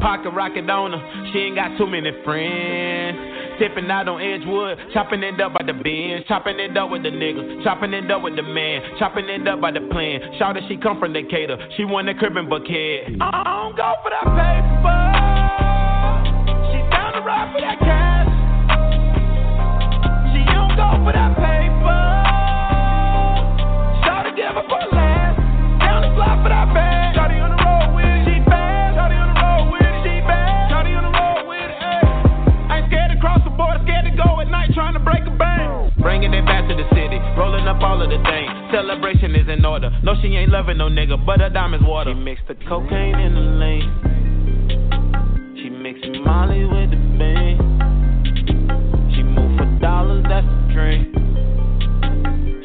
Pocket 0.02 0.32
rocket 0.32 0.68
on 0.68 0.92
her, 0.92 1.30
she 1.32 1.38
ain't 1.38 1.56
got 1.56 1.78
too 1.78 1.86
many 1.86 2.12
friends. 2.22 3.25
Tipping 3.58 3.90
out 3.90 4.06
on 4.06 4.20
Edgewood, 4.20 4.76
chopping 4.92 5.22
it 5.22 5.40
up 5.40 5.54
by 5.54 5.64
the 5.64 5.72
bins, 5.72 6.26
chopping 6.28 6.60
it 6.60 6.76
up 6.76 6.90
with 6.90 7.02
the 7.02 7.08
niggas, 7.08 7.64
chopping 7.64 7.94
it 7.94 8.10
up 8.10 8.20
with 8.20 8.36
the 8.36 8.42
man, 8.42 8.82
chopping 8.98 9.28
it 9.30 9.48
up 9.48 9.62
by 9.62 9.70
the 9.70 9.80
plan. 9.80 10.20
Shout 10.38 10.58
out 10.58 10.62
she 10.68 10.76
come 10.76 11.00
from 11.00 11.14
Decatur, 11.14 11.56
she 11.74 11.86
won 11.86 12.04
the 12.04 12.12
crib 12.12 12.34
bucket. 12.34 13.16
I 13.18 13.42
don't 13.44 13.74
go 13.74 13.94
for 14.02 14.10
that 14.10 14.28
paper. 14.36 15.00
She 16.68 16.78
down 16.90 17.14
to 17.14 17.20
ride 17.24 17.52
for 17.54 17.60
that 17.62 17.78
cash. 17.80 18.28
She 20.36 20.44
don't 20.52 20.76
go 20.76 21.04
for 21.04 21.12
that 21.12 21.34
paper. 21.36 21.45
City, 37.66 37.76
up 37.76 37.82
all 37.82 38.02
of 38.02 38.08
the 38.08 38.16
things. 38.16 38.50
Celebration 38.72 39.34
is 39.34 39.48
in 39.48 39.64
order. 39.64 39.90
No, 40.02 40.14
she 40.22 40.28
ain't 40.28 40.50
loving 40.50 40.78
no 40.78 40.88
nigga, 40.88 41.24
but 41.24 41.40
her 41.40 41.50
diamonds 41.50 41.86
water. 41.86 42.12
She 42.14 42.20
mixed 42.20 42.46
the 42.48 42.54
cocaine 42.68 43.18
in 43.18 43.34
the 43.34 43.40
lane. 43.40 43.90
She 45.56 45.70
mixing 45.70 46.22
Molly 46.24 46.64
with 46.64 46.90
the 46.90 46.96
bean. 47.18 47.58
She 49.14 49.22
move 49.22 49.58
for 49.58 49.66
dollars, 49.80 50.24
that's 50.28 50.46
the 50.46 50.72
dream. 50.72 51.12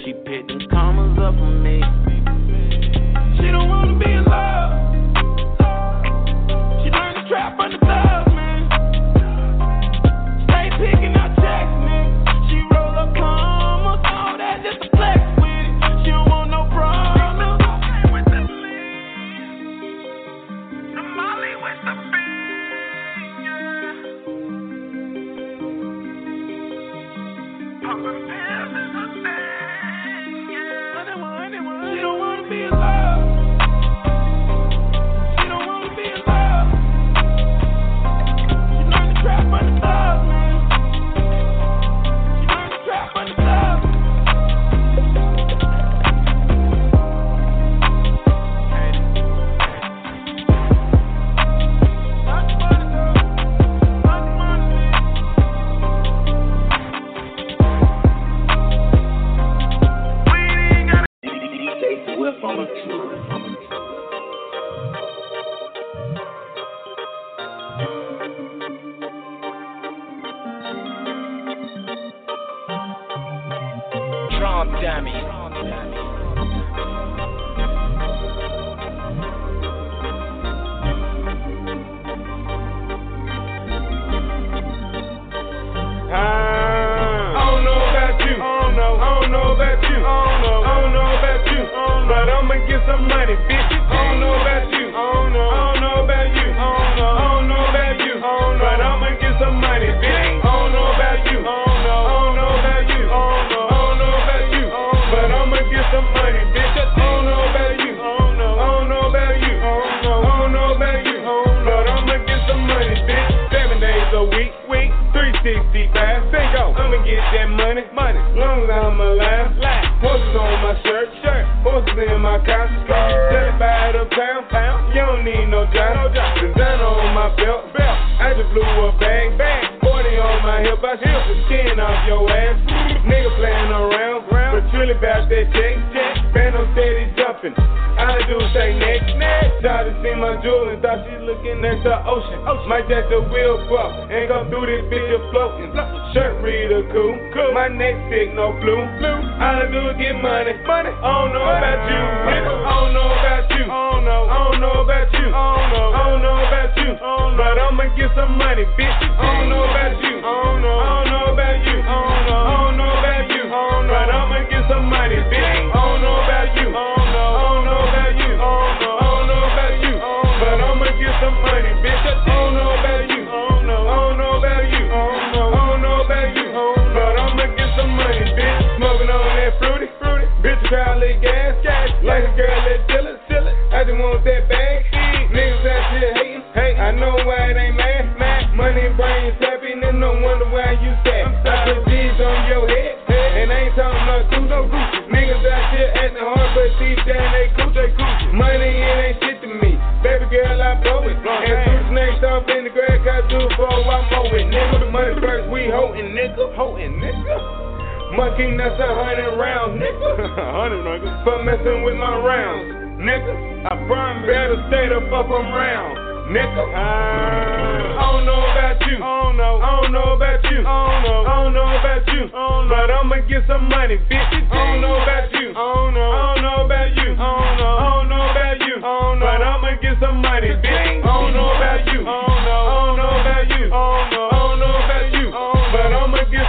She 0.06 0.14
picked 0.14 0.48
them 0.48 0.62
commas 0.70 1.18
up 1.20 1.36
for 1.36 1.50
me. 1.50 1.82
She 3.38 3.52
don't 3.52 3.70
wanna 3.70 3.98
be 3.98 4.12
in 4.12 4.26
love. 4.26 4.72
She 6.84 6.90
learned 6.90 7.16
to 7.16 7.24
trap 7.30 7.60
on 7.60 7.72
the 7.72 7.78
thugs, 7.80 8.11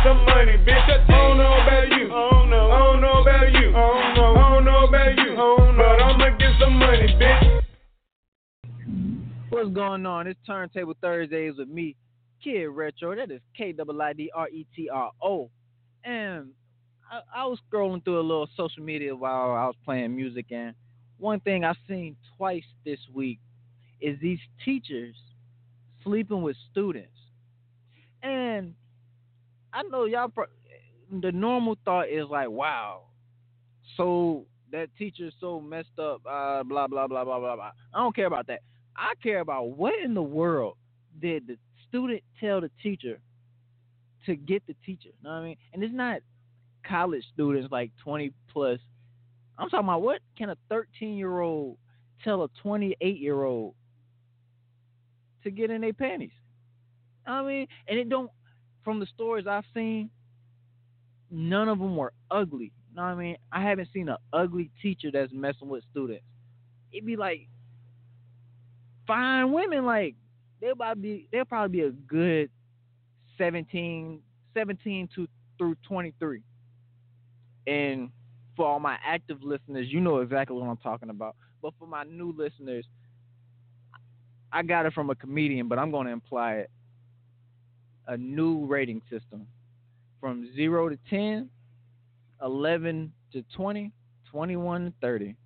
some 0.05 0.25
money, 0.25 0.59
bitch. 0.59 0.91
I 0.91 1.05
don't 1.07 1.39
know 1.39 1.53
about 1.53 1.89
you. 1.91 2.07
I 2.13 2.31
don't 2.31 2.51
know. 2.51 2.71
I 2.71 2.79
don't 2.79 3.01
know 3.01 3.23
about 3.23 3.53
you. 3.53 3.71
I 3.71 3.73
don't 3.73 4.15
know. 4.15 4.35
I 4.35 4.51
don't 4.51 4.65
know 4.65 4.87
about 4.87 5.17
you. 5.17 5.37
But 5.77 6.03
I'ma 6.03 6.37
get 6.39 6.53
some 6.61 6.79
money, 6.79 7.07
bitch. 7.21 7.63
What's 9.51 9.71
going 9.71 10.05
on? 10.07 10.27
It's 10.27 10.41
Turntable 10.47 10.97
Thursdays 11.01 11.55
with 11.59 11.69
me, 11.69 11.95
Kiid 12.45 12.75
Retro. 12.75 13.15
That 13.15 13.31
is 13.31 13.41
K 13.57 13.75
I 13.79 14.03
I 14.03 14.13
D 14.13 14.31
R 14.35 14.49
E 14.49 14.67
T 14.75 14.89
R 14.89 15.13
O. 15.23 15.51
And 16.05 16.51
I, 17.11 17.21
I 17.43 17.47
was 17.47 17.59
scrolling 17.73 18.03
through 18.05 18.19
a 18.19 18.23
little 18.23 18.49
social 18.57 18.83
media 18.83 19.15
while 19.15 19.53
I 19.53 19.67
was 19.67 19.77
playing 19.85 20.17
music, 20.17 20.47
and 20.51 20.75
one 21.19 21.39
thing 21.41 21.65
I've 21.65 21.77
seen 21.87 22.17
twice 22.37 22.65
this 22.85 22.99
week 23.15 23.39
is 24.01 24.19
these 24.21 24.41
teachers 24.65 25.15
sleeping 26.03 26.43
with 26.43 26.57
students. 26.73 27.13
And 28.25 28.75
I 29.73 29.83
know 29.85 30.05
y'all, 30.05 30.29
pro- 30.29 30.47
the 31.21 31.33
normal 31.33 31.77
thought 31.85 32.09
is 32.09 32.27
like, 32.31 32.49
wow, 32.49 33.03
so 33.97 34.47
that 34.71 34.89
teacher's 34.99 35.35
so 35.41 35.61
messed 35.61 35.99
up, 35.99 36.23
uh, 36.27 36.63
blah, 36.63 36.87
blah, 36.87 37.07
blah, 37.07 37.25
blah, 37.25 37.39
blah, 37.39 37.57
blah. 37.57 37.73
I 37.95 37.99
don't 37.99 38.15
care 38.15 38.27
about 38.27 38.47
that. 38.47 38.61
I 38.97 39.13
care 39.23 39.41
about 39.41 39.71
what 39.71 39.95
in 40.03 40.15
the 40.15 40.23
world 40.23 40.77
did 41.21 41.47
the 41.47 41.57
student 41.89 42.23
tell 42.41 42.61
the 42.61 42.71
teacher 42.83 43.21
to 44.27 44.37
get 44.37 44.63
the 44.67 44.75
teacher. 44.85 45.09
You 45.09 45.25
know 45.25 45.31
what 45.31 45.37
I 45.37 45.45
mean? 45.45 45.57
And 45.73 45.83
it's 45.83 45.95
not 45.95 46.21
college 46.87 47.25
students 47.33 47.71
like 47.71 47.91
20 48.03 48.33
plus. 48.53 48.79
I'm 49.59 49.69
talking 49.69 49.87
about 49.87 50.03
what 50.03 50.21
can 50.37 50.51
a 50.51 50.57
13 50.69 51.17
year 51.17 51.41
old 51.41 51.77
tell 52.25 52.43
a 52.43 52.49
28 52.63 53.19
year 53.19 53.45
old 53.45 53.75
to 55.45 55.51
get 55.51 55.71
in 55.71 55.81
their 55.81 55.93
panties? 55.93 56.31
I 57.27 57.43
mean, 57.43 57.67
and 57.89 57.99
it 57.99 58.09
don't. 58.09 58.31
From 58.85 59.01
the 59.01 59.07
stories 59.07 59.47
I've 59.47 59.65
seen, 59.75 60.11
none 61.31 61.69
of 61.69 61.79
them 61.79 61.97
were 61.97 62.13
ugly. 62.31 62.73
You 62.91 62.97
know 62.97 63.03
what 63.03 63.09
I 63.09 63.15
mean? 63.15 63.37
I 63.53 63.63
haven't 63.63 63.89
seen 63.93 64.09
an 64.09 64.17
ugly 64.33 64.71
teacher 64.83 65.11
that's 65.13 65.33
messing 65.33 65.69
with 65.69 65.85
students. 65.91 66.25
It'd 66.93 67.07
be 67.07 67.17
like 67.17 67.49
fine 69.07 69.53
women, 69.53 69.87
like 69.87 70.15
they'll 70.61 70.77
probably 70.77 71.03
be 71.03 71.29
they'll 71.33 71.45
probably 71.45 71.81
be 71.81 71.87
a 71.87 71.91
good 71.91 72.51
17, 73.39 74.21
17 74.55 75.09
to 75.15 75.29
through 75.59 75.77
23. 75.87 76.43
And 77.67 78.11
for 78.57 78.67
all 78.67 78.81
my 78.81 78.97
active 79.05 79.43
listeners, 79.43 79.87
you 79.89 80.01
know 80.01 80.19
exactly 80.19 80.57
what 80.57 80.67
I'm 80.67 80.77
talking 80.79 81.11
about. 81.11 81.37
But 81.63 81.75
for 81.79 81.87
my 81.87 82.03
new 82.05 82.35
listeners, 82.37 82.85
I 84.53 84.63
got 84.63 84.87
it 84.87 84.93
from 84.93 85.11
a 85.11 85.15
comedian, 85.15 85.69
but 85.69 85.79
I'm 85.79 85.91
going 85.91 86.07
to 86.07 86.13
imply 86.13 86.55
it. 86.55 86.71
A 88.09 88.17
new 88.17 88.67
rating 88.67 89.01
system 89.11 89.47
from 90.21 90.49
0 90.55 90.91
to 90.91 90.99
10, 91.09 91.49
11 92.43 93.13
to 93.33 93.45
20, 93.55 93.93
21 94.31 94.85
to 94.87 94.93
30. 95.01 95.37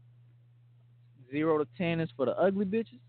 0 1.30 1.58
to 1.58 1.66
10 1.76 2.00
is 2.00 2.08
for 2.16 2.26
the 2.26 2.38
ugly 2.38 2.64
bitches. 2.64 3.00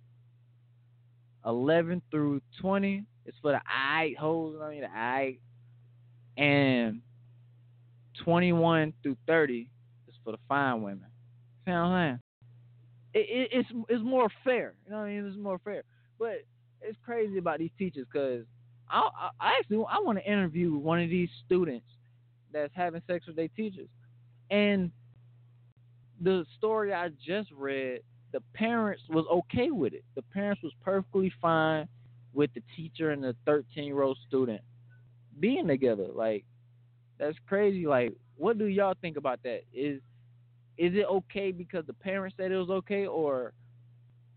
11 1.45 2.01
through 2.11 2.41
20 2.61 3.05
is 3.25 3.33
for 3.41 3.51
the 3.51 3.61
eye 3.67 4.13
hoes, 4.19 4.57
I 4.61 4.69
mean 4.69 4.81
the 4.81 4.91
eye. 4.91 5.37
And 6.37 7.01
21 8.23 8.93
through 9.01 9.17
30 9.27 9.69
is 10.07 10.15
for 10.23 10.31
the 10.31 10.37
fine 10.47 10.81
women. 10.81 11.05
See 11.65 11.71
what 11.71 11.77
I'm 11.77 12.09
saying? 12.09 12.19
It, 13.13 13.29
it, 13.29 13.49
it's 13.51 13.69
it's 13.89 14.03
more 14.03 14.29
fair. 14.43 14.73
You 14.85 14.91
know 14.91 14.97
what 14.99 15.05
I 15.05 15.15
mean? 15.15 15.25
It's 15.25 15.37
more 15.37 15.59
fair. 15.63 15.83
But 16.19 16.43
it's 16.81 16.97
crazy 17.05 17.37
about 17.37 17.59
these 17.59 17.71
teachers 17.77 18.05
because 18.11 18.45
I, 18.89 19.09
I, 19.39 19.57
actually 19.59 19.77
I 19.89 19.99
want 19.99 20.17
to 20.17 20.25
interview 20.25 20.75
one 20.75 21.01
of 21.01 21.09
these 21.09 21.29
students 21.45 21.85
that's 22.51 22.73
having 22.75 23.01
sex 23.07 23.27
with 23.27 23.35
their 23.35 23.49
teachers, 23.49 23.89
and 24.49 24.91
the 26.21 26.45
story 26.57 26.93
I 26.93 27.09
just 27.25 27.49
read, 27.55 28.01
the 28.31 28.41
parents 28.53 29.03
was 29.09 29.25
okay 29.31 29.71
with 29.71 29.93
it. 29.93 30.03
The 30.15 30.21
parents 30.21 30.61
was 30.63 30.73
perfectly 30.83 31.31
fine 31.41 31.87
with 32.33 32.51
the 32.53 32.61
teacher 32.75 33.11
and 33.11 33.23
the 33.23 33.35
13 33.45 33.83
year 33.83 34.01
old 34.01 34.17
student 34.27 34.61
being 35.39 35.67
together. 35.67 36.07
Like 36.13 36.45
that's 37.19 37.37
crazy. 37.47 37.85
Like 37.87 38.13
what 38.37 38.57
do 38.57 38.65
y'all 38.65 38.95
think 39.01 39.17
about 39.17 39.41
that? 39.43 39.61
Is 39.73 40.01
is 40.77 40.93
it 40.93 41.05
okay 41.09 41.51
because 41.51 41.85
the 41.87 41.93
parents 41.93 42.35
said 42.37 42.51
it 42.51 42.57
was 42.57 42.69
okay, 42.69 43.07
or 43.07 43.53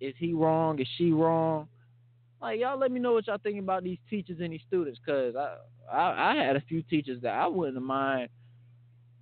is 0.00 0.14
he 0.18 0.32
wrong? 0.32 0.80
Is 0.80 0.88
she 0.96 1.12
wrong? 1.12 1.68
Like 2.40 2.58
y'all, 2.60 2.78
let 2.78 2.90
me 2.90 3.00
know 3.00 3.12
what 3.12 3.26
y'all 3.26 3.38
think 3.42 3.58
about 3.58 3.84
these 3.84 3.98
teachers 4.08 4.38
and 4.40 4.52
these 4.52 4.62
students, 4.66 4.98
cause 5.04 5.34
I, 5.36 5.56
I 5.92 6.32
I 6.32 6.34
had 6.36 6.56
a 6.56 6.60
few 6.62 6.82
teachers 6.82 7.20
that 7.22 7.34
I 7.34 7.46
wouldn't 7.46 7.82
mind 7.82 8.30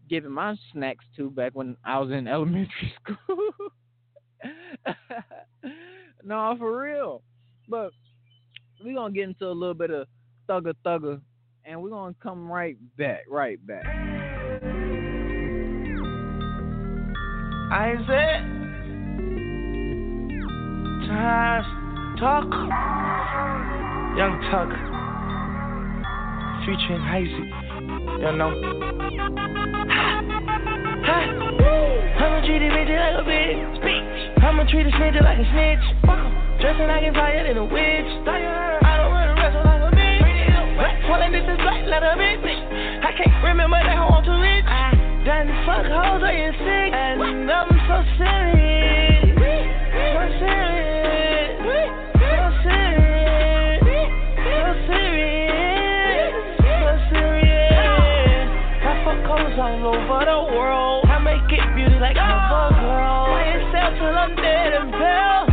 giving 0.09 0.31
my 0.31 0.57
snacks 0.73 1.05
to 1.17 1.29
back 1.31 1.53
when 1.55 1.77
I 1.85 1.99
was 1.99 2.11
in 2.13 2.29
elementary 2.29 2.95
school. 3.03 3.53
no, 6.25 6.55
for 6.59 6.81
real. 6.81 7.23
But 7.69 7.91
we're 8.85 8.95
gonna 8.95 9.13
get 9.13 9.25
into 9.25 9.47
a 9.47 9.53
little 9.53 9.75
bit 9.75 9.91
of 9.91 10.07
thugger 10.49 10.75
thugger, 10.87 11.21
and 11.65 11.83
we're 11.83 11.91
gonna 11.91 12.15
come 12.23 12.51
right 12.51 12.77
back, 12.97 13.25
right 13.29 13.59
back. 13.67 13.85
Isaac 17.71 18.45
Times 21.09 21.78
Talk. 22.19 22.51
Young 24.19 24.35
Thug 24.51 24.75
Featuring 26.67 27.05
Hazy. 27.07 27.47
You 28.19 28.35
know. 28.35 28.51
I'ma 32.19 32.43
treat 32.43 32.59
a 32.59 32.75
bitch 32.75 32.91
like 32.91 33.15
a 33.15 33.23
bitch. 33.23 34.43
I'ma 34.43 34.67
treat 34.67 34.87
a 34.87 34.91
snitch 34.99 35.15
like 35.23 35.39
a 35.39 35.47
snitch. 35.47 35.87
Dressing 36.59 36.91
like 36.91 37.07
a 37.07 37.13
fire 37.15 37.47
than 37.47 37.57
a 37.59 37.65
witch. 37.65 38.11
I 38.27 38.99
don't 38.99 39.15
wanna 39.15 39.39
wrestle 39.39 39.63
like 39.63 39.87
a 39.87 39.95
bitch. 39.95 41.07
Swallowing 41.07 41.31
this 41.31 41.47
is 41.47 41.57
black 41.63 41.87
like 41.87 42.03
a 42.03 42.19
bitch. 42.19 42.51
I 43.07 43.15
can't 43.15 43.45
remember 43.45 43.79
that 43.79 43.95
hoe 43.95 44.19
I'm 44.19 44.25
too 44.27 44.35
rich. 44.43 44.67
Done 45.23 45.55
fuck 45.63 45.87
hoes 45.87 46.27
are 46.27 46.35
you 46.35 46.51
sick? 46.51 46.91
And 46.99 47.47
I'm 47.47 47.71
so 47.87 48.03
serious. 48.19 48.88
Till 64.09 64.17
I'm 64.17 64.35
dead 64.37 64.73
and 64.73 64.93
pale. 64.93 65.48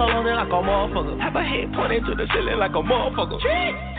I'ma 0.00 0.16
on 0.16 0.24
it 0.24 0.32
like 0.32 0.48
a 0.48 0.60
motherfucker. 0.64 1.20
Have 1.20 1.36
a 1.36 1.44
head 1.44 1.76
pointed 1.76 2.08
to 2.08 2.16
the 2.16 2.24
ceiling 2.32 2.56
like 2.56 2.72
a 2.72 2.80
motherfucker. 2.80 3.36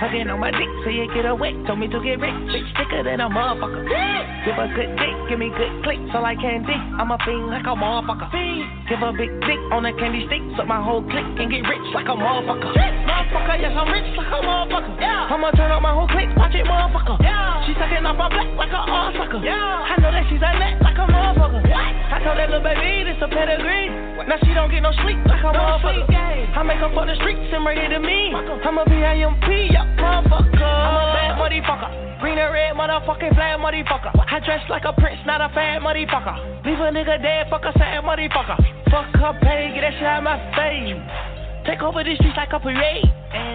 Hugging 0.01 0.33
on 0.33 0.41
my 0.41 0.49
dick 0.49 0.65
so 0.81 0.89
you 0.89 1.05
get 1.13 1.29
away. 1.29 1.53
Told 1.69 1.77
me 1.77 1.85
to 1.93 2.01
get 2.01 2.17
rich, 2.17 2.33
bitch 2.49 2.65
thicker 2.73 3.05
than 3.05 3.21
a 3.21 3.29
motherfucker. 3.29 3.85
Give 3.85 4.57
a 4.57 4.65
good 4.73 4.97
dick, 4.97 5.15
give 5.29 5.37
me 5.37 5.53
good 5.53 5.69
click 5.85 6.01
so 6.09 6.25
I 6.25 6.33
can 6.33 6.65
dick. 6.65 6.81
I'm 6.97 7.13
a 7.13 7.21
fiend 7.21 7.53
like 7.53 7.69
a 7.69 7.77
motherfucker. 7.77 8.33
Fiend. 8.33 8.65
Give 8.89 8.97
a 8.97 9.13
big 9.13 9.29
dick 9.45 9.61
on 9.69 9.85
a 9.85 9.93
candy 9.93 10.25
stick 10.25 10.41
so 10.57 10.65
my 10.65 10.81
whole 10.81 11.05
clique 11.05 11.37
can 11.37 11.53
get 11.53 11.69
rich 11.69 11.85
like 11.93 12.09
a 12.09 12.17
motherfucker. 12.17 12.73
Motherfucker, 12.73 13.61
yes 13.61 13.77
I'm 13.77 13.85
rich 13.93 14.09
like 14.17 14.33
a 14.33 14.41
motherfucker. 14.41 14.97
Yeah. 14.97 15.29
I'ma 15.29 15.53
turn 15.53 15.69
up 15.69 15.85
my 15.85 15.93
whole 15.93 16.09
clique, 16.09 16.33
watch 16.33 16.57
it 16.57 16.65
motherfucker. 16.65 17.21
Yeah. 17.21 17.61
She 17.69 17.77
sucking 17.77 18.01
off 18.09 18.17
my 18.17 18.25
black 18.25 18.49
like 18.57 18.73
a 18.73 18.81
all 18.89 19.13
sucker. 19.13 19.37
I 19.37 20.01
know 20.01 20.09
that 20.09 20.25
she's 20.33 20.41
a 20.41 20.49
net 20.57 20.81
like 20.81 20.97
a 20.97 21.05
motherfucker. 21.05 21.61
What? 21.61 21.93
I 22.09 22.17
told 22.25 22.41
that 22.41 22.49
little 22.49 22.65
baby 22.65 23.05
this 23.05 23.21
a 23.21 23.29
pedigree. 23.29 23.93
Now 24.25 24.37
she 24.41 24.53
don't 24.53 24.69
get 24.69 24.81
no 24.81 24.89
sleep 25.05 25.21
like 25.29 25.45
a 25.45 25.53
motherfucker. 25.53 25.90
I 25.91 26.63
make 26.63 26.77
her 26.77 26.91
for 26.93 27.05
the 27.05 27.15
streets 27.15 27.51
and 27.51 27.65
it 27.67 27.89
to 27.89 27.99
me. 27.99 28.31
I'm 28.31 28.77
a 28.77 28.85
PIMP, 28.85 29.71
yeah, 29.71 29.87
motherfucker. 29.97 30.61
I'm 30.61 30.95
a 30.95 31.03
bad 31.15 31.33
motherfucker. 31.39 32.19
Green 32.21 32.37
and 32.37 32.53
red 32.53 32.75
motherfucking 32.75 33.33
flag 33.35 33.59
motherfucker. 33.59 34.13
I 34.15 34.39
dress 34.45 34.61
like 34.69 34.83
a 34.85 34.93
prince, 34.93 35.19
not 35.25 35.41
a 35.41 35.49
fat 35.53 35.81
motherfucker. 35.81 36.65
Leave 36.65 36.79
a 36.79 36.91
nigga 36.91 37.21
dead, 37.21 37.47
fuck 37.49 37.63
a 37.65 37.73
sad 37.77 38.03
motherfucker. 38.03 38.57
Fuck 38.91 39.15
her 39.15 39.33
pay, 39.41 39.71
get 39.73 39.81
that 39.81 39.93
shit 39.93 40.03
out 40.03 40.23
my 40.23 40.37
face. 40.55 41.40
Take 41.65 41.81
over 41.81 42.03
the 42.03 42.15
streets 42.17 42.37
like 42.37 42.49
a 42.53 42.59
parade. 42.59 43.05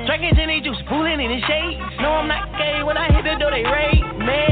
Drinking 0.06 0.34
Jenny 0.38 0.60
juice, 0.62 0.78
fooling 0.88 1.18
in 1.18 1.26
the 1.26 1.40
shade. 1.42 1.76
No, 1.98 2.22
I'm 2.22 2.28
not 2.28 2.54
gay. 2.54 2.82
When 2.86 2.96
I 2.96 3.10
hit 3.10 3.26
the 3.26 3.34
door, 3.38 3.50
they 3.50 3.66
raid 3.66 3.98
me. 4.22 4.42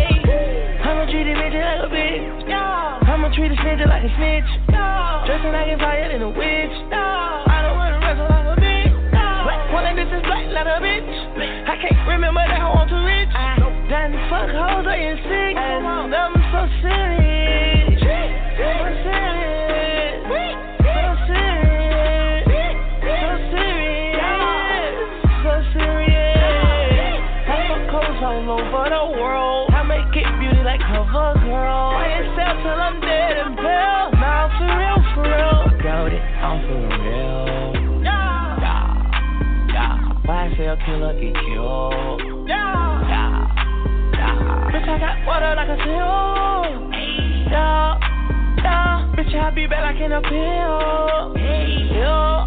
I'ma 0.83 1.07
treat 1.07 1.31
a 1.31 1.35
bitch 1.39 1.55
like 1.55 1.87
a 1.87 1.91
bitch. 1.91 2.51
I'ma 2.51 3.31
treat 3.31 3.53
a 3.53 3.57
snitch 3.63 3.87
like 3.87 4.03
a 4.03 4.11
snitch. 4.19 4.51
Dressing 5.27 5.55
like 5.55 5.71
a 5.71 5.79
fire 5.79 6.11
in 6.11 6.23
a 6.23 6.31
witch. 6.35 6.77
I 6.91 7.63
don't 7.63 7.79
wanna 7.79 8.03
wrestle 8.03 8.27
like 8.27 8.53
a 8.53 8.57
bitch. 8.59 8.91
Black 9.15 9.73
one 9.73 9.97
this 9.97 10.11
is 10.11 10.23
black 10.27 10.51
like 10.51 10.67
a 10.67 10.83
bitch. 10.83 11.11
I 11.71 11.79
can't 11.79 12.09
remember 12.11 12.43
that 12.43 12.61
I 12.61 12.69
want 12.75 12.91
to 12.91 12.99
rich. 13.07 13.31
Done 13.89 14.19
fuck 14.29 14.51
hoes, 14.51 14.87
I 14.87 14.97
ain't 14.99 15.23
sick. 15.23 15.55
And 15.55 15.87
I'm 15.87 16.35
so 16.51 16.67
serious. 16.83 17.24
Why 40.45 40.53
sell 40.59 40.77
killer 40.85 41.17
get 41.17 41.33
killed? 41.33 42.21
Yeah. 42.45 43.01
Yeah. 43.09 43.49
Yeah. 44.13 44.69
Bitch, 44.69 44.85
I 44.85 45.01
got 45.01 45.25
water 45.25 45.57
like 45.57 45.73
a 45.73 45.79
seal. 45.81 46.93
Yeah. 47.49 47.97
Yeah. 48.61 49.15
Bitch, 49.17 49.33
I 49.41 49.49
be 49.57 49.67
back 49.67 49.97
like 49.97 50.05
in 50.05 50.13
a 50.13 50.21
pill. 50.21 51.33
Yeah. 51.33 52.45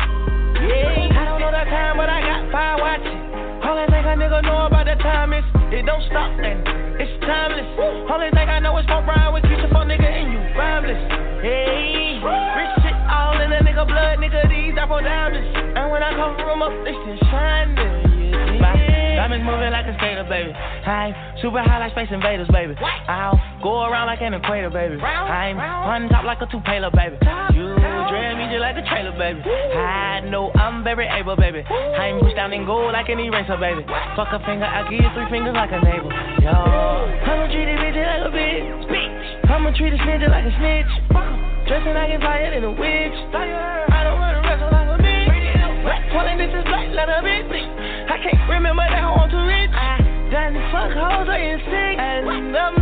Yeah. 0.61 1.09
I 1.09 1.25
don't 1.25 1.41
know 1.41 1.49
the 1.49 1.65
time, 1.65 1.97
but 1.97 2.05
I 2.05 2.21
got 2.21 2.51
fire 2.53 2.77
watching. 2.77 3.17
All 3.65 3.73
I 3.73 3.85
a 3.89 4.13
nigga 4.13 4.45
know 4.45 4.67
about 4.67 4.85
the 4.85 4.93
time 5.01 5.33
is 5.33 5.43
it 5.73 5.87
don't 5.87 6.03
stop 6.05 6.37
and 6.37 7.01
it's 7.01 7.09
timeless. 7.25 7.65
Only 8.13 8.29
thing 8.29 8.45
I 8.47 8.59
know 8.59 8.77
is 8.77 8.85
pump 8.85 9.07
ride 9.07 9.33
with 9.33 9.41
future 9.49 9.73
for 9.73 9.89
nigga 9.89 10.05
and 10.05 10.33
you 10.33 10.39
rhymeless. 10.53 11.01
Hey, 11.41 12.21
rich 12.21 12.76
nigga 13.77 13.85
blood, 13.85 14.17
nigga 14.17 14.49
these 14.49 14.73
apple 14.77 15.01
diamonds. 15.01 15.53
And 15.75 15.91
when 15.91 16.01
I 16.01 16.11
come 16.15 16.35
from 16.37 16.61
up, 16.63 16.73
they 16.83 16.93
still 16.93 17.29
shining. 17.29 18.59
My 18.59 18.86
diamonds 19.17 19.41
moving 19.41 19.73
like 19.73 19.89
a 19.89 19.97
skater, 19.97 20.21
baby. 20.29 20.53
I'm 20.53 21.09
super 21.41 21.57
high 21.65 21.81
like 21.81 21.97
space 21.97 22.13
invaders, 22.13 22.45
baby. 22.53 22.77
I'll 23.09 23.33
go 23.65 23.89
around 23.89 24.05
like 24.05 24.21
an 24.21 24.37
equator, 24.37 24.69
baby. 24.69 25.01
I'm 25.01 25.57
on 25.57 26.05
top 26.13 26.21
like 26.21 26.37
a 26.37 26.45
two-paler, 26.45 26.93
baby. 26.93 27.17
You 27.57 27.73
dread 28.13 28.37
me 28.37 28.45
just 28.53 28.61
like 28.61 28.77
a 28.77 28.85
trailer, 28.85 29.17
baby. 29.17 29.41
I 29.41 30.21
know 30.29 30.53
I'm 30.53 30.85
very 30.85 31.09
able, 31.09 31.33
baby. 31.33 31.65
I'm 31.65 32.21
pushed 32.21 32.37
down 32.37 32.53
in 32.53 32.69
gold 32.69 32.93
like 32.93 33.09
an 33.09 33.17
eraser, 33.17 33.57
baby. 33.57 33.81
Fuck 34.13 34.29
a 34.37 34.39
finger, 34.45 34.69
I 34.69 34.85
give 34.85 35.01
you 35.01 35.09
three 35.17 35.25
fingers 35.33 35.57
like 35.57 35.73
a 35.73 35.81
neighbor. 35.81 36.13
Yo, 36.45 36.53
I'ma 36.53 37.49
treat 37.49 37.65
a 37.65 37.75
bitch 37.81 37.97
like 37.97 38.21
a 38.21 38.29
bitch. 38.29 39.49
I'ma 39.49 39.73
treat 39.73 39.97
a 39.97 39.97
snitch 39.97 40.29
like 40.29 40.45
a 40.45 40.53
snitch. 40.61 40.93
Dressing 41.65 41.97
like 41.97 42.13
a 42.13 42.19
fire 42.21 42.53
in 42.53 42.63
a 42.63 42.71
witch. 42.71 43.17
I 43.33 44.05
don't 44.05 44.21
wanna 44.21 44.45
wrestle 44.45 44.69
like 44.69 44.93
a 44.93 44.97
bitch. 45.01 46.13
Calling 46.13 46.37
this 46.37 46.53
is 46.53 46.63
black 46.69 46.85
a 46.85 47.19
bitch. 47.25 47.87
I 48.07 48.15
can't 48.23 48.49
remember 48.49 48.87
that 48.87 48.96
ain't 51.29 51.61
sick. 51.61 51.99
And 51.99 52.29
I'm 52.29 52.76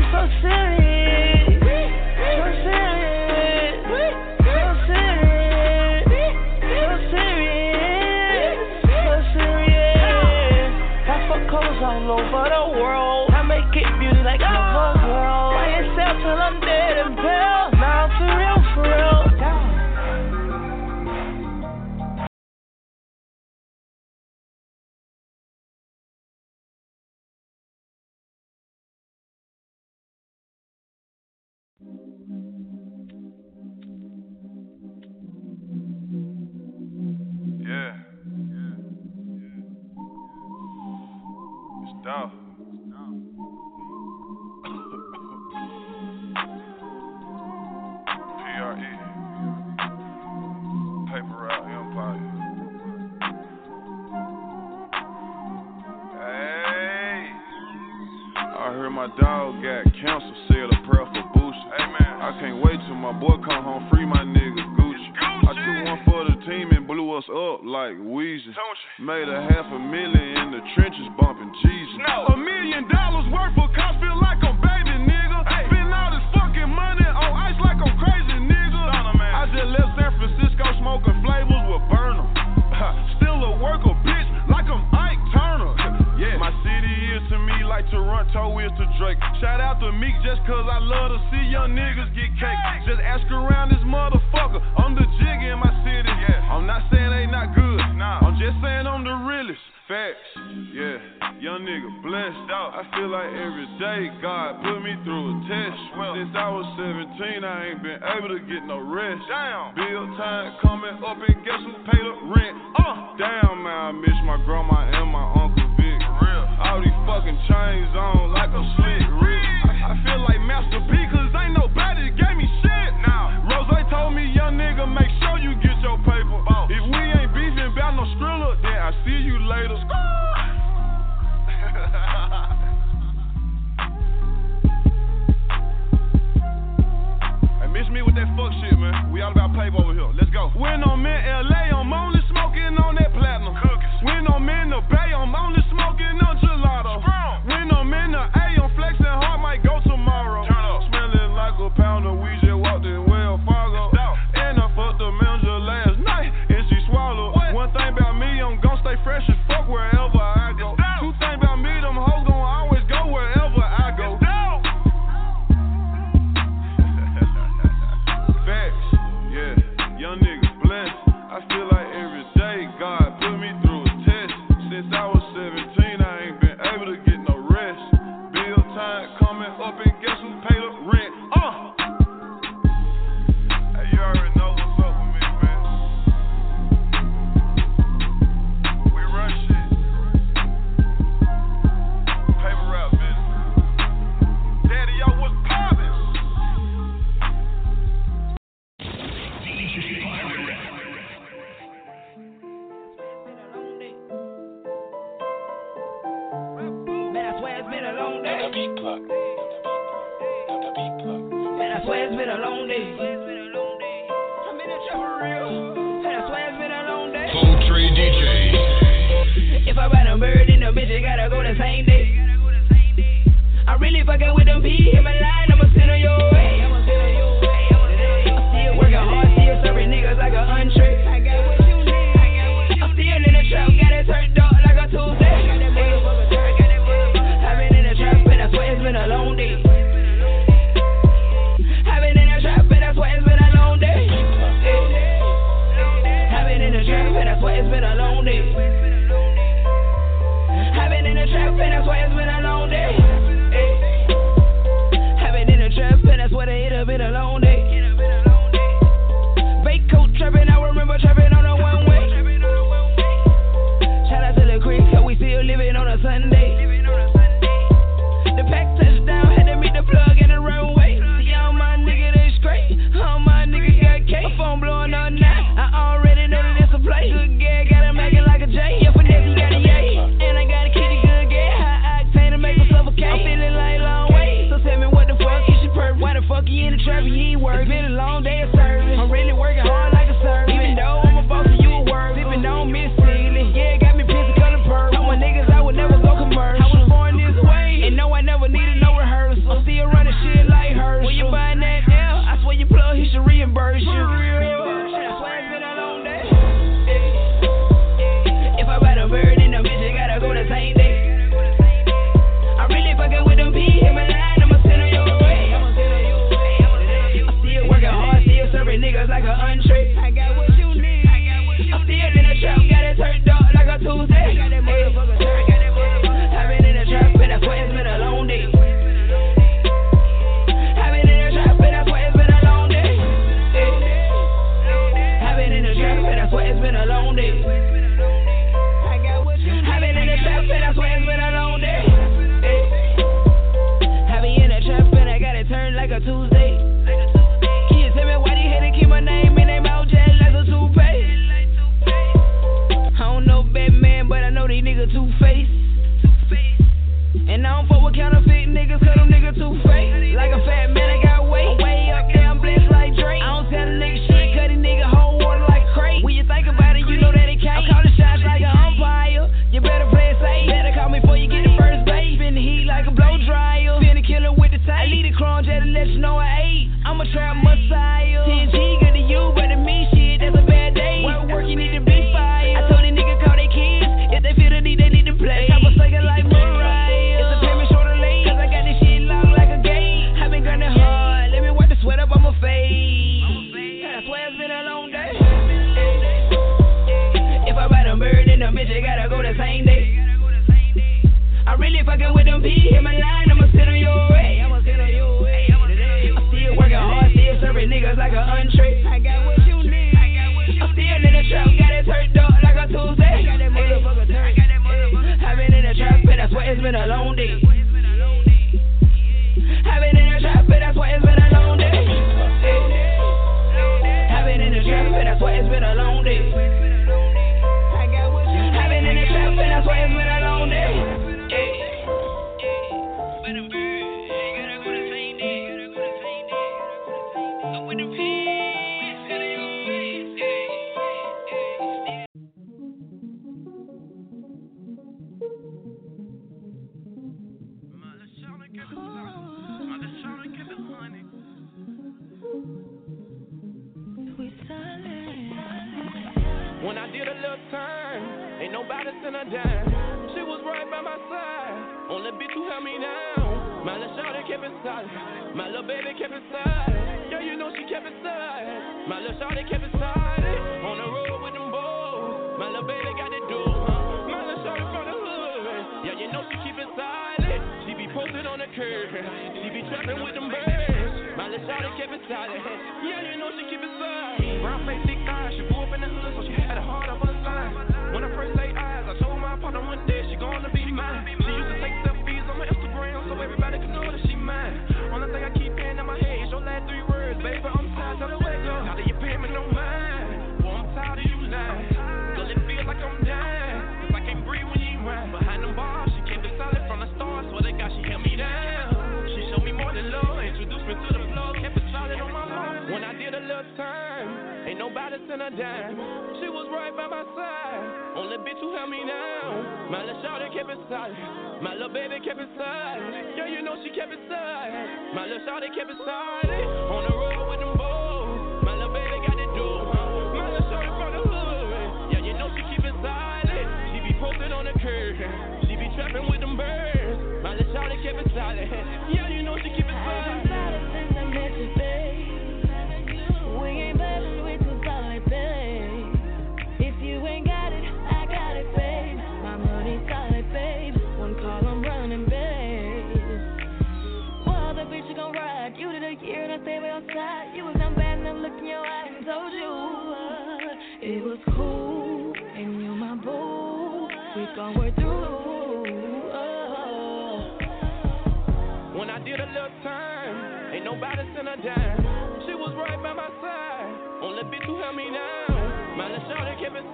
only 574.26 574.38
bitch 574.38 574.46
who 574.46 574.58
held 574.62 574.76
me 574.76 574.90
down. 574.90 575.78
My 575.78 575.88
little 575.88 576.08
kept 576.42 576.56
it 576.56 576.66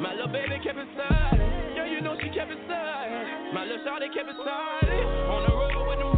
my 0.00 0.12
little 0.14 0.28
baby 0.28 0.60
kept 0.62 0.78
it. 0.78 0.88
Yeah, 1.74 1.86
you 1.86 2.00
know 2.00 2.16
she 2.20 2.28
kept 2.30 2.50
it. 2.50 2.58
My 3.52 3.64
little 3.64 3.84
kept 4.14 4.30
it. 4.30 4.36
On 4.38 5.42
the 5.42 5.52
road 5.54 5.88
with 5.88 5.98
them 5.98 6.14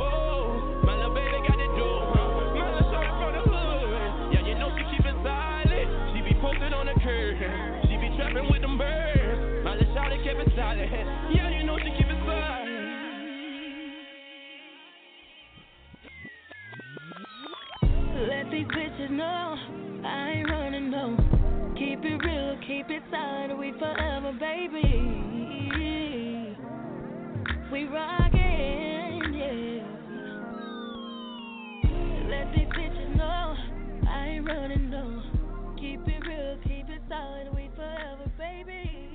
my 0.85 0.97
little 0.97 1.15
baby 1.15 1.41
got 1.49 1.61
it? 1.61 1.71
My 2.59 2.69
little 2.75 2.91
from 2.93 3.33
the 3.33 3.43
hood, 3.49 4.33
yeah, 4.35 4.47
you 4.47 4.55
know 4.59 4.71
she 4.77 4.85
keep 4.97 5.07
it. 5.07 5.17
She 6.13 6.21
be 6.23 6.35
posted 6.41 6.73
on 6.75 6.87
the 6.87 6.95
curb, 7.01 7.37
she 7.89 7.97
be 7.97 8.13
trapping 8.17 8.51
with 8.51 8.61
them 8.61 8.77
birds. 8.77 9.65
My 9.65 9.75
little 9.77 9.95
kept 9.95 10.41
it. 10.41 10.53
Yeah, 11.33 11.49
you 11.57 11.65
know 11.65 11.79
she 11.79 11.91
keep 11.97 12.07
it. 12.07 12.21
Let 18.29 18.51
these 18.51 18.67
bitches 18.67 19.11
know 19.11 19.57
I 20.05 20.31
ain't 20.31 20.51
running 20.51 20.60
keep 22.71 22.87
it 22.89 23.03
we 23.59 23.73
forever, 23.73 24.33
baby. 24.39 24.83
We 27.73 27.85
rockin', 27.85 29.35
yeah. 29.35 29.83
Let 32.31 32.55
these 32.55 32.69
bitches 32.69 33.17
know 33.17 33.57
I 34.09 34.27
ain't 34.29 34.47
running 34.47 34.89
no. 34.89 35.21
Keep 35.81 36.07
it 36.07 36.25
real, 36.25 36.59
keep 36.63 36.89
it 36.89 37.03
we 37.55 37.71
forever, 37.75 38.31
baby. 38.39 39.10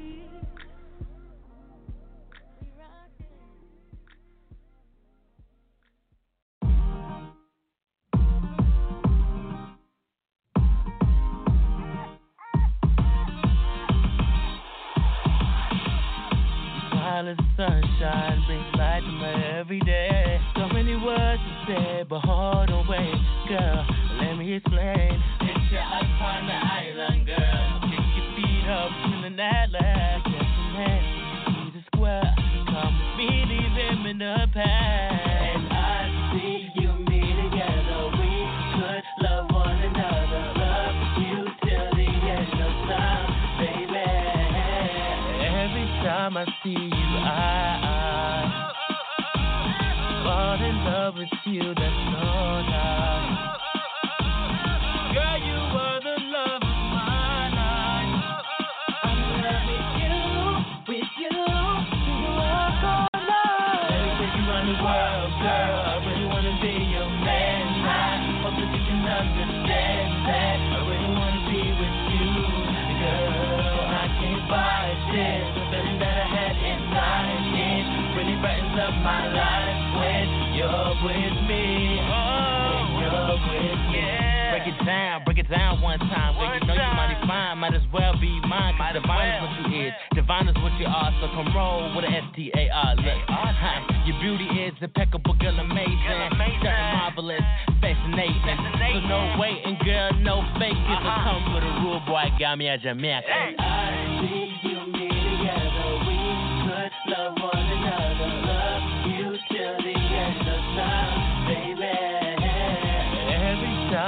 Smile 17.15 17.33
the 17.33 17.43
sunshine 17.55 18.43
brings 18.45 18.75
light 18.75 18.99
to 18.99 19.07
my 19.07 19.31
every 19.57 19.79
day. 19.79 20.37
So 20.55 20.67
many 20.73 20.97
words 20.97 21.41
to 21.41 21.65
say, 21.65 22.03
but 22.09 22.19
hold 22.19 22.69
on, 22.69 22.87
wait, 22.89 23.15
girl, 23.47 23.85
let 24.19 24.35
me 24.35 24.55
explain. 24.55 25.23
Picture 25.39 25.79
us 25.79 26.03
on 26.19 26.45
the 26.45 26.59
island, 26.59 27.25
girl. 27.25 27.79
Kick 27.87 28.03
your 28.19 28.35
feet 28.35 28.67
up, 28.67 28.91
feeling 29.07 29.37
that 29.37 29.71
laugh. 29.71 30.23
Just 30.25 30.43
a 30.43 30.67
man, 30.75 31.03
see 31.47 31.79
the 31.79 31.83
square. 31.95 32.35
Come 32.67 32.93
with 32.99 33.15
me, 33.15 33.29
leave 33.47 33.75
him 33.79 34.05
in 34.07 34.17
the 34.17 34.47
past. 34.51 35.15
And 35.55 35.71
I 35.71 36.35
see 36.35 36.67
you, 36.75 36.91
me 37.07 37.21
together. 37.47 38.11
We 38.11 38.43
could 38.75 39.03
love 39.23 39.47
one 39.55 39.79
another. 39.87 40.51
Love 40.59 40.95
you 41.23 41.47
till 41.63 41.87
the 41.95 42.11
end 42.11 42.59
of 42.59 42.75
time, 42.91 43.27
baby. 43.63 44.03
Every 45.47 45.87
time 46.03 46.35
I 46.35 46.45
see 46.61 46.91
you, 46.91 46.94
love 51.05 51.15
with 51.17 51.29
you. 51.45 51.61
That's 51.61 51.77
no 51.77 52.65
lie. 52.67 53.04
With 81.05 81.37
me. 81.45 82.01
When 82.01 82.97
you're 82.97 83.37
with 83.37 83.81
me. 83.93 84.01
Break 84.49 84.65
it 84.73 84.79
down, 84.85 85.23
break 85.25 85.37
it 85.37 85.49
down 85.49 85.81
one 85.81 85.99
time. 85.99 86.33
Girl, 86.33 86.49
you 86.57 86.65
know 86.65 86.73
you 86.73 86.95
mighty 86.97 87.19
fine, 87.27 87.57
might 87.59 87.75
as 87.75 87.85
well 87.93 88.17
be 88.17 88.41
mine. 88.41 88.73
Cause 88.77 88.97
divine 88.97 89.29
is 89.29 89.41
what 89.45 89.69
you 89.69 89.85
is, 89.85 89.93
divine 90.15 90.47
is 90.47 90.55
what 90.57 90.73
you 90.79 90.87
are. 90.87 91.11
So 91.21 91.27
come 91.37 91.53
roll 91.53 91.93
with 91.95 92.05
a 92.05 92.09
S-T-A-R. 92.09 92.95
Look, 92.95 93.19
huh, 93.29 93.79
your 94.05 94.17
beauty 94.19 94.49
is 94.65 94.73
impeccable, 94.81 95.35
girl, 95.37 95.59
amazing. 95.59 95.93
Just 96.33 96.65
marvelous, 96.65 97.45
fascinating. 97.81 98.57
So 98.73 99.05
no 99.05 99.37
waiting, 99.37 99.77
girl, 99.85 100.09
no 100.25 100.41
faking. 100.57 100.97
So 101.05 101.13
come 101.21 101.53
with 101.53 101.63
a 101.63 101.73
rule, 101.85 102.01
boy, 102.07 102.25
got 102.39 102.57
me 102.57 102.67
a 102.69 102.77
Jamaica. 102.79 103.27
I 103.29 104.25
see 104.25 104.49
you, 104.65 104.79
me 104.89 105.05
together. 105.11 106.01
We 106.09 106.17
could 106.65 106.93
love 107.13 107.37
one 107.37 107.53
another. 107.53 108.14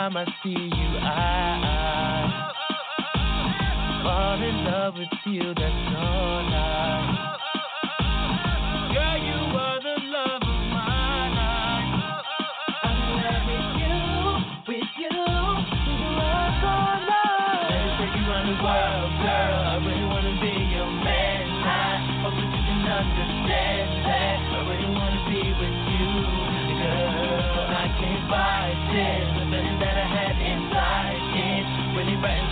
Time 0.07 0.17
I 0.17 0.25
see 0.43 0.49
you, 0.49 0.97
I, 0.99 1.59
I 3.93 4.03
fall 4.03 4.41
in 4.41 4.63
love 4.63 4.93
with 4.95 5.09
you. 5.25 5.53
That's 5.53 5.91
no 5.91 6.16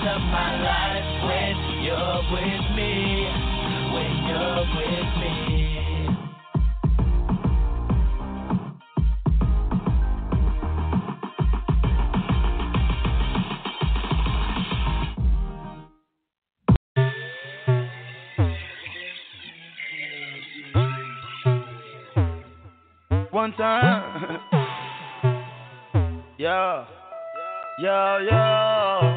of 0.08 0.22
my 0.22 0.62
life 0.62 1.24
when 1.26 1.58
you're 1.82 2.22
with 2.32 2.66
me. 2.76 3.26
When 3.92 4.12
you're 4.30 4.66
with 4.78 5.12
me. 5.20 5.34
One 23.32 23.54
time. 23.54 24.40
yeah. 26.38 26.86
Yeah, 27.80 28.20
yeah. 28.20 29.15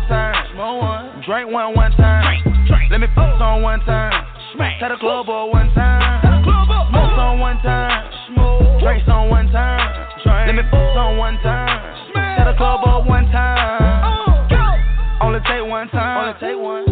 One 0.00 0.08
time. 0.08 0.46
Smoke 0.52 0.82
one. 0.82 1.22
Drink 1.24 1.50
one 1.50 1.74
one 1.74 1.92
time. 1.92 2.42
Drink, 2.42 2.66
drink. 2.68 2.90
Let 2.90 3.00
me 3.00 3.06
fuck 3.14 3.40
on 3.40 3.62
one 3.62 3.80
time. 3.80 4.12
Smack. 4.52 4.78
Tell 4.78 4.90
the 4.90 4.96
club 4.96 5.26
boy 5.26 5.46
one 5.46 5.72
time. 5.72 6.20
Tell 6.22 6.36
the 6.36 6.44
club 6.44 6.68
boy. 6.68 6.84
Smoke 6.90 7.18
on 7.18 7.40
one 7.40 7.58
time. 7.62 8.12
Smoke. 8.28 8.80
Drinks 8.80 9.08
on 9.08 9.30
one 9.30 9.48
time. 9.50 9.80
Drink. 10.22 10.46
Let 10.46 10.54
me 10.54 10.62
fuck 10.70 10.96
on 10.96 11.16
one 11.16 11.38
time. 11.40 11.80
Smack. 12.12 12.36
Tell 12.36 12.52
the 12.52 12.58
club 12.58 12.84
boy 12.84 13.08
one 13.08 13.24
time. 13.32 14.04
Oh. 14.04 14.46
Go. 14.50 15.26
Only 15.26 15.40
take 15.48 15.64
one 15.64 15.88
time. 15.88 16.28
Only 16.28 16.40
take 16.40 16.60
one. 16.60 16.85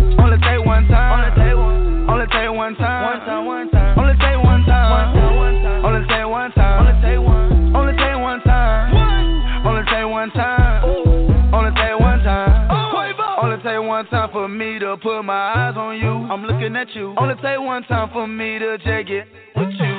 Put 15.14 15.22
my 15.22 15.54
eyes 15.54 15.76
on 15.76 15.96
you. 15.96 16.10
I'm 16.26 16.42
looking 16.42 16.74
at 16.74 16.90
you. 16.94 17.14
Only 17.16 17.34
take 17.36 17.60
one 17.60 17.84
time 17.84 18.10
for 18.12 18.26
me 18.26 18.58
to 18.58 18.78
just 18.78 19.06
it 19.10 19.26
with 19.54 19.70
you. 19.78 19.94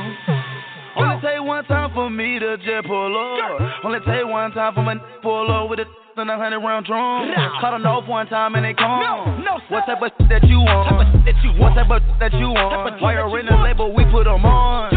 Only 0.98 1.16
take 1.24 1.40
one 1.40 1.64
time 1.66 1.92
for 1.94 2.10
me 2.10 2.40
to 2.40 2.58
just 2.58 2.88
pull 2.88 3.16
up. 3.16 3.86
Only 3.86 4.00
take 4.00 4.28
one 4.28 4.52
time 4.52 4.74
for 4.74 4.84
my 4.84 4.96
pull 5.24 5.48
up 5.52 5.70
with 5.70 5.80
a 5.80 5.86
and 6.18 6.32
a 6.32 6.38
hundred 6.38 6.60
round 6.60 6.86
drum. 6.86 7.32
Cut 7.60 7.72
them 7.72 7.86
off 7.86 8.08
one 8.08 8.28
time 8.28 8.56
and 8.56 8.66
they 8.66 8.74
come. 8.74 9.00
No, 9.00 9.38
no, 9.40 9.60
what 9.70 9.86
type 9.86 10.02
of 10.02 10.12
shit 10.20 10.30
that 10.30 10.44
you 10.48 10.60
want? 10.60 11.24
That 11.24 11.36
you 11.44 11.52
what 11.60 11.76
type 11.76 11.92
of 11.92 12.02
shit 12.04 12.20
that 12.20 12.34
you 12.34 12.52
want? 12.52 13.02
Why 13.02 13.14
you're 13.14 13.40
in 13.40 13.46
the 13.46 13.56
label, 13.56 13.94
we 13.94 14.04
put 14.12 14.26
them 14.26 14.44
on. 14.44 14.92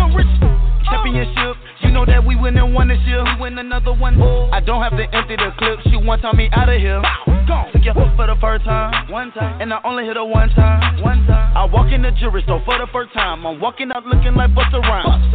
Championship, 0.87 1.55
you 1.83 1.91
know 1.91 2.07
that 2.07 2.25
we 2.25 2.35
win 2.35 2.57
and 2.57 2.75
won 2.75 2.89
this 2.89 2.99
year. 3.07 3.23
We 3.23 3.51
win 3.51 3.59
another 3.59 3.93
one. 3.93 4.21
I 4.51 4.59
don't 4.59 4.83
have 4.83 4.97
to 4.99 5.05
empty 5.15 5.37
the 5.37 5.51
clip. 5.59 5.79
She 5.91 5.97
one 5.97 6.19
time 6.21 6.37
me 6.37 6.49
out 6.53 6.69
of 6.69 6.81
here. 6.81 7.03
Gone. 7.49 7.73
Took 7.73 7.81
your 7.81 7.95
hook 7.97 8.13
for 8.13 8.29
the 8.29 8.37
first 8.45 8.69
time, 8.69 9.09
one 9.09 9.33
time, 9.33 9.57
and 9.63 9.73
I 9.73 9.81
only 9.83 10.05
hit 10.05 10.21
her 10.21 10.25
one 10.25 10.51
time, 10.53 11.01
one 11.01 11.25
time. 11.25 11.57
I 11.57 11.65
walk 11.65 11.89
in 11.91 12.03
the 12.03 12.13
jewelry 12.13 12.43
store 12.45 12.61
for 12.69 12.77
the 12.77 12.85
first 12.93 13.15
time. 13.17 13.47
I'm 13.47 13.59
walking 13.59 13.89
out 13.89 14.05
looking 14.05 14.37
like 14.37 14.53
Busta 14.53 14.77
Rhymes. 14.85 15.33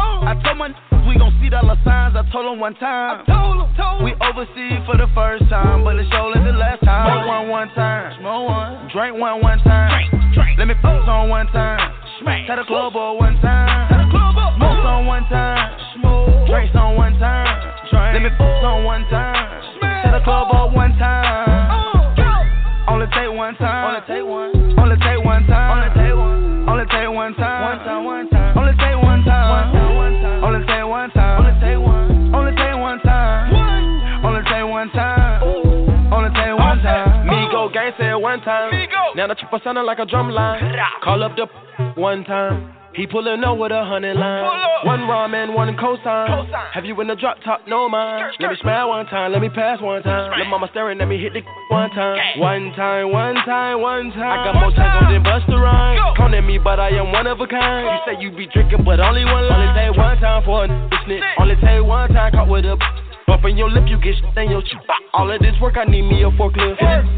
Oh. 0.00 0.24
I 0.24 0.40
told 0.40 0.56
my 0.56 0.72
n- 0.72 1.06
we 1.06 1.20
gon' 1.20 1.36
see 1.44 1.50
dollar 1.52 1.76
signs. 1.84 2.16
I 2.16 2.24
told 2.32 2.48
him 2.48 2.58
one 2.58 2.72
time. 2.80 3.28
We 4.00 4.16
overseas 4.24 4.80
for 4.88 4.96
the 4.96 5.04
first 5.14 5.44
time, 5.52 5.84
but 5.84 6.00
it's 6.00 6.08
surely 6.16 6.40
the 6.40 6.56
last 6.56 6.80
time. 6.80 7.12
Smoke 7.12 7.28
one 7.28 7.48
one 7.52 7.68
time, 7.76 8.16
smoke 8.20 8.48
one. 8.48 8.88
Drink 8.88 9.12
one 9.20 9.42
one 9.44 9.60
time. 9.60 9.92
Drink, 9.92 10.32
drink. 10.32 10.58
Let 10.58 10.68
me 10.72 10.74
fuck 10.80 11.04
oh. 11.04 11.28
on 11.28 11.28
one 11.28 11.46
time. 11.52 11.92
Smack. 12.24 12.48
Tell 12.48 12.56
the 12.56 12.64
club 12.64 12.96
boy 12.96 13.20
one 13.20 13.36
time. 13.44 13.92
Tell 13.92 14.00
the 14.00 14.08
club 14.08 14.32
boy. 14.32 14.48
Smoke 14.56 14.80
on 14.80 15.04
one 15.04 15.28
time. 15.28 15.76
Smoke. 15.92 16.48
Drinks 16.48 16.72
on 16.72 16.96
one 16.96 17.20
time. 17.20 17.52
Drink. 17.92 18.16
Let 18.16 18.22
me 18.24 18.32
fuck 18.40 18.64
on 18.64 18.84
one 18.84 19.04
time. 19.12 19.60
Smack. 19.76 19.83
Tell 20.04 20.12
the 20.12 20.20
club 20.20 20.52
boy 20.52 20.76
one 20.76 20.92
time. 21.00 21.64
Only 22.86 23.06
take 23.16 23.32
one 23.32 23.56
time. 23.56 23.88
Only 23.88 24.04
take 24.04 24.26
one. 24.28 24.52
Only 24.78 24.96
take 25.00 25.24
one 25.24 25.46
time. 25.48 25.72
Only 25.72 25.88
take 25.96 26.12
one. 26.12 26.68
Only 26.68 26.84
take 26.92 27.08
one 27.08 27.32
time. 27.34 27.64
One 27.64 27.78
time. 27.80 28.04
One 28.04 28.28
time. 28.28 28.58
Only 28.58 28.72
take 28.76 29.00
one 29.00 29.24
time. 29.24 29.48
One 29.48 29.72
time. 29.72 29.96
One 29.96 30.12
time. 30.20 30.44
Only 30.44 30.60
take 30.68 30.84
one 30.84 31.10
time. 31.10 31.40
Only 31.40 31.54
take 31.64 31.80
one. 31.80 32.34
Only 32.36 32.52
take 32.52 32.76
one 32.76 33.00
time. 33.00 33.48
Only 34.24 34.42
take 34.44 34.68
one 34.68 34.90
time. 34.92 35.42
Only 36.12 36.30
take 36.36 36.52
one 36.58 36.78
time. 36.84 37.26
Me 37.26 37.48
go 37.50 37.68
gang 37.72 37.92
said 37.96 38.14
one 38.14 38.40
time. 38.42 38.70
Now 39.16 39.26
the 39.28 39.34
chopper 39.34 39.60
sounding 39.64 39.84
like 39.84 39.98
a 39.98 40.04
drum 40.06 40.28
line. 40.30 40.60
Call 41.02 41.22
up 41.22 41.32
the 41.36 41.46
one 41.96 42.24
time. 42.24 42.74
He 42.94 43.06
pullin' 43.06 43.42
up 43.42 43.58
with 43.58 43.72
a 43.72 43.84
hundred 43.84 44.14
line. 44.16 44.44
One 44.86 45.00
ramen, 45.00 45.54
one 45.54 45.74
cosign. 45.76 46.46
Have 46.72 46.84
you 46.84 46.98
in 47.00 47.08
the 47.08 47.16
drop 47.16 47.38
top? 47.44 47.66
No 47.66 47.88
mind. 47.88 48.36
Let 48.38 48.50
me 48.50 48.56
smile 48.60 48.88
one 48.88 49.06
time, 49.06 49.32
let 49.32 49.40
me 49.40 49.48
pass 49.48 49.80
one 49.80 50.02
time. 50.02 50.30
Let 50.38 50.46
mama 50.46 50.68
staring 50.70 51.00
at 51.00 51.08
me 51.08 51.18
hit 51.18 51.32
the 51.32 51.42
one 51.70 51.90
time. 51.90 52.38
One 52.38 52.72
time, 52.76 53.10
one 53.10 53.34
time, 53.34 53.80
one 53.80 54.10
time. 54.12 54.38
I 54.38 54.44
got 54.46 54.54
more 54.60 54.70
tacos 54.70 55.10
than 55.10 55.24
Busta 55.24 55.58
Rhymes. 55.58 56.16
Come 56.16 56.34
at 56.34 56.44
me, 56.44 56.58
but 56.58 56.78
I 56.78 56.90
am 56.90 57.10
one 57.10 57.26
of 57.26 57.40
a 57.40 57.46
kind. 57.46 57.86
You 57.86 57.98
say 58.06 58.22
you 58.22 58.30
be 58.30 58.46
drinking, 58.52 58.84
but 58.84 59.00
only 59.00 59.24
one 59.24 59.48
line. 59.48 59.74
Only 59.74 59.90
take 59.90 59.96
one 59.98 60.18
time 60.18 60.44
for 60.44 60.64
a 60.64 60.68
snitch. 61.04 61.22
Only 61.38 61.56
take 61.56 61.82
one 61.82 62.12
time 62.12 62.32
caught 62.32 62.48
with 62.48 62.64
a. 62.64 62.78
Bump 63.26 63.42
in 63.46 63.56
your 63.56 63.70
lip, 63.70 63.84
you 63.88 63.96
get 63.98 64.14
shit 64.20 64.36
in 64.36 64.50
your 64.50 64.60
cheek. 64.60 64.78
All 65.14 65.30
of 65.32 65.40
this 65.40 65.54
work, 65.60 65.76
I 65.78 65.84
need 65.84 66.02
me 66.02 66.22
a 66.22 66.30
forklift. 66.36 66.76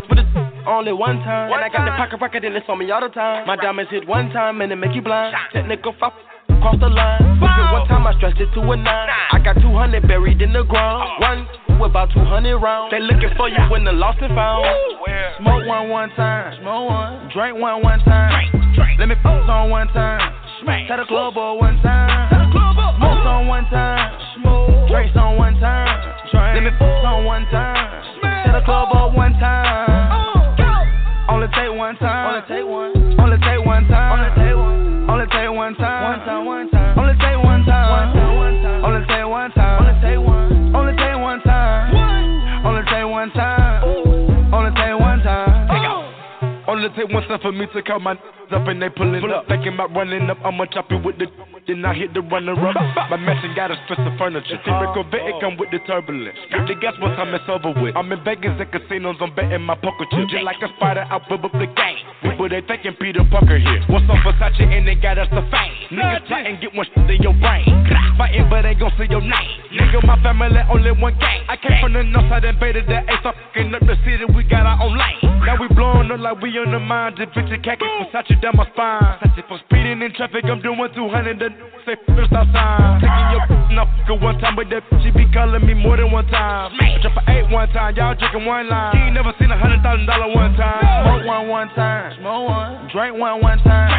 But 0.09 0.19
it's 0.19 0.56
only 0.67 0.93
one 0.93 1.23
time. 1.23 1.53
And 1.53 1.65
I 1.65 1.69
got 1.69 1.85
the 1.85 1.95
pocket 1.97 2.21
rocket, 2.21 2.45
and 2.45 2.57
it's 2.57 2.67
on 2.69 2.79
me 2.79 2.91
all 2.91 3.01
the 3.01 3.09
time. 3.09 3.47
My 3.47 3.57
diamonds 3.57 3.91
hit 3.91 4.07
one 4.07 4.31
time, 4.31 4.61
and 4.61 4.73
it 4.73 4.77
make 4.77 4.95
you 4.95 5.03
blind. 5.03 5.35
Technical 5.53 5.95
fop. 5.99 6.15
Cross 6.61 6.77
the 6.81 6.89
line. 6.89 7.23
It 7.23 7.73
one 7.73 7.87
time, 7.89 8.07
I 8.07 8.15
stretched 8.17 8.41
it 8.41 8.49
to 8.55 8.61
a 8.61 8.77
nine. 8.77 9.09
I 9.33 9.39
got 9.39 9.55
200 9.61 10.07
buried 10.07 10.43
in 10.43 10.53
the 10.53 10.65
ground. 10.65 11.05
Oh. 11.05 11.21
One 11.21 11.81
with 11.81 11.91
about 11.91 12.11
200 12.13 12.59
rounds. 12.59 12.91
They 12.91 13.01
looking 13.01 13.31
for 13.37 13.49
you 13.49 13.61
when 13.71 13.85
the 13.85 13.93
lost 13.93 14.19
and 14.23 14.35
found. 14.35 14.65
Smoke 15.39 15.67
one 15.67 15.89
one 15.91 16.11
time. 16.17 16.57
Smoke 16.61 16.89
one. 16.89 17.31
Drink 17.35 17.59
one 17.59 17.83
one 17.83 18.01
time. 18.01 18.51
Drink. 18.75 18.99
Let 18.99 19.09
me 19.09 19.17
fuck 19.23 19.49
on 19.49 19.71
one 19.71 19.89
time. 19.89 20.33
Smack. 20.63 20.89
Tell 20.89 20.97
the 20.97 21.05
club 21.05 21.35
boy 21.35 21.55
one 21.61 21.77
time. 21.83 22.31
Tell 22.31 22.41
the 22.41 22.51
club 22.53 22.77
boy. 22.77 22.97
Smoke 22.97 23.27
on 23.27 23.47
one 23.47 23.65
time. 23.69 24.19
Smoke. 24.41 24.89
Drinks 24.89 25.17
on 25.17 25.37
one 25.37 25.61
time. 25.61 25.93
Drink. 26.33 26.55
Let 26.57 26.65
me 26.65 26.73
fuck 26.79 27.05
on 27.05 27.25
one 27.25 27.45
time. 27.53 28.03
Smack. 28.19 28.47
Tell 28.47 28.55
the 28.57 28.65
club 28.65 28.89
boy 28.93 29.13
one 29.13 29.33
time. 29.37 29.66
One 31.87 31.97
time. 31.99 32.16
One 47.11 47.23
time 47.29 47.39
for 47.41 47.53
me 47.53 47.67
to 47.73 47.83
count 47.83 48.03
my 48.03 48.13
up 48.13 48.67
and 48.69 48.83
they 48.83 48.89
pulling 48.91 49.23
up. 49.31 49.47
Thinking 49.49 49.75
about 49.75 49.95
running 49.95 50.29
up, 50.31 50.39
I'ma 50.45 50.67
chop 50.67 50.91
it 50.91 51.05
with 51.05 51.19
the 51.19 51.27
then 51.67 51.85
I 51.85 51.95
hit 51.95 52.15
the 52.15 52.23
runner 52.23 52.55
up. 52.55 52.79
My 53.11 53.19
mansion 53.19 53.51
got 53.59 53.75
expensive 53.75 54.15
furniture. 54.19 54.55
Typical 54.63 55.03
oh. 55.03 55.11
vet, 55.11 55.27
it 55.27 55.35
come 55.43 55.59
with 55.59 55.75
the 55.75 55.83
turbulence. 55.83 56.39
The 56.51 56.79
gas 56.79 56.95
one 57.03 57.11
time 57.19 57.35
it's 57.35 57.43
over 57.51 57.75
with. 57.75 57.99
I'm 57.99 58.07
in 58.15 58.23
Vegas 58.23 58.55
at 58.63 58.71
casinos, 58.71 59.19
I'm 59.19 59.35
betting 59.35 59.67
my 59.67 59.75
poker 59.75 60.07
chips. 60.15 60.31
Just 60.31 60.47
like 60.47 60.63
a 60.63 60.71
spider, 60.79 61.03
I 61.03 61.19
whip 61.27 61.43
up 61.43 61.51
the 61.59 61.67
game. 61.67 61.99
People 62.23 62.49
they 62.49 62.63
thinking 62.71 62.95
Peter 63.03 63.27
Parker 63.27 63.59
here. 63.59 63.83
What's 63.91 64.07
up 64.07 64.23
Versace 64.23 64.63
and 64.63 64.87
they 64.87 64.95
got 64.95 65.19
us 65.19 65.27
the 65.35 65.43
fame. 65.51 65.99
Niggas 65.99 66.27
try 66.31 66.47
and 66.47 66.63
get 66.63 66.71
one 66.71 66.87
shit 66.87 67.11
in 67.11 67.23
your 67.23 67.35
brain. 67.35 67.67
Fighting 68.15 68.47
but 68.47 68.63
they 68.63 68.79
gon' 68.79 68.95
see 68.95 69.11
your 69.11 69.23
name. 69.23 69.51
Nigga, 69.75 70.07
my 70.07 70.23
family 70.23 70.63
only 70.71 70.95
one 70.95 71.19
gang. 71.19 71.43
I 71.51 71.59
came 71.59 71.83
from 71.83 71.99
the 71.99 72.07
north 72.07 72.31
side 72.31 72.47
and 72.47 72.59
baited 72.63 72.87
the 72.87 73.03
ace. 73.11 73.27
I'm 73.27 73.35
fucking 73.35 73.75
up 73.75 73.83
the 73.83 73.99
city, 74.07 74.23
we 74.31 74.47
got 74.47 74.63
our 74.63 74.87
own 74.87 74.95
lane. 74.95 75.19
Now 75.43 75.59
we 75.59 75.67
blowing 75.75 76.11
up 76.15 76.23
like 76.23 76.39
we 76.39 76.55
on 76.63 76.71
the 76.71 76.79
mind. 76.79 76.96
The 76.97 77.27
bitch 77.29 77.53
khaki 77.63 77.85
Versace 77.85 78.41
down 78.41 78.57
my 78.57 78.65
spine. 78.73 79.21
Versace 79.21 79.45
for 79.49 79.61
speeding 79.69 80.01
in 80.01 80.13
traffic, 80.17 80.45
I'm 80.49 80.63
doing 80.65 80.81
200. 80.97 81.39
The 81.39 81.49
say 81.85 81.97
first 82.09 82.33
outside. 82.33 83.05
Taking 83.05 83.37
your 83.37 83.45
now 83.77 83.85
fucking 84.01 84.21
one 84.25 84.41
time, 84.41 84.57
but 84.57 84.73
that 84.73 84.81
she 85.05 85.13
be 85.13 85.29
calling 85.29 85.61
me 85.61 85.75
more 85.75 85.97
than 86.01 86.11
one 86.11 86.27
time. 86.33 86.73
I 86.81 86.97
drop 87.05 87.21
an 87.21 87.37
eight 87.37 87.53
one 87.53 87.69
time, 87.77 87.95
y'all 87.97 88.17
drinking 88.17 88.49
one 88.49 88.69
line. 88.69 88.97
You 88.97 89.05
ain't 89.05 89.15
never 89.15 89.33
seen 89.39 89.53
a 89.53 89.59
hundred 89.61 89.85
thousand 89.85 90.09
dollar 90.09 90.33
one 90.33 90.57
time. 90.57 90.81
Smoke 91.05 91.27
one 91.29 91.49
one 91.49 91.69
time. 91.77 92.17
Smoke 92.17 92.49
one. 92.49 92.89
Drink 92.89 93.13
one 93.21 93.43
one 93.45 93.59
time. 93.61 93.93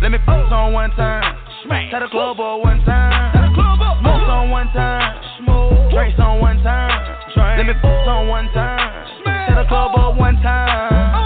Let 0.00 0.08
me 0.08 0.18
fuck 0.24 0.48
on 0.48 0.72
one 0.72 0.90
time. 0.96 1.36
Smack. 1.64 1.92
Tell 1.92 2.00
the 2.00 2.08
club 2.08 2.40
boy 2.40 2.56
one 2.56 2.80
time. 2.88 3.36
Tell 3.36 3.44
the 3.44 3.52
club 3.52 3.78
boy. 3.78 4.00
Smoke 4.00 4.28
on 4.32 4.48
one 4.48 4.68
time. 4.72 5.12
Smoke. 5.44 5.92
Drinks 5.92 6.18
on 6.18 6.40
one 6.40 6.56
time. 6.64 6.88
Drink. 7.36 7.60
Let 7.60 7.66
me 7.68 7.74
fuck 7.84 8.08
on 8.08 8.28
one 8.32 8.48
time. 8.56 9.06
Smack. 9.20 9.52
Tell 9.52 9.60
the 9.60 9.68
club 9.68 9.92
boy 9.92 10.16
one 10.16 10.40
time. 10.40 11.19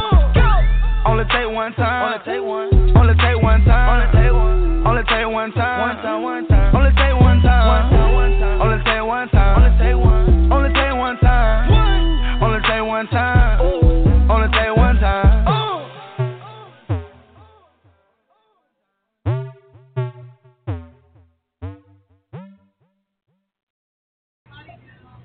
Only 1.06 1.24
take 1.24 1.50
one 1.52 1.74
time. 1.74 2.12
Only 2.12 2.24
take 2.24 2.42
one. 2.42 2.96
Only 2.96 3.14
take 3.14 3.42
one 3.42 3.64
time. 3.64 3.88
Only 3.92 4.06
take 4.24 4.32
one. 4.32 4.64
Time, 4.64 4.86
only 4.86 5.02
take 5.04 5.28
one 5.28 5.52
time. 5.52 5.80
One 5.80 5.96
time. 6.02 6.22
One 6.22 6.48
time. 6.48 6.76
Only 6.76 6.90
take 6.96 7.20
one 7.20 7.42
time. 7.42 7.68
One 7.68 7.90
time. 7.92 8.14
One 8.14 8.40
time. 8.40 8.60
Only 8.62 8.84
take 8.84 9.04
one 9.04 9.28
time. 9.28 9.56
Only 9.60 9.72
take 9.78 9.98
one. 10.00 10.52
Only 10.52 10.68
take 10.72 10.96
one 10.96 11.18
time. 11.18 11.70
One. 11.70 12.42
Only 12.42 12.60
take 12.64 12.86
one 12.86 13.06
time. 13.08 13.60
Only 14.30 14.48
take 14.56 14.76
one 14.76 14.96
time. 14.96 15.44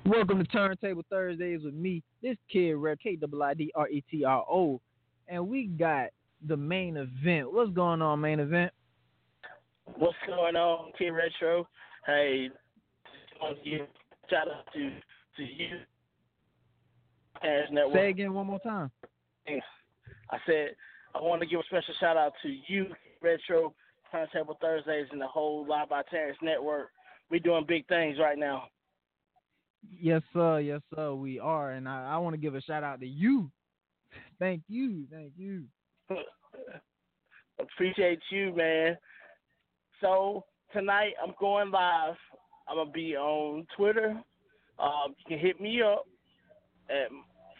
Welcome 0.04 0.38
to 0.38 0.44
Turntable 0.44 1.04
Thursdays 1.08 1.60
with 1.62 1.74
me, 1.74 2.02
this 2.20 2.36
kid, 2.50 2.72
Red 2.72 2.98
K 3.00 3.16
W 3.16 3.42
I 3.42 3.54
D 3.54 3.72
R 3.74 3.88
E 3.88 4.02
T 4.10 4.24
R 4.24 4.44
O, 4.50 4.80
and 5.30 5.48
we 5.48 5.66
got 5.66 6.08
the 6.46 6.56
main 6.56 6.96
event. 6.96 7.52
What's 7.52 7.70
going 7.70 8.02
on, 8.02 8.20
main 8.20 8.40
event? 8.40 8.72
What's 9.96 10.16
going 10.26 10.56
on, 10.56 10.92
Kiid 11.00 11.16
Retro? 11.16 11.66
Hey, 12.06 12.48
just 12.48 13.42
want 13.42 13.62
to 13.62 13.70
give 13.70 13.86
shout 14.28 14.48
out 14.48 14.66
to 14.74 14.90
to 15.36 15.42
you, 15.42 15.78
Cash 17.40 17.68
Network. 17.70 17.94
Say 17.94 18.10
again 18.10 18.34
one 18.34 18.46
more 18.46 18.60
time. 18.60 18.90
I 19.48 20.38
said 20.46 20.76
I 21.14 21.20
want 21.20 21.40
to 21.40 21.46
give 21.46 21.60
a 21.60 21.64
special 21.64 21.94
shout 21.98 22.16
out 22.16 22.32
to 22.42 22.56
you, 22.68 22.86
Retro, 23.20 23.74
Turntable 24.12 24.58
Thursdays, 24.60 25.06
and 25.12 25.20
the 25.20 25.26
whole 25.26 25.66
Live 25.66 25.88
by 25.88 26.02
Terrence 26.10 26.38
Network. 26.42 26.90
We're 27.30 27.40
doing 27.40 27.64
big 27.66 27.86
things 27.88 28.18
right 28.18 28.38
now. 28.38 28.64
Yes, 30.00 30.22
sir. 30.32 30.60
Yes, 30.60 30.80
sir. 30.94 31.14
We 31.14 31.38
are, 31.38 31.72
and 31.72 31.88
I, 31.88 32.14
I 32.14 32.18
want 32.18 32.34
to 32.34 32.38
give 32.40 32.54
a 32.54 32.60
shout 32.60 32.84
out 32.84 33.00
to 33.00 33.06
you. 33.06 33.50
Thank 34.38 34.62
you. 34.68 35.04
Thank 35.10 35.32
you. 35.36 35.64
Appreciate 37.60 38.20
you, 38.30 38.54
man. 38.54 38.96
So 40.00 40.44
tonight 40.72 41.12
I'm 41.22 41.34
going 41.38 41.70
live. 41.70 42.14
I'm 42.68 42.76
gonna 42.76 42.90
be 42.90 43.16
on 43.16 43.66
Twitter. 43.76 44.20
Um, 44.78 45.14
you 45.18 45.24
can 45.28 45.38
hit 45.38 45.60
me 45.60 45.82
up 45.82 46.06
at 46.88 47.10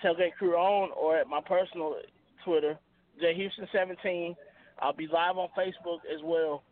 Tailgate 0.03 0.35
Crew 0.39 0.57
On 0.57 0.91
or 0.99 1.19
at 1.19 1.27
my 1.27 1.41
personal 1.41 1.97
Twitter, 2.45 2.79
J 3.21 3.35
Houston 3.35 3.67
17. 3.73 4.35
I'll 4.79 4.95
be 4.95 5.07
live 5.07 5.37
on 5.37 5.49
Facebook 5.57 5.99
as 6.13 6.23
well 6.25 6.63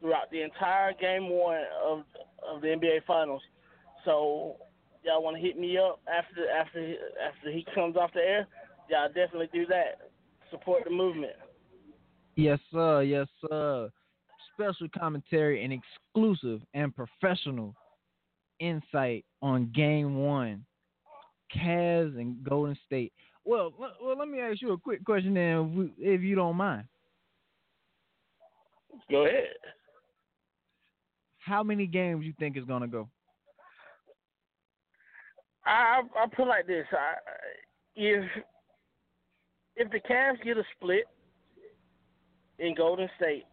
throughout 0.00 0.30
the 0.30 0.42
entire 0.42 0.92
game 0.94 1.28
one 1.28 1.60
of 1.84 2.04
of 2.46 2.60
the 2.62 2.68
NBA 2.68 3.04
Finals. 3.06 3.42
So 4.04 4.56
y'all 5.04 5.22
want 5.22 5.36
to 5.36 5.42
hit 5.42 5.58
me 5.58 5.78
up 5.78 6.00
after 6.08 6.48
after 6.50 6.94
after 7.28 7.50
he 7.50 7.66
comes 7.74 7.96
off 7.96 8.12
the 8.14 8.20
air? 8.20 8.46
Y'all 8.92 9.08
definitely 9.08 9.48
do 9.54 9.64
that. 9.66 10.10
Support 10.50 10.84
the 10.84 10.90
movement. 10.90 11.32
Yes, 12.36 12.58
sir. 12.70 13.02
Yes, 13.02 13.26
sir. 13.48 13.88
Special 14.52 14.86
commentary 14.96 15.64
and 15.64 15.72
exclusive 15.72 16.60
and 16.74 16.94
professional 16.94 17.74
insight 18.60 19.24
on 19.40 19.72
Game 19.74 20.18
One, 20.18 20.66
Cavs 21.56 22.20
and 22.20 22.44
Golden 22.44 22.76
State. 22.84 23.14
Well, 23.46 23.72
well, 23.78 24.18
let 24.18 24.28
me 24.28 24.40
ask 24.40 24.60
you 24.60 24.72
a 24.72 24.78
quick 24.78 25.02
question, 25.06 25.32
then, 25.32 25.90
if, 25.98 26.20
you 26.20 26.34
don't 26.34 26.56
mind. 26.56 26.84
Go 29.10 29.24
ahead. 29.24 29.46
How 31.38 31.62
many 31.62 31.86
games 31.86 32.26
you 32.26 32.34
think 32.38 32.58
is 32.58 32.64
gonna 32.64 32.86
go? 32.86 33.08
I 35.64 36.02
I 36.14 36.26
put 36.36 36.46
like 36.46 36.66
this: 36.66 36.86
I, 36.92 37.14
if 37.96 38.24
if 39.76 39.90
the 39.90 40.00
Cavs 40.00 40.42
get 40.44 40.56
a 40.56 40.64
split 40.76 41.04
in 42.58 42.74
Golden 42.74 43.08
State, 43.16 43.44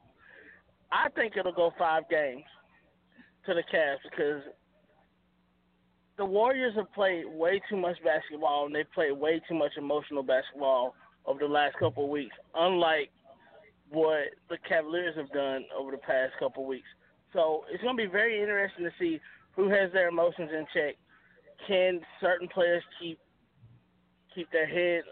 I 0.91 1.09
think 1.09 1.33
it'll 1.37 1.53
go 1.53 1.71
five 1.77 2.03
games 2.09 2.43
to 3.45 3.53
the 3.53 3.63
Cavs 3.73 3.97
because 4.03 4.41
the 6.17 6.25
Warriors 6.25 6.75
have 6.75 6.91
played 6.93 7.25
way 7.27 7.61
too 7.69 7.77
much 7.77 7.97
basketball 8.03 8.65
and 8.65 8.75
they've 8.75 8.91
played 8.93 9.13
way 9.13 9.41
too 9.47 9.55
much 9.55 9.71
emotional 9.77 10.23
basketball 10.23 10.93
over 11.25 11.39
the 11.39 11.47
last 11.47 11.77
couple 11.79 12.03
of 12.03 12.09
weeks, 12.09 12.35
unlike 12.55 13.09
what 13.89 14.25
the 14.49 14.57
Cavaliers 14.67 15.15
have 15.15 15.31
done 15.31 15.63
over 15.77 15.91
the 15.91 15.97
past 15.97 16.33
couple 16.39 16.63
of 16.63 16.67
weeks. 16.67 16.87
So 17.33 17.63
it's 17.71 17.81
going 17.83 17.95
to 17.95 18.03
be 18.03 18.09
very 18.09 18.41
interesting 18.41 18.85
to 18.85 18.91
see 18.99 19.19
who 19.55 19.69
has 19.69 19.91
their 19.93 20.09
emotions 20.09 20.49
in 20.51 20.65
check. 20.73 20.95
Can 21.67 22.01
certain 22.21 22.47
players 22.47 22.83
keep 22.99 23.19
keep 24.33 24.51
their 24.51 24.67
head 24.67 25.03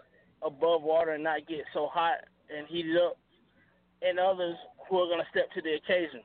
above 0.42 0.82
water 0.82 1.12
and 1.12 1.24
not 1.24 1.46
get 1.48 1.64
so 1.72 1.88
hot 1.92 2.24
and 2.54 2.66
heated 2.68 2.96
up, 2.96 3.16
and 4.02 4.18
others 4.18 4.56
who 4.88 4.98
are 4.98 5.06
going 5.06 5.20
to 5.20 5.30
step 5.30 5.50
to 5.52 5.62
the 5.62 5.74
occasion. 5.74 6.20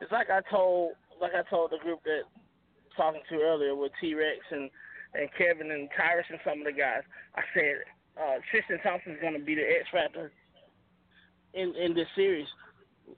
It's 0.00 0.12
like 0.12 0.30
I 0.30 0.40
told 0.50 0.92
like 1.20 1.32
I 1.34 1.48
told 1.48 1.70
the 1.70 1.78
group 1.78 2.00
that 2.04 2.22
talking 2.96 3.22
to 3.30 3.36
earlier 3.40 3.74
with 3.74 3.92
T 4.00 4.14
Rex 4.14 4.38
and 4.50 4.70
and 5.14 5.28
Kevin 5.38 5.70
and 5.70 5.88
Tyrus 5.96 6.26
and 6.28 6.40
some 6.44 6.60
of 6.60 6.66
the 6.66 6.72
guys. 6.72 7.02
I 7.36 7.42
said 7.54 7.76
uh, 8.18 8.36
Tristan 8.50 8.78
Thompson 8.82 9.12
is 9.12 9.20
going 9.20 9.38
to 9.38 9.44
be 9.44 9.54
the 9.54 9.62
X 9.62 9.88
factor 9.92 10.32
in 11.54 11.74
in 11.76 11.94
this 11.94 12.08
series 12.14 12.46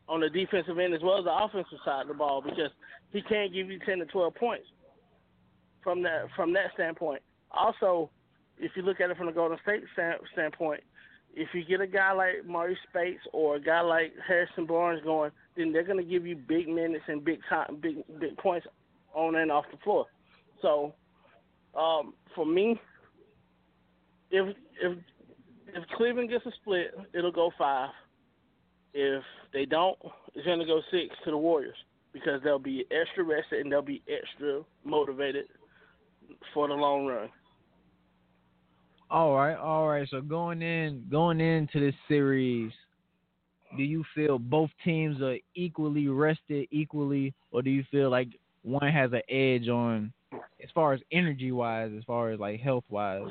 on 0.08 0.20
the 0.20 0.30
defensive 0.30 0.78
end 0.78 0.94
as 0.94 1.02
well 1.02 1.18
as 1.18 1.24
the 1.24 1.34
offensive 1.34 1.78
side 1.84 2.02
of 2.02 2.08
the 2.08 2.14
ball 2.14 2.42
because 2.42 2.70
he 3.10 3.22
can't 3.22 3.52
give 3.52 3.70
you 3.70 3.78
ten 3.86 3.98
to 3.98 4.06
twelve 4.06 4.34
points 4.34 4.66
from 5.82 6.02
that 6.02 6.26
from 6.34 6.52
that 6.52 6.72
standpoint. 6.74 7.22
Also, 7.50 8.10
if 8.58 8.72
you 8.74 8.82
look 8.82 9.00
at 9.00 9.10
it 9.10 9.16
from 9.16 9.26
the 9.26 9.32
Golden 9.32 9.58
State 9.62 9.82
stand, 9.92 10.18
standpoint, 10.32 10.82
if 11.34 11.48
you 11.52 11.64
get 11.64 11.80
a 11.80 11.86
guy 11.86 12.12
like 12.12 12.46
Marreese 12.48 12.76
Speights 12.88 13.20
or 13.32 13.56
a 13.56 13.60
guy 13.60 13.82
like 13.82 14.14
Harrison 14.26 14.66
Barnes 14.66 15.02
going, 15.04 15.30
then 15.56 15.72
they're 15.72 15.84
going 15.84 16.02
to 16.02 16.10
give 16.10 16.26
you 16.26 16.34
big 16.34 16.68
minutes 16.68 17.04
and 17.08 17.24
big 17.24 17.40
time, 17.48 17.78
big 17.80 17.96
big 18.18 18.36
points 18.38 18.66
on 19.12 19.36
and 19.36 19.52
off 19.52 19.64
the 19.70 19.76
floor. 19.78 20.06
So, 20.62 20.94
um, 21.78 22.14
for 22.34 22.46
me, 22.46 22.80
if 24.30 24.56
if 24.82 24.98
if 25.68 25.84
Cleveland 25.96 26.30
gets 26.30 26.46
a 26.46 26.52
split, 26.62 26.94
it'll 27.12 27.32
go 27.32 27.50
five. 27.58 27.90
If 28.94 29.22
they 29.52 29.66
don't, 29.66 29.98
it's 30.34 30.46
going 30.46 30.58
to 30.58 30.64
go 30.64 30.80
six 30.90 31.14
to 31.24 31.30
the 31.30 31.36
Warriors 31.36 31.76
because 32.14 32.40
they'll 32.42 32.58
be 32.58 32.86
extra 32.90 33.24
rested 33.24 33.60
and 33.60 33.70
they'll 33.70 33.82
be 33.82 34.02
extra 34.08 34.62
motivated 34.84 35.44
for 36.54 36.66
the 36.66 36.74
long 36.74 37.04
run. 37.04 37.28
All 39.10 39.34
right, 39.36 39.56
all 39.56 39.88
right. 39.88 40.06
So 40.10 40.20
going 40.20 40.62
in, 40.62 41.04
going 41.10 41.40
into 41.40 41.78
this 41.78 41.94
series, 42.08 42.72
do 43.76 43.82
you 43.82 44.04
feel 44.14 44.38
both 44.38 44.70
teams 44.84 45.20
are 45.22 45.36
equally 45.54 46.08
rested, 46.08 46.66
equally, 46.70 47.32
or 47.52 47.62
do 47.62 47.70
you 47.70 47.84
feel 47.90 48.10
like 48.10 48.28
one 48.62 48.90
has 48.90 49.12
an 49.12 49.22
edge 49.28 49.68
on, 49.68 50.12
as 50.32 50.70
far 50.74 50.92
as 50.92 51.00
energy 51.12 51.52
wise, 51.52 51.92
as 51.96 52.02
far 52.04 52.30
as 52.30 52.40
like 52.40 52.60
health 52.60 52.84
wise? 52.88 53.28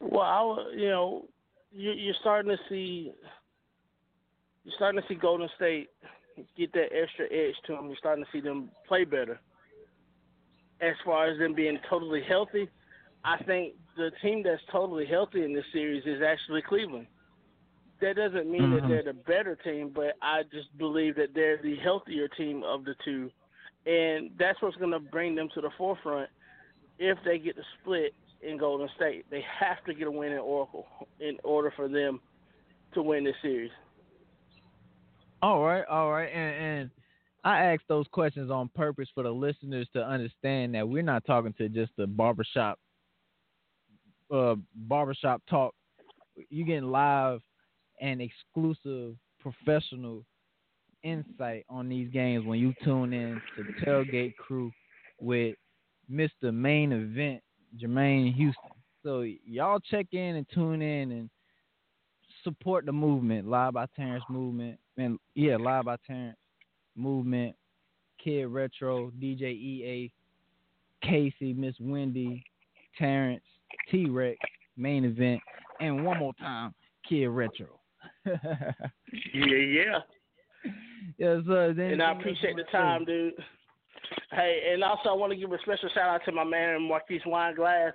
Well, 0.00 0.20
I, 0.20 0.42
would- 0.42 0.78
you 0.78 0.88
know, 0.88 1.26
you, 1.72 1.90
you're 1.92 2.14
starting 2.20 2.50
to 2.50 2.62
see, 2.68 3.12
you're 4.64 4.74
starting 4.76 5.00
to 5.00 5.08
see 5.08 5.14
Golden 5.14 5.48
State 5.56 5.88
get 6.56 6.72
that 6.74 6.88
extra 6.94 7.26
edge 7.26 7.54
to 7.66 7.74
them. 7.74 7.86
You're 7.86 7.96
starting 7.98 8.24
to 8.24 8.30
see 8.32 8.40
them 8.40 8.70
play 8.86 9.04
better. 9.04 9.40
As 10.80 10.94
far 11.04 11.26
as 11.26 11.38
them 11.38 11.54
being 11.54 11.78
totally 11.90 12.22
healthy, 12.26 12.68
I 13.24 13.36
think 13.44 13.74
the 13.96 14.10
team 14.22 14.42
that's 14.42 14.62
totally 14.72 15.06
healthy 15.06 15.44
in 15.44 15.52
this 15.52 15.64
series 15.72 16.04
is 16.06 16.22
actually 16.22 16.62
Cleveland. 16.62 17.06
That 18.00 18.16
doesn't 18.16 18.50
mean 18.50 18.70
that 18.70 18.84
Mhm. 18.84 18.88
they're 18.88 19.02
the 19.02 19.12
better 19.12 19.56
team, 19.56 19.90
but 19.90 20.16
I 20.22 20.44
just 20.44 20.76
believe 20.78 21.16
that 21.16 21.34
they're 21.34 21.58
the 21.58 21.76
healthier 21.76 22.28
team 22.28 22.62
of 22.62 22.84
the 22.84 22.94
two, 23.04 23.30
and 23.84 24.30
that's 24.38 24.60
what's 24.62 24.76
going 24.76 24.92
to 24.92 25.00
bring 25.00 25.34
them 25.34 25.50
to 25.50 25.60
the 25.60 25.70
forefront 25.76 26.30
if 26.98 27.22
they 27.24 27.38
get 27.38 27.56
the 27.56 27.64
split 27.80 28.14
in 28.40 28.56
Golden 28.56 28.88
State. 28.96 29.26
They 29.28 29.42
have 29.42 29.84
to 29.84 29.92
get 29.92 30.06
a 30.06 30.10
win 30.10 30.32
in 30.32 30.38
Oracle 30.38 30.86
in 31.18 31.38
order 31.44 31.70
for 31.72 31.88
them 31.88 32.22
to 32.92 33.02
win 33.02 33.24
this 33.24 33.36
series. 33.42 33.70
All 35.42 35.62
right, 35.62 35.84
all 35.86 36.10
right, 36.10 36.30
and 36.32 36.54
and 36.54 36.90
I 37.44 37.64
asked 37.64 37.88
those 37.88 38.06
questions 38.08 38.50
on 38.50 38.68
purpose 38.74 39.08
for 39.14 39.22
the 39.22 39.30
listeners 39.30 39.88
to 39.94 40.06
understand 40.06 40.74
that 40.74 40.88
we're 40.88 41.02
not 41.02 41.24
talking 41.24 41.54
to 41.54 41.68
just 41.68 41.92
a 41.98 42.06
barbershop, 42.06 42.78
uh, 44.32 44.54
barbershop 44.74 45.42
talk. 45.48 45.74
You're 46.48 46.66
getting 46.66 46.90
live 46.90 47.40
and 48.00 48.20
exclusive 48.20 49.16
professional 49.40 50.24
insight 51.02 51.64
on 51.68 51.88
these 51.88 52.10
games 52.10 52.44
when 52.44 52.58
you 52.58 52.74
tune 52.84 53.12
in 53.12 53.40
to 53.56 53.64
the 53.64 53.72
Tailgate 53.84 54.36
Crew 54.36 54.70
with 55.18 55.56
Mr. 56.10 56.52
Main 56.52 56.92
Event 56.92 57.42
Jermaine 57.78 58.34
Houston. 58.34 58.70
So 59.02 59.24
y'all 59.44 59.80
check 59.80 60.06
in 60.12 60.36
and 60.36 60.46
tune 60.52 60.82
in 60.82 61.12
and 61.12 61.30
support 62.44 62.86
the 62.86 62.92
movement, 62.92 63.48
Live 63.48 63.74
by 63.74 63.86
Terrence 63.96 64.24
movement, 64.28 64.78
and 64.96 65.18
yeah, 65.34 65.56
Live 65.56 65.84
by 65.84 65.96
Terrence 66.06 66.36
movement, 66.96 67.54
Kiid 68.24 68.52
Retro, 68.52 69.10
DJ 69.20 69.42
EA, 69.42 70.12
Casey, 71.02 71.54
Miss 71.54 71.74
Wendy, 71.80 72.44
Terrence, 72.98 73.44
T 73.90 74.08
Rex, 74.08 74.38
main 74.76 75.04
event, 75.04 75.40
and 75.80 76.04
one 76.04 76.18
more 76.18 76.34
time, 76.34 76.74
Kiid 77.10 77.34
Retro. 77.34 77.80
Yeah, 78.24 78.32
yeah. 79.34 79.98
yes, 81.18 81.38
sir. 81.46 81.74
Then 81.76 81.92
and 81.92 82.02
I 82.02 82.12
appreciate 82.12 82.56
the 82.56 82.64
time, 82.64 83.04
dude. 83.04 83.34
Hey, 84.32 84.70
and 84.72 84.82
also 84.84 85.08
I 85.08 85.12
want 85.12 85.32
to 85.32 85.38
give 85.38 85.52
a 85.52 85.58
special 85.62 85.88
shout 85.94 86.08
out 86.08 86.20
to 86.26 86.32
my 86.32 86.44
man 86.44 86.86
Marquise 86.88 87.22
Wineglass. 87.26 87.92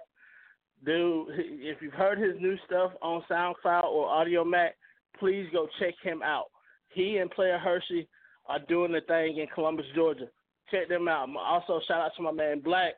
Dude, 0.85 1.27
if 1.29 1.81
you've 1.81 1.93
heard 1.93 2.19
his 2.19 2.35
new 2.39 2.57
stuff 2.65 2.91
on 3.01 3.23
SoundCloud 3.29 3.85
or 3.85 4.07
Audiomack, 4.07 4.71
please 5.19 5.47
go 5.51 5.67
check 5.79 5.93
him 6.03 6.21
out. 6.21 6.45
He 6.89 7.17
and 7.17 7.31
Player 7.31 7.57
Hershey 7.57 8.07
are 8.47 8.59
doing 8.67 8.91
the 8.91 9.01
thing 9.01 9.37
in 9.37 9.47
Columbus, 9.53 9.85
Georgia. 9.95 10.27
Check 10.69 10.89
them 10.89 11.07
out. 11.07 11.29
Also, 11.37 11.79
shout 11.87 12.01
out 12.01 12.11
to 12.17 12.23
my 12.23 12.31
man 12.31 12.59
Black 12.59 12.93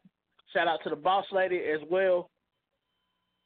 Shout 0.54 0.68
out 0.68 0.80
to 0.84 0.90
the 0.90 0.96
boss 0.96 1.26
lady 1.32 1.58
as 1.58 1.82
well. 1.90 2.30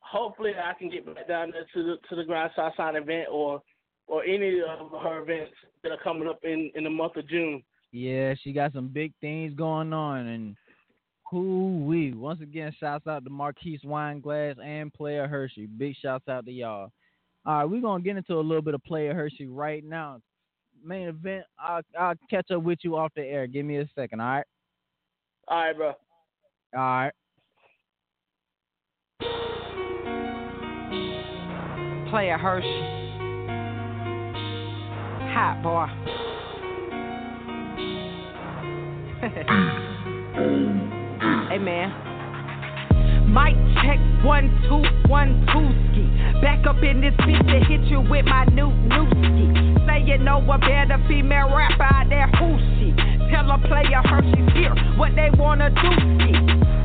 Hopefully, 0.02 0.52
I 0.58 0.78
can 0.78 0.90
get 0.90 1.06
back 1.06 1.28
down 1.28 1.52
there 1.52 1.66
to 1.74 1.84
the 1.84 1.96
to 2.10 2.16
the 2.16 2.24
Grind 2.24 2.52
Southside 2.56 2.96
event 2.96 3.28
or 3.32 3.62
or 4.08 4.24
any 4.24 4.60
of 4.60 4.92
her 5.02 5.22
events 5.22 5.54
that 5.84 5.92
are 5.92 6.04
coming 6.04 6.28
up 6.28 6.40
in 6.44 6.72
in 6.76 6.84
the 6.84 6.90
month 6.90 7.16
of 7.16 7.28
June. 7.30 7.64
Yeah, 7.92 8.34
she 8.42 8.52
got 8.52 8.74
some 8.74 8.88
big 8.88 9.14
things 9.22 9.54
going 9.54 9.94
on, 9.94 10.28
and 10.28 10.56
who 11.30 11.86
we 11.86 12.14
once 12.14 12.42
again 12.42 12.74
shouts 12.80 13.08
out 13.08 13.24
to 13.24 13.30
Marquise 13.30 13.82
Wineglass 13.86 14.60
and 14.64 14.94
Player 14.94 15.28
Hershey. 15.28 15.66
Big 15.66 15.96
shouts 16.02 16.28
out 16.28 16.46
to 16.46 16.52
y'all. 16.52 16.92
All 17.46 17.58
right, 17.58 17.66
we're 17.66 17.82
gonna 17.82 18.04
get 18.04 18.18
into 18.18 18.36
a 18.36 18.42
little 18.42 18.62
bit 18.62 18.74
of 18.74 18.84
Player 18.84 19.14
Hershey 19.14 19.48
right 19.48 19.84
now. 19.84 20.20
Main 20.84 21.08
event. 21.08 21.46
I'll 21.60 21.82
I'll 21.98 22.16
catch 22.30 22.52
up 22.52 22.64
with 22.64 22.80
you 22.84 22.98
off 22.98 23.12
the 23.16 23.24
air. 23.24 23.48
Give 23.48 23.66
me 23.66 23.78
a 23.78 23.90
second. 23.96 24.20
All 24.20 24.28
right. 24.28 24.46
All 25.48 25.58
right, 25.58 25.76
bro. 25.76 25.88
All 25.88 25.94
right. 26.74 27.12
Player 32.12 32.38
Hershey. 32.38 32.68
Hot 35.32 35.64
boy. 35.64 35.88
hey 41.48 41.58
man. 41.58 41.90
Mic 43.32 43.56
check 43.80 43.96
one 44.26 44.52
two 44.68 44.84
one 45.08 45.48
two 45.56 45.72
ski. 45.88 46.04
Back 46.42 46.68
up 46.68 46.84
in 46.84 47.00
this 47.00 47.14
bitch 47.24 47.40
to 47.48 47.64
hit 47.64 47.88
you 47.90 48.02
with 48.02 48.26
my 48.26 48.44
new 48.52 48.74
new 48.92 49.08
ski. 49.08 49.48
Say 49.88 50.04
you 50.06 50.18
know 50.18 50.44
a 50.52 50.58
better 50.58 50.98
female 51.08 51.48
rapper 51.56 51.84
out 51.84 52.10
there 52.10 52.28
who 52.28 52.60
she. 52.76 52.92
Tell 53.32 53.50
a 53.52 53.58
player 53.58 54.02
Hershey's 54.04 54.52
here. 54.52 54.76
What 54.98 55.16
they 55.16 55.30
wanna 55.40 55.70
do 55.70 55.92
ski. 56.20 56.41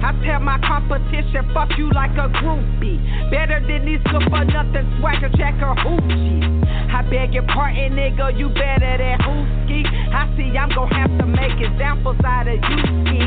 I 0.07 0.15
tell 0.23 0.39
my 0.39 0.55
competition, 0.63 1.51
fuck 1.53 1.67
you 1.77 1.91
like 1.91 2.15
a 2.15 2.31
groupie. 2.39 3.03
Better 3.27 3.59
than 3.59 3.91
these 3.91 3.99
good 4.07 4.23
for 4.31 4.45
nothing 4.47 4.87
swagger 5.03 5.27
checker 5.35 5.75
hoochie. 5.83 6.47
I 6.95 7.03
beg 7.11 7.35
your 7.35 7.43
pardon, 7.51 7.99
nigga, 7.99 8.39
you 8.39 8.47
better 8.51 9.03
than 9.03 9.19
Hooski. 9.19 9.83
I 9.83 10.31
see 10.39 10.55
I'm 10.55 10.71
gon' 10.71 10.95
have 10.95 11.11
to 11.19 11.27
make 11.27 11.59
examples 11.59 12.23
out 12.25 12.47
of 12.47 12.55
you, 12.55 12.79
ski. 13.03 13.19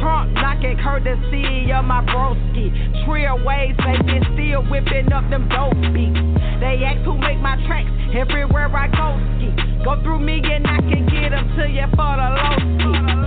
Trump 0.00 0.32
knocking 0.32 0.80
courtesy 0.80 1.68
of 1.76 1.84
my 1.84 2.00
broski. 2.08 2.72
Trill 3.04 3.44
waves, 3.44 3.76
they 3.84 4.00
been 4.08 4.24
still 4.32 4.64
whipping 4.64 5.12
up 5.12 5.28
them 5.28 5.44
dope 5.52 5.76
beats. 5.92 6.16
They 6.64 6.88
ask 6.88 7.04
who 7.04 7.20
make 7.20 7.38
my 7.44 7.60
tracks 7.68 7.92
everywhere 8.16 8.72
I 8.72 8.88
go 8.96 9.12
ski. 9.36 9.52
Go 9.84 10.00
through 10.00 10.20
me 10.20 10.40
and 10.40 10.66
I 10.66 10.80
can 10.88 11.04
get 11.04 11.36
them 11.36 11.52
to 11.60 11.68
you 11.68 11.84
for 11.92 12.16
the 12.16 12.28
low 12.32 12.56
ski. 13.04 13.17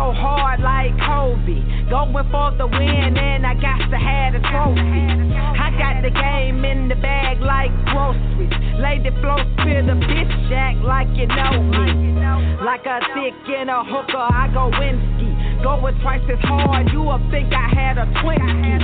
Go 0.00 0.14
hard 0.16 0.60
like 0.60 0.96
Kobe. 0.96 1.60
Going 1.92 2.24
for 2.32 2.56
the 2.56 2.64
win 2.64 3.18
and 3.20 3.44
I 3.44 3.52
got 3.52 3.84
to 3.92 3.98
have 4.00 4.32
the 4.32 4.40
trophy. 4.48 5.04
I 5.36 5.68
got 5.76 6.00
the 6.00 6.08
game 6.08 6.64
in 6.64 6.88
the 6.88 6.94
bag 6.94 7.40
like 7.40 7.68
groceries. 7.92 8.48
The 8.80 9.12
flow, 9.20 9.36
spill 9.60 9.84
the 9.84 10.00
bitch 10.00 10.48
jack 10.48 10.76
like 10.82 11.08
you 11.12 11.26
know 11.28 11.62
me. 11.62 12.16
Like 12.64 12.86
a 12.86 13.00
dick 13.12 13.36
in 13.60 13.68
a 13.68 13.84
hooker, 13.84 14.16
I 14.16 14.48
go 14.52 14.72
Winsky. 14.72 15.62
Going 15.62 16.00
twice 16.00 16.24
as 16.32 16.40
hard, 16.48 16.88
you 16.92 17.02
would 17.02 17.30
think 17.30 17.52
I 17.52 17.68
had 17.68 17.98
a 17.98 18.06
Twinkie. 18.24 18.80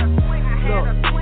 Look. 0.69 1.16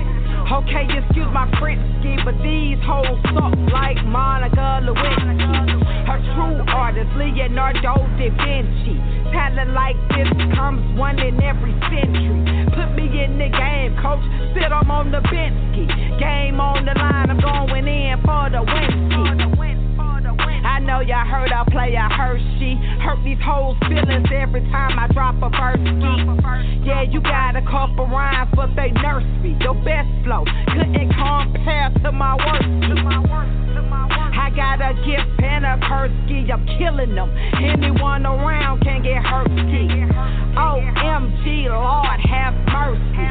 Okay, 0.45 0.85
excuse 0.85 1.25
my 1.33 1.49
ski, 1.57 2.21
but 2.23 2.37
these 2.45 2.77
hoes 2.85 3.17
suck 3.33 3.57
like 3.73 3.97
Monica 4.05 4.77
Lewinsky. 4.85 5.81
Her 6.05 6.21
true 6.37 6.61
artist, 6.69 7.09
Leonardo 7.17 7.81
da 7.81 8.29
Vinci. 8.29 8.93
Talent 9.33 9.73
like 9.73 9.97
this 10.13 10.29
comes 10.53 10.85
one 10.99 11.17
in 11.17 11.41
every 11.41 11.73
century. 11.89 12.45
Put 12.77 12.93
me 12.93 13.09
in 13.25 13.39
the 13.41 13.49
game, 13.49 13.97
coach. 13.97 14.21
Sit 14.53 14.71
I'm 14.71 14.91
on 14.91 15.09
the 15.09 15.21
bench. 15.21 15.89
Game 16.19 16.59
on 16.61 16.85
the 16.85 16.93
line, 16.93 17.31
I'm 17.31 17.41
going 17.41 17.87
in 17.87 18.21
for 18.21 18.47
the 18.53 18.61
win 18.61 19.14
know 20.85 21.01
y'all 21.01 21.25
heard 21.25 21.51
I 21.51 21.65
play 21.73 21.97
a 21.97 22.07
Hershey. 22.07 22.77
Hurt 23.01 23.17
these 23.25 23.41
hoes' 23.41 23.75
feelings 23.89 24.29
every 24.29 24.61
time 24.69 24.99
I 24.99 25.07
drop 25.11 25.35
a 25.41 25.49
verse. 25.49 25.81
Yeah, 26.85 27.01
you 27.01 27.21
got 27.21 27.57
a 27.57 27.65
couple 27.65 28.05
rhymes, 28.05 28.53
but 28.55 28.69
they 28.77 28.91
nurse 29.01 29.25
me. 29.41 29.57
Your 29.61 29.73
best 29.81 30.07
flow 30.23 30.45
couldn't 30.69 31.09
compare 31.17 31.89
to 32.05 32.11
my 32.11 32.37
worst. 32.37 32.69
I 34.37 34.53
got 34.53 34.77
a 34.79 34.93
gift 35.01 35.41
and 35.41 35.65
a 35.65 35.75
ski. 36.23 36.45
I'm 36.53 36.61
killing 36.77 37.15
them. 37.15 37.33
Anyone 37.57 38.25
around 38.25 38.81
can 38.81 39.01
get 39.01 39.25
hurt. 39.25 39.49
OMG, 40.55 41.67
Lord 41.67 42.19
have 42.29 42.53
mercy. 42.69 43.25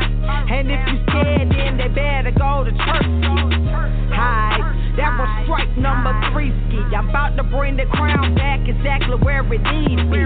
And 0.50 0.70
if 0.70 0.80
you 0.90 0.98
scared, 1.08 1.50
then 1.54 1.78
they 1.78 1.88
better 1.88 2.32
go 2.36 2.64
to 2.64 2.72
church 2.72 3.06
ski. 3.22 4.83
That 4.94 5.18
was 5.18 5.26
strike 5.42 5.74
number 5.74 6.14
three 6.30 6.54
ski. 6.70 6.78
I'm 6.94 7.10
about 7.10 7.34
to 7.34 7.42
bring 7.42 7.74
the 7.74 7.82
crown 7.98 8.38
back 8.38 8.62
exactly 8.62 9.18
where 9.26 9.42
it 9.42 9.58
needs 9.58 10.06
be. 10.06 10.22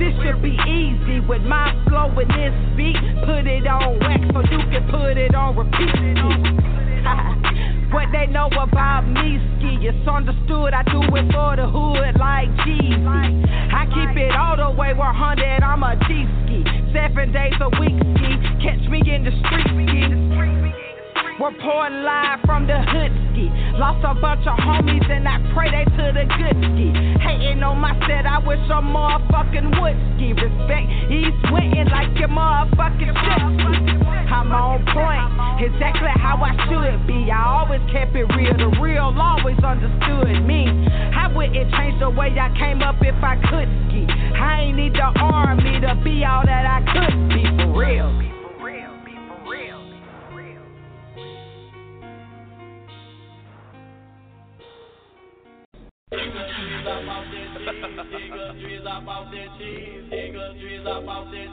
This 0.00 0.16
should 0.24 0.40
be 0.40 0.56
easy 0.64 1.20
with 1.20 1.44
my 1.44 1.76
flow 1.84 2.08
and 2.16 2.30
this 2.32 2.56
beat. 2.80 2.96
Put 3.28 3.44
it 3.44 3.68
on 3.68 4.00
wax 4.00 4.24
so 4.32 4.40
you 4.48 4.64
can 4.72 4.88
put 4.88 5.20
it 5.20 5.36
on 5.36 5.52
repeat. 5.52 6.16
What 7.92 8.08
they 8.08 8.24
know 8.32 8.48
about 8.56 9.04
me, 9.04 9.36
ski. 9.60 9.84
It's 9.84 10.08
understood 10.08 10.72
I 10.72 10.80
do 10.88 11.04
it 11.12 11.28
for 11.28 11.52
the 11.60 11.68
hood 11.68 12.16
like 12.16 12.48
Jeezy. 12.64 13.04
I 13.68 13.84
keep 13.92 14.16
it 14.16 14.32
all 14.32 14.56
the 14.56 14.72
way 14.72 14.96
100, 14.96 15.60
I'm 15.60 15.84
a 15.84 15.92
G 16.08 16.24
ski. 16.48 16.64
Seven 16.96 17.36
days 17.36 17.52
a 17.60 17.68
week 17.76 18.00
ski. 18.16 18.32
Catch 18.64 18.88
me 18.88 19.04
in 19.12 19.28
the 19.28 19.32
street 19.44 19.68
ski. 19.76 20.85
Reporting 21.36 22.00
live 22.00 22.40
from 22.48 22.64
the 22.64 22.80
hood 22.80 23.12
ski. 23.28 23.52
Lost 23.76 24.00
a 24.08 24.16
bunch 24.16 24.48
of 24.48 24.56
homies 24.56 25.04
and 25.04 25.28
I 25.28 25.36
pray 25.52 25.68
they 25.68 25.84
to 25.84 26.04
the 26.16 26.24
good 26.24 26.56
ski. 26.72 26.88
Hating 27.20 27.60
on 27.60 27.76
my 27.76 27.92
set, 28.08 28.24
I 28.24 28.40
wish 28.40 28.64
a 28.72 28.80
motherfucking 28.80 29.68
would 29.76 30.00
ski. 30.16 30.32
Respect 30.32 30.88
East 31.12 31.36
Winton 31.52 31.92
like 31.92 32.08
your 32.16 32.32
motherfucking 32.32 33.12
shit. 33.12 33.44
I'm 34.32 34.48
on 34.48 34.80
point, 34.96 35.60
exactly 35.60 36.08
how 36.16 36.40
I 36.40 36.56
should 36.72 37.04
be. 37.04 37.28
I 37.28 37.60
always 37.60 37.84
kept 37.92 38.16
it 38.16 38.24
real, 38.32 38.56
the 38.56 38.72
real 38.80 39.12
always 39.12 39.60
understood 39.60 40.40
me. 40.40 40.72
I 40.88 41.28
wouldn't 41.28 41.68
change 41.76 42.00
the 42.00 42.08
way 42.08 42.32
I 42.32 42.48
came 42.56 42.80
up 42.80 42.96
if 43.04 43.20
I 43.20 43.36
could 43.44 43.68
ski. 43.92 44.08
I 44.08 44.72
ain't 44.72 44.80
need 44.80 44.96
the 44.96 45.12
army 45.20 45.84
to 45.84 46.00
be 46.00 46.24
all 46.24 46.48
that 46.48 46.64
I 46.64 46.80
could 46.80 47.28
be 47.28 47.44
for 47.60 47.76
real. 47.76 48.08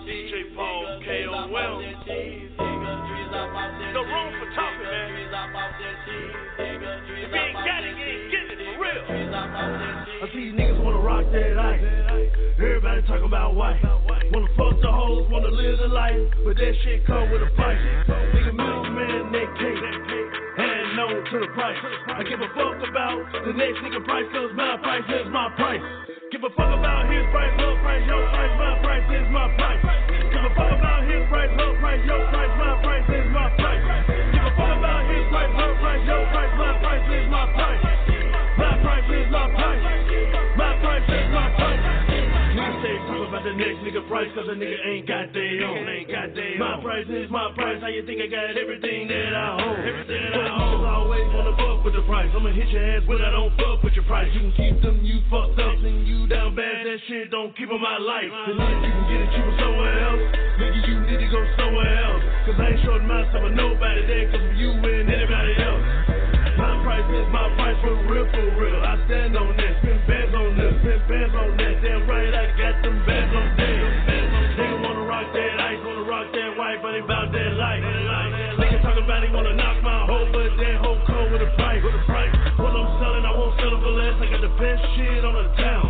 DJ 0.04 0.56
Paul, 0.56 1.02
K.O.L. 1.04 1.82
No 3.94 4.02
room 4.08 4.32
for 4.40 4.48
talking, 4.56 4.88
man. 4.88 5.10
If 6.60 7.28
you 7.28 7.36
ain't 7.36 7.54
got 7.54 7.84
for 8.64 8.76
real. 8.80 9.04
I 9.36 10.32
see 10.32 10.56
niggas 10.56 10.80
wanna 10.84 11.00
rock 11.00 11.26
that 11.34 11.58
ice. 11.60 11.84
Everybody 12.58 13.02
talking 13.02 13.26
about 13.26 13.56
white. 13.56 13.84
Wanna 13.84 14.48
fuck 14.56 14.80
the 14.82 14.92
hoes, 14.92 15.28
wanna 15.30 15.50
live 15.50 15.80
the 15.80 15.88
life, 15.88 16.16
but 16.46 16.56
that 16.56 16.74
shit 16.84 17.06
come 17.06 17.30
with 17.32 17.42
a 17.42 17.52
price. 17.56 17.78
Nigga, 18.08 18.54
middleman, 18.56 19.32
that 19.34 19.58
cake. 19.60 20.23
And 21.04 21.20
to 21.20 21.40
the 21.40 21.52
price. 21.52 21.76
I 22.16 22.24
give 22.24 22.40
a 22.40 22.48
fuck 22.56 22.80
about 22.80 23.28
the 23.44 23.52
next 23.52 23.84
nigga 23.84 24.00
price, 24.08 24.24
cause 24.32 24.56
my 24.56 24.80
price 24.80 25.04
is 25.04 25.28
my 25.36 25.52
price. 25.60 25.84
Give 26.32 26.40
a 26.40 26.50
fuck 26.56 26.72
about 26.72 27.12
his 27.12 27.28
price, 27.28 27.52
her 27.60 27.76
price, 27.84 28.04
your 28.08 28.24
price, 28.32 28.54
my 28.56 28.72
price 28.80 29.08
is 29.12 29.28
my 29.28 29.46
price. 29.60 29.84
Give 30.32 30.48
a 30.48 30.52
fuck 30.56 30.72
about 30.72 31.04
his 31.04 31.28
price, 31.28 31.52
her 31.60 31.72
price, 31.84 32.02
your 32.08 32.24
price 32.32 32.43
the 43.44 43.54
next 43.60 43.84
nigga 43.84 44.08
price, 44.08 44.32
cause 44.32 44.48
a 44.48 44.56
nigga 44.56 44.80
ain't 44.88 45.04
got 45.04 45.28
their 45.36 45.68
own. 45.68 45.84
Ain't 45.84 46.08
got 46.08 46.32
their 46.32 46.56
My 46.56 46.80
price 46.80 47.08
is 47.12 47.28
my 47.28 47.52
price. 47.52 47.76
How 47.84 47.92
you 47.92 48.08
think 48.08 48.24
I 48.24 48.32
got 48.32 48.56
everything 48.56 49.12
that 49.12 49.36
I 49.36 49.48
own? 49.60 49.84
Everything 49.84 50.22
that 50.32 50.48
I 50.48 50.48
own. 50.48 50.80
always 50.88 51.28
wanna 51.36 51.56
fuck 51.60 51.84
with 51.84 51.96
the 52.00 52.08
price. 52.08 52.32
I'ma 52.32 52.56
hit 52.56 52.72
your 52.72 52.80
ass 52.80 53.04
when 53.04 53.20
I 53.20 53.32
don't 53.36 53.52
fuck 53.60 53.84
with 53.84 54.00
your 54.00 54.08
price. 54.08 54.32
You 54.32 54.48
can 54.48 54.56
keep 54.56 54.76
them, 54.80 55.04
you 55.04 55.20
fucked 55.28 55.60
up, 55.60 55.76
and 55.76 56.08
you 56.08 56.24
down 56.32 56.56
bad. 56.56 56.88
That 56.88 57.00
shit 57.12 57.32
don't 57.32 57.52
keep 57.60 57.68
on 57.68 57.84
my 57.84 58.00
life. 58.00 58.32
If 58.32 58.56
you 58.56 58.92
can 58.96 59.06
get 59.12 59.20
it 59.28 59.30
cheaper 59.36 59.56
somewhere 59.60 59.96
else, 60.08 60.24
nigga, 60.64 60.80
you 60.88 60.96
need 61.04 61.20
to 61.20 61.30
go 61.30 61.42
somewhere 61.60 61.92
else. 62.00 62.24
Cause 62.48 62.58
I 62.64 62.66
ain't 62.72 62.82
shorting 62.88 63.12
myself 63.12 63.44
with 63.44 63.60
nobody 63.60 64.08
there, 64.08 64.32
cause 64.32 64.46
you 64.56 64.72
and 64.72 65.12
anybody 65.12 65.54
else. 65.60 66.13
Price 66.84 67.08
is 67.16 67.28
my 67.32 67.48
price 67.56 67.80
for 67.80 67.96
real, 68.12 68.28
for 68.28 68.48
real. 68.60 68.80
I 68.84 69.00
stand 69.08 69.40
on 69.40 69.56
that, 69.56 69.74
spend 69.80 70.04
bands 70.04 70.36
on 70.36 70.52
this, 70.60 70.74
spend 70.84 71.02
bands 71.08 71.34
on 71.34 71.56
that. 71.56 71.76
Damn 71.80 72.04
right, 72.12 72.34
I 72.36 72.46
got 72.60 72.76
them 72.84 72.98
bands 73.08 73.34
on 73.34 73.48
that. 73.56 73.74
Nigga 74.60 74.78
wanna 74.84 75.08
rock 75.08 75.28
that, 75.32 75.56
I 75.64 75.80
fuck 75.80 76.28
that 76.30 76.52
wife, 76.60 76.80
but 76.84 76.92
they 76.92 77.02
bout 77.02 77.32
that 77.32 77.52
life. 77.56 77.84
Nigga 78.60 78.84
talking 78.84 79.04
about 79.04 79.24
he 79.24 79.32
wanna 79.34 79.56
knock 79.56 79.82
my 79.82 80.06
hoe, 80.06 80.28
but 80.32 80.52
that 80.60 80.76
hoe 80.84 81.00
come 81.08 81.32
with 81.32 81.42
a 81.42 81.52
price. 81.56 81.82
With 81.84 81.96
a 81.96 82.04
price. 82.06 82.36
What 82.60 82.76
I'm 82.76 82.90
selling, 83.00 83.26
I 83.26 83.32
won't 83.32 83.56
sell 83.60 83.74
it 83.74 83.82
for 83.82 83.94
less. 83.98 84.16
I 84.20 84.26
got 84.30 84.42
the 84.44 84.54
best 84.60 84.84
shit 84.96 85.24
on 85.26 85.34
the 85.40 85.48
town. 85.58 85.88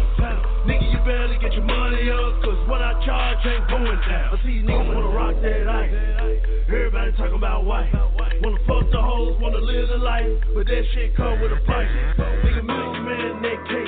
Nigga, 0.69 0.85
you 0.93 0.99
barely 1.03 1.37
get 1.41 1.53
your 1.53 1.67
money 1.67 2.09
up, 2.09 2.39
cause 2.41 2.61
what 2.69 2.81
I 2.81 2.95
charge 3.03 3.43
ain't 3.45 3.67
going 3.67 3.99
down. 4.07 4.29
I 4.31 4.37
see 4.45 4.63
niggas 4.63 4.93
wanna 4.93 5.11
rock 5.11 5.35
that 5.41 5.67
ice. 5.67 5.91
Everybody 6.69 7.11
talking 7.17 7.35
about 7.35 7.65
white. 7.65 8.12
Wanna 8.43 8.59
fuck 8.67 8.83
the 8.91 8.99
hoes, 8.99 9.39
wanna 9.39 9.63
live 9.63 9.87
the 9.87 10.03
life, 10.03 10.27
but 10.51 10.67
that 10.67 10.83
shit 10.91 11.15
come 11.15 11.39
with 11.39 11.55
a 11.55 11.63
price. 11.63 11.87
Nigga, 12.43 12.59
middleman, 12.59 13.39
that 13.39 13.59
cake. 13.71 13.87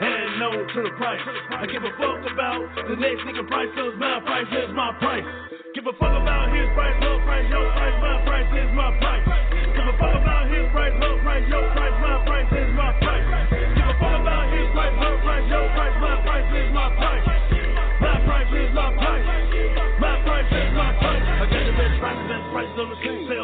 And 0.00 0.40
no 0.40 0.48
to 0.64 0.78
the 0.80 0.96
price. 0.96 1.20
I 1.52 1.68
give 1.68 1.84
a 1.84 1.92
fuck 2.00 2.24
about 2.24 2.64
the 2.88 2.96
next 2.96 3.20
nigga 3.28 3.44
price, 3.44 3.68
cause 3.76 3.92
my 4.00 4.16
price 4.24 4.48
is 4.48 4.72
my 4.72 4.96
price. 4.96 5.28
Give 5.76 5.84
a 5.84 5.92
fuck 6.00 6.08
about 6.08 6.56
his 6.56 6.72
price, 6.72 6.96
her 7.04 7.20
price, 7.28 7.44
your 7.52 7.68
price, 7.76 7.96
my 8.00 8.16
price 8.24 8.48
is 8.48 8.70
my 8.72 8.88
price. 8.96 9.24
Give 9.76 9.84
a 9.84 9.94
fuck 10.00 10.24
about 10.24 10.48
his 10.48 10.66
price, 10.72 10.96
her 10.96 11.14
price, 11.20 11.44
your 11.44 11.68
price, 11.76 11.96
my 12.00 12.16
price 12.24 12.48
is 12.56 12.70
my 12.72 12.90
price. 12.96 13.28
Give 13.76 13.88
a 13.92 13.96
fuck 14.00 14.16
about 14.24 14.46
his 14.56 14.68
price, 14.72 14.96
her 15.04 15.16
price, 15.20 15.46
your 15.52 15.66
price, 15.76 15.96
my 16.00 16.16
price 16.24 16.48
is 16.48 16.68
my 16.72 16.88
price. 16.96 17.24
My 18.00 18.16
price 18.24 18.52
is 18.56 18.70
my 18.72 18.88
price. 18.96 19.26
My 20.00 20.14
price 20.24 20.48
is 20.48 20.70
my 20.72 20.90
price. 20.96 21.24
I 21.28 21.44
got 21.44 21.60
the 21.60 21.74
best 21.76 21.96
price, 22.00 22.20
best 22.24 22.46
price 22.56 22.72
on 22.80 22.88
the 22.88 22.96
scene. 23.04 23.35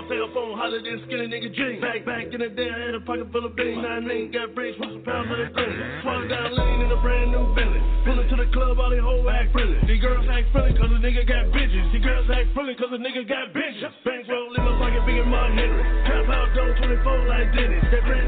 Holler 0.73 0.89
this 0.89 1.05
skinny 1.05 1.28
nigga 1.28 1.53
jeans. 1.53 1.85
Back, 1.85 2.01
back 2.09 2.32
in 2.32 2.40
the 2.40 2.49
day, 2.49 2.65
I 2.65 2.89
had 2.89 2.97
a 2.97 3.05
pocket 3.05 3.28
full 3.28 3.44
of 3.44 3.53
beans. 3.53 3.77
Nine 3.77 4.09
million, 4.09 4.32
got 4.32 4.57
bricks, 4.57 4.73
with 4.81 4.89
some 4.89 5.05
pounds 5.05 5.28
of 5.28 5.36
the 5.36 5.53
thing. 5.53 5.69
Swallow 6.01 6.24
down 6.32 6.49
lean 6.49 6.81
in 6.81 6.89
a 6.89 6.97
brand 6.97 7.28
new 7.28 7.44
Bentley. 7.53 7.82
Pulling 8.09 8.28
to 8.32 8.36
the 8.40 8.49
club, 8.57 8.81
all 8.81 8.89
they 8.89 8.97
whole 8.97 9.28
act 9.28 9.53
friendly. 9.53 9.77
These 9.85 10.01
girls 10.01 10.24
act 10.32 10.49
friendly 10.49 10.73
cause 10.73 10.89
the 10.89 10.97
nigga 10.97 11.28
got 11.28 11.53
bitches. 11.53 11.93
These 11.93 12.01
girls 12.01 12.24
act 12.32 12.57
friendly 12.57 12.73
cause 12.81 12.89
the 12.89 12.97
nigga 13.05 13.28
got 13.28 13.53
bitches. 13.53 13.93
Bank 14.01 14.24
roll 14.32 14.49
in 14.49 14.65
my 14.65 14.73
pocket, 14.81 15.05
bigger 15.05 15.28
my 15.28 15.53
Henry. 15.53 15.85
Trap 16.09 16.32
out 16.32 16.49
dough 16.57 16.73
24 16.81 17.28
like 17.28 17.53
Dennis. 17.53 17.85
That 17.93 18.03
brand 18.09 18.22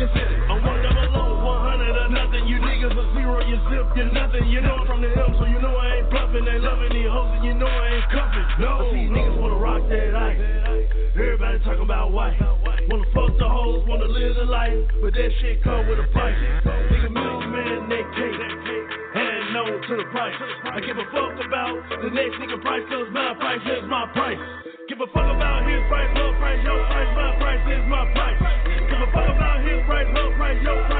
fucking 0.00 0.16
city. 0.16 0.36
I'm 0.48 0.64
one 0.64 0.80
double 0.82 1.12
low, 1.12 1.44
100 1.44 1.96
or 1.96 2.08
nothing. 2.08 2.48
You 2.48 2.56
niggas 2.58 2.96
are 2.96 3.08
zero, 3.12 3.40
you 3.44 3.56
zip, 3.68 3.86
you're 3.96 4.12
nothing. 4.12 4.48
You 4.48 4.60
know 4.60 4.80
I'm 4.80 4.86
from 4.86 5.02
the 5.02 5.10
hill, 5.12 5.28
so 5.36 5.44
you 5.44 5.60
know 5.60 5.76
I 5.76 6.00
ain't 6.00 6.10
bluffing. 6.10 6.44
They 6.44 6.58
loving 6.58 6.92
these 6.92 7.10
hoes, 7.10 7.36
and 7.36 7.44
you 7.44 7.54
know 7.54 7.68
I 7.68 8.00
ain't 8.00 8.08
cuffing. 8.08 8.46
No, 8.60 8.70
but 8.80 8.92
these 8.96 9.10
niggas 9.10 9.36
wanna 9.36 9.60
rock 9.60 9.82
that 9.88 10.14
ice. 10.16 10.40
Everybody 11.14 11.58
talking 11.64 11.84
about 11.84 12.12
white. 12.12 12.36
Wanna 12.88 13.04
fuck 13.12 13.36
the 13.36 13.48
hoes, 13.48 13.84
wanna 13.86 14.08
live 14.08 14.34
the 14.36 14.48
life, 14.48 14.72
but 15.02 15.12
that 15.12 15.30
shit 15.40 15.62
come 15.62 15.86
with 15.86 16.00
a 16.00 16.08
price. 16.16 16.38
Nigga, 16.64 17.10
middleman, 17.12 17.88
that 17.92 18.06
cake. 18.16 18.40
And 19.14 19.52
no 19.52 19.64
to 19.68 19.92
the 20.00 20.08
price. 20.10 20.34
I 20.64 20.80
give 20.80 20.96
a 20.96 21.04
fuck 21.12 21.36
about 21.44 21.76
the 22.02 22.10
next 22.10 22.40
nigga 22.40 22.60
price, 22.62 22.82
cause 22.88 23.08
my 23.12 23.34
price 23.34 23.62
is 23.68 23.84
my 23.88 24.06
price. 24.14 24.40
Give 24.88 24.98
a 25.00 25.06
fuck 25.12 25.28
about 25.28 25.68
his 25.68 25.82
price, 25.86 26.10
her 26.16 26.30
price, 26.40 26.60
your 26.64 26.82
price, 26.88 27.10
my 27.14 27.36
price 27.38 27.64
is 27.78 27.84
my 27.86 28.12
price. 28.12 28.39
About 29.90 30.06
his 30.06 30.36
price, 30.36 30.56
her 30.62 30.86
price, 30.86 30.99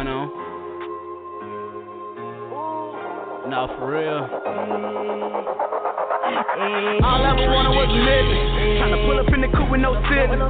going 0.00 0.08
on. 0.08 0.32
No, 3.50 3.68
for 3.76 3.92
real. 3.92 4.24
All 7.04 7.20
I 7.20 7.36
ever 7.36 7.44
wanted 7.52 7.74
was 7.76 7.90
nigga. 7.92 8.36
Tryna 8.80 9.04
pull 9.04 9.18
up 9.20 9.28
in 9.34 9.40
the 9.44 9.48
coupe 9.52 9.68
with 9.68 9.80
no 9.84 9.92
ceiling. 10.08 10.40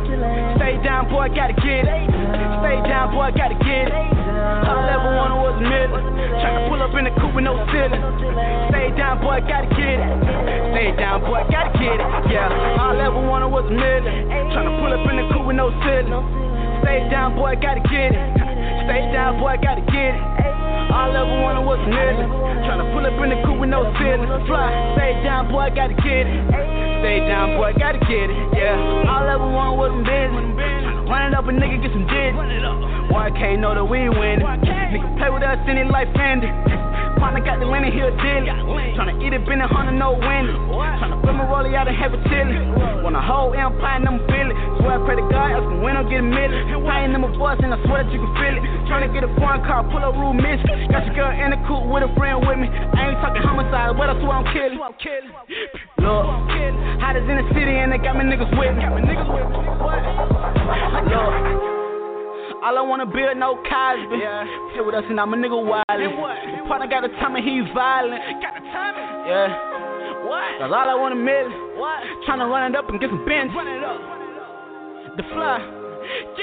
Stay 0.54 0.78
down, 0.84 1.10
boy, 1.10 1.34
gotta 1.34 1.54
get 1.54 1.82
it. 1.82 1.98
Stay 2.62 2.78
down, 2.86 3.10
boy, 3.10 3.30
gotta 3.34 3.58
get 3.58 3.90
it. 3.90 3.94
All 4.70 4.78
I 4.78 4.94
ever 4.94 5.18
wanted 5.18 5.42
was 5.42 5.58
a 5.58 5.66
nigga. 5.66 5.98
Tryna 5.98 6.68
pull 6.68 6.82
up 6.82 6.94
in 6.94 7.04
the 7.10 7.14
coupe 7.18 7.34
with 7.34 7.42
no 7.42 7.58
ceiling. 7.74 8.02
Stay 8.70 8.94
down, 8.94 9.18
boy, 9.18 9.40
gotta 9.50 9.66
get 9.74 9.98
it. 9.98 10.14
Stay 10.78 10.94
down, 10.94 11.26
boy, 11.26 11.42
gotta 11.50 11.74
get 11.74 11.98
it. 11.98 12.06
Yeah. 12.30 12.78
All 12.78 12.94
I 12.94 13.02
ever 13.08 13.18
wanted 13.18 13.50
was 13.50 13.66
a 13.66 13.74
nigga. 13.74 14.14
Tryna 14.54 14.78
pull 14.78 14.92
up 14.94 15.02
in 15.10 15.16
the 15.18 15.26
coupe 15.34 15.46
with 15.46 15.58
no 15.58 15.74
ceiling. 15.82 16.22
Stay 16.86 17.08
down, 17.10 17.34
boy, 17.34 17.58
gotta 17.58 17.82
get 17.88 18.14
it. 18.14 18.59
Stay 18.84 19.12
down, 19.12 19.38
boy, 19.38 19.56
gotta 19.62 19.84
get 19.92 20.14
it. 20.16 20.22
All 20.90 21.12
I 21.12 21.22
ever 21.22 21.36
wanted 21.42 21.64
was 21.64 21.78
a 21.80 21.88
nigga. 21.90 22.26
Tryna 22.66 22.86
pull 22.92 23.06
up 23.06 23.14
in 23.22 23.28
the 23.30 23.38
coupe 23.46 23.60
with 23.60 23.70
no 23.70 23.86
ceiling. 24.00 24.28
Fly, 24.46 24.70
stay 24.96 25.22
down, 25.22 25.48
boy, 25.52 25.70
gotta 25.74 25.94
get 25.94 26.26
it. 26.26 26.40
Stay 27.04 27.20
down, 27.28 27.56
boy, 27.56 27.72
gotta 27.78 28.00
get 28.08 28.26
it. 28.30 28.40
Yeah. 28.56 29.08
All 29.08 29.24
I 29.24 29.36
ever 29.36 29.46
wanted 29.46 29.76
was 29.78 29.92
a 29.94 30.02
business. 30.02 31.08
Run 31.08 31.30
it 31.30 31.34
up 31.34 31.46
a 31.46 31.52
nigga, 31.52 31.82
get 31.82 31.92
some 31.92 32.06
digits. 32.06 32.38
I 33.20 33.28
can't 33.38 33.60
know 33.60 33.74
that 33.74 33.84
we 33.84 34.08
winning. 34.08 34.42
Nigga 34.42 35.18
play 35.18 35.30
with 35.30 35.42
us, 35.42 35.58
any 35.68 35.84
life 35.84 36.08
ending. 36.18 36.50
Partner 37.20 37.44
got 37.44 37.60
the 37.60 37.68
Lenny 37.68 37.92
Hill 37.92 38.08
dilly. 38.16 38.48
Tryna 38.96 39.20
eat 39.20 39.36
it, 39.36 39.44
been 39.44 39.60
a 39.60 39.68
hundred, 39.68 40.00
no 40.00 40.16
winning. 40.16 40.56
Tryna 40.72 41.20
put 41.20 41.36
my 41.36 41.44
rollie 41.44 41.76
out 41.76 41.86
and 41.86 41.96
have 41.96 42.16
it 42.16 42.24
chillin'. 42.32 43.04
Want 43.04 43.12
a 43.14 43.20
whole 43.20 43.52
empire, 43.52 44.00
them 44.00 44.24
Billy. 44.24 44.56
Swear 44.80 44.96
I 44.96 45.04
pray 45.04 45.16
to 45.20 45.26
God, 45.28 45.52
else 45.52 45.68
can 45.68 45.84
win 45.84 46.00
or 46.00 46.08
get 46.08 46.24
a 46.24 46.26
million. 46.26 46.80
Paying 46.80 47.12
them 47.12 47.28
a 47.28 47.30
voice, 47.36 47.60
and 47.60 47.76
I 47.76 47.78
swear 47.84 48.02
that 48.04 48.10
you 48.12 48.24
can 48.24 48.32
feel 48.40 48.56
it. 48.56 48.64
Tryna 48.88 49.12
get 49.12 49.22
a 49.28 49.30
foreign 49.36 49.60
car, 49.68 49.84
pull 49.84 50.00
up 50.00 50.16
rule 50.16 50.32
miss. 50.32 50.64
Got 50.88 51.04
your 51.06 51.14
girl 51.14 51.28
in 51.28 51.52
the 51.52 51.60
coupe 51.68 51.84
with 51.92 52.08
a 52.08 52.10
friend 52.16 52.40
with 52.40 52.56
me. 52.56 52.72
I 52.72 53.12
ain't 53.12 53.20
talking 53.20 53.44
homicide, 53.44 54.00
but 54.00 54.08
I 54.08 54.16
swear 54.16 54.40
I'm 54.40 54.48
killing. 54.48 54.80
Look, 56.00 56.24
hottest 57.04 57.28
in 57.28 57.36
the 57.36 57.46
city, 57.52 57.76
and 57.76 57.92
they 57.92 58.00
got 58.00 58.16
me 58.16 58.24
niggas 58.24 58.48
with 58.56 58.72
me. 58.72 58.84
Look. 61.12 61.79
All 62.62 62.76
I 62.76 62.82
wanna 62.82 63.06
build 63.06 63.36
no 63.38 63.56
Cosby. 63.56 64.20
Yeah. 64.20 64.44
Play 64.76 64.84
with 64.84 64.94
us 64.94 65.04
and 65.08 65.18
I'm 65.18 65.32
a 65.32 65.36
nigga 65.36 65.56
wildin'. 65.56 66.68
Partner 66.68 66.88
got 66.88 67.02
the 67.02 67.08
timing, 67.16 67.42
he's 67.42 67.64
violent. 67.72 68.20
Got 68.44 68.54
the 68.60 68.64
timing? 68.68 69.08
Yeah. 69.24 69.48
What? 70.28 70.60
Cause 70.60 70.68
all 70.68 70.88
I 70.88 70.94
wanna 70.94 71.16
miss. 71.16 71.48
What? 71.80 72.04
Tryna 72.28 72.50
run 72.50 72.70
it 72.70 72.76
up 72.76 72.88
and 72.90 73.00
get 73.00 73.08
some 73.08 73.24
bench. 73.24 73.50
Run 73.56 73.66
it 73.66 73.82
up. 73.82 75.16
The 75.16 75.22
fly. 75.32 75.79
Yeah, 76.10 76.42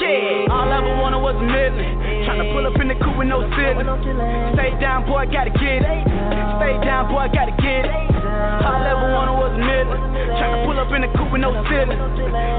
yeah. 0.00 0.48
All 0.48 0.64
I 0.64 0.80
ever 0.80 0.96
wanted 0.96 1.20
was 1.20 1.36
a 1.36 1.44
million. 1.44 1.92
Tryna 2.24 2.56
pull 2.56 2.64
up 2.64 2.76
in 2.80 2.88
the 2.88 2.96
coupe 3.04 3.20
with 3.20 3.28
no 3.28 3.44
ceiling. 3.52 3.84
Stay 4.56 4.72
down, 4.80 5.04
boy, 5.04 5.28
gotta 5.28 5.52
get 5.52 5.84
it. 5.84 5.98
Stay 6.56 6.74
down, 6.80 7.12
boy, 7.12 7.28
gotta 7.36 7.52
get 7.60 7.84
it. 7.84 7.92
All 7.92 8.80
I 8.80 8.96
ever 8.96 9.12
wanted 9.12 9.36
was 9.36 9.52
a 9.52 9.60
million. 9.60 10.00
Tryna 10.40 10.64
pull 10.64 10.80
up 10.80 10.88
in 10.88 11.04
the 11.04 11.10
coupe 11.12 11.32
with 11.36 11.44
no 11.44 11.52
ceiling. 11.68 12.00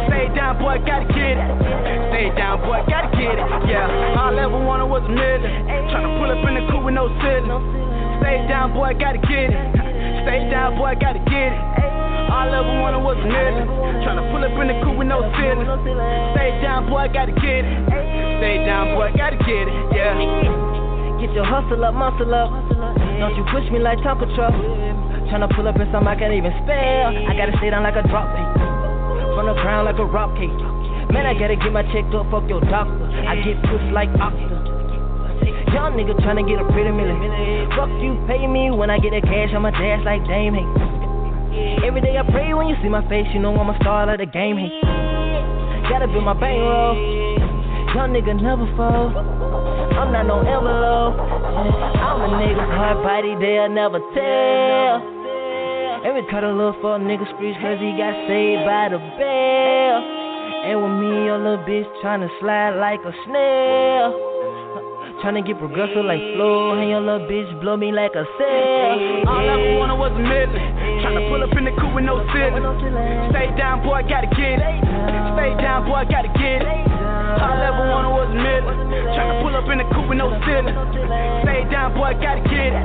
Stay 0.05 0.29
down, 0.37 0.61
boy, 0.61 0.77
gotta 0.85 1.09
get 1.09 1.33
it. 1.33 1.49
Stay 2.13 2.29
down, 2.37 2.61
boy, 2.61 2.77
gotta 2.85 3.09
get 3.17 3.33
it. 3.33 3.47
Yeah. 3.65 4.21
All 4.21 4.37
I 4.37 4.45
ever 4.45 4.61
wanted 4.61 4.85
was 4.93 5.01
a 5.09 5.13
million. 5.13 5.49
Tryna 5.89 6.13
pull 6.21 6.29
up 6.29 6.45
in 6.45 6.53
the 6.61 6.63
coupe 6.69 6.85
with 6.85 6.93
no 6.93 7.09
ceiling. 7.25 7.57
Stay 8.21 8.37
down, 8.45 8.69
boy, 8.69 8.93
gotta 9.01 9.17
get 9.17 9.49
it. 9.49 9.65
Stay 10.29 10.45
down, 10.53 10.77
boy, 10.77 10.93
gotta 10.93 11.25
get 11.25 11.57
it. 11.57 12.12
All 12.33 12.49
I 12.49 12.65
ever 12.65 12.75
wanted 12.81 13.05
was 13.05 13.13
a 13.21 13.29
million. 13.29 13.69
Tryna 14.01 14.25
pull 14.33 14.41
up 14.41 14.57
in 14.57 14.65
the 14.65 14.75
coupe 14.81 14.97
with 14.97 15.05
no 15.05 15.21
ceiling. 15.37 15.69
Stay 16.33 16.57
down, 16.65 16.89
boy, 16.89 17.05
I 17.05 17.09
gotta 17.13 17.29
get 17.29 17.61
it. 17.61 17.77
Stay 18.41 18.65
down, 18.65 18.97
boy, 18.97 19.05
I 19.05 19.13
gotta 19.13 19.37
get 19.45 19.69
it. 19.69 19.75
Yeah. 19.93 20.17
Get 21.21 21.29
your 21.37 21.45
hustle 21.45 21.85
up, 21.85 21.93
muscle 21.93 22.33
up. 22.33 22.49
Don't 23.21 23.37
you 23.37 23.45
push 23.53 23.69
me 23.69 23.77
like 23.77 24.01
Tonka 24.01 24.25
truck. 24.33 24.49
Tryna 25.29 25.45
pull 25.53 25.69
up 25.69 25.77
in 25.77 25.85
something 25.93 26.09
I 26.09 26.17
can't 26.17 26.33
even 26.33 26.49
spell. 26.65 27.13
I 27.13 27.37
gotta 27.37 27.53
stay 27.61 27.69
down 27.69 27.85
like 27.85 28.01
a 28.01 28.05
drop 28.09 28.25
kick. 28.33 28.49
From 29.37 29.45
the 29.45 29.53
ground 29.61 29.85
like 29.85 30.01
a 30.01 30.07
rock 30.09 30.33
cake. 30.33 30.49
Man, 31.13 31.29
I 31.29 31.37
gotta 31.37 31.53
get 31.53 31.69
my 31.69 31.85
check 31.93 32.09
up, 32.17 32.33
fuck 32.33 32.49
your 32.49 32.65
doctor. 32.65 33.13
I 33.29 33.37
get 33.45 33.61
pushed 33.69 33.93
like 33.93 34.09
Octa. 34.17 34.57
Young 35.69 35.93
nigga 35.93 36.17
tryna 36.25 36.49
get 36.49 36.57
a 36.57 36.65
pretty 36.73 36.89
million. 36.89 37.69
Fuck 37.77 37.93
you, 38.01 38.17
pay 38.25 38.41
me 38.49 38.73
when 38.73 38.89
I 38.89 38.97
get 38.97 39.13
that 39.13 39.21
cash 39.29 39.53
on 39.53 39.61
my 39.61 39.69
dash 39.69 40.01
like 40.01 40.25
Dame. 40.25 40.57
Hey. 40.57 41.12
Every 41.85 42.01
day 42.01 42.17
I 42.17 42.23
pray 42.31 42.53
when 42.53 42.67
you 42.67 42.75
see 42.81 42.89
my 42.89 43.07
face, 43.09 43.27
you 43.33 43.39
know 43.39 43.53
I'm 43.55 43.69
a 43.69 43.77
star 43.77 44.09
of 44.09 44.17
the 44.17 44.25
game. 44.25 44.57
Hey. 44.57 44.71
Gotta 45.89 46.07
build 46.07 46.23
my 46.25 46.33
bankroll. 46.33 46.95
Young 47.93 48.09
nigga 48.09 48.33
never 48.41 48.65
fall. 48.75 49.13
I'm 49.13 50.11
not 50.11 50.25
no 50.25 50.39
envelope. 50.41 51.13
I'm 51.19 52.21
a 52.25 52.29
nigga 52.41 52.65
hard 52.73 53.03
body, 53.03 53.35
they'll 53.37 53.69
never 53.69 53.99
tell. 54.17 55.13
Every 56.03 56.25
cut 56.31 56.43
a 56.43 56.49
little 56.49 56.75
for 56.81 56.95
a 56.95 56.99
nigga 56.99 57.29
screech 57.35 57.55
cause 57.61 57.77
he 57.77 57.93
got 57.95 58.17
saved 58.25 58.65
by 58.65 58.89
the 58.89 58.97
bell. 58.97 59.97
And 60.65 60.81
with 60.81 60.95
me, 61.05 61.25
your 61.25 61.37
little 61.37 61.63
bitch 61.67 61.85
tryna 62.01 62.29
slide 62.39 62.79
like 62.79 62.99
a 63.05 63.13
snail. 63.27 64.32
Tryna 65.23 65.47
get 65.47 65.55
progressive 65.57 66.03
like 66.03 66.19
Flo, 66.35 66.75
and 66.75 66.89
your 66.91 66.99
little 66.99 67.23
bitch 67.23 67.47
blow 67.61 67.77
me 67.77 67.95
like 67.95 68.11
a 68.11 68.27
sail. 68.35 69.23
All 69.23 69.39
I 69.39 69.55
ever 69.55 69.79
wanted 69.79 69.95
was 69.95 70.11
a 70.11 70.19
million. 70.19 70.51
Tryna 70.99 71.31
pull 71.31 71.39
up 71.39 71.55
in 71.55 71.63
the 71.63 71.71
coupe 71.79 71.95
with 71.95 72.03
no 72.03 72.19
ceiling. 72.35 72.59
Stay 73.31 73.47
down, 73.55 73.79
boy, 73.87 74.03
gotta 74.03 74.27
get 74.35 74.59
it. 74.59 74.83
Stay 75.39 75.55
down, 75.63 75.87
boy, 75.87 76.03
gotta 76.11 76.27
get 76.35 76.67
it. 76.67 76.67
All 77.39 77.55
I 77.55 77.71
ever 77.71 77.87
wanted 77.87 78.11
was 78.11 78.35
a 78.35 78.35
million. 78.35 78.75
Tryna 79.15 79.39
pull 79.39 79.55
up 79.55 79.63
in 79.71 79.79
the 79.79 79.87
coupe 79.95 80.11
with 80.11 80.19
no 80.19 80.27
ceiling. 80.43 80.75
Stay 81.47 81.71
down, 81.71 81.95
boy, 81.95 82.11
gotta 82.19 82.43
get 82.43 82.75
it. 82.75 82.83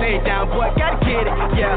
Stay 0.00 0.16
down, 0.24 0.48
boy, 0.48 0.72
gotta 0.80 0.96
get 1.04 1.28
it. 1.28 1.36
Yeah. 1.60 1.76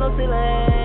No 0.00 0.16
ceiling. 0.16 0.79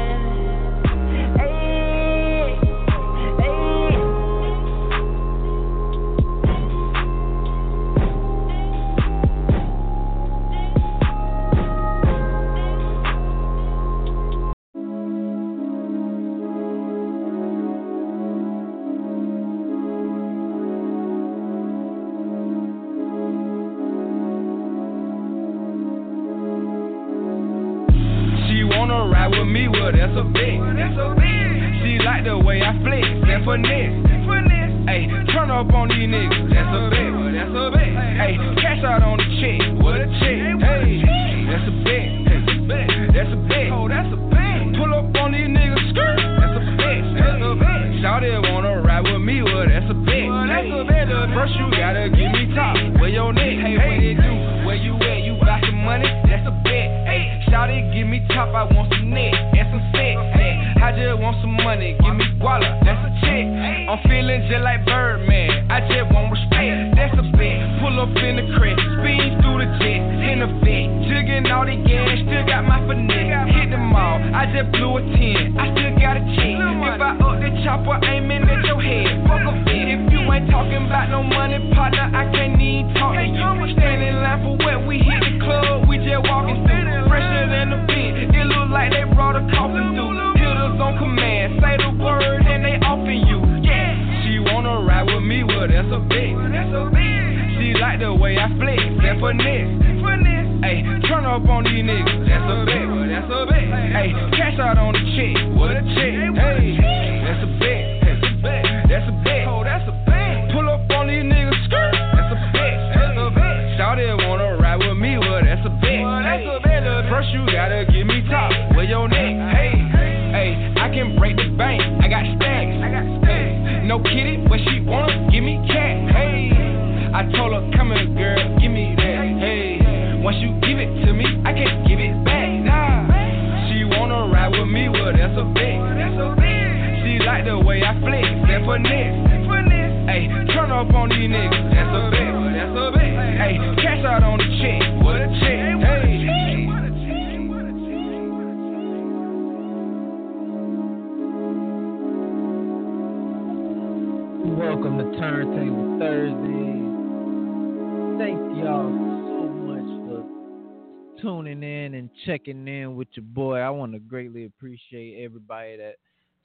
Everybody 165.65 165.77
that 165.77 165.95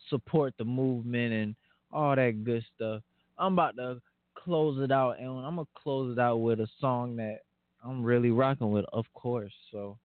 support 0.08 0.54
the 0.58 0.64
movement 0.64 1.32
and 1.32 1.54
all 1.92 2.16
that 2.16 2.44
good 2.44 2.64
stuff. 2.74 3.02
I'm 3.38 3.54
about 3.54 3.76
to 3.76 4.00
close 4.34 4.82
it 4.82 4.92
out, 4.92 5.18
and 5.18 5.28
I'm 5.28 5.56
gonna 5.56 5.66
close 5.74 6.16
it 6.16 6.20
out 6.20 6.38
with 6.38 6.60
a 6.60 6.68
song 6.80 7.16
that 7.16 7.40
I'm 7.84 8.02
really 8.02 8.30
rocking 8.30 8.70
with, 8.70 8.84
of 8.92 9.06
course. 9.14 9.52
So 9.70 9.98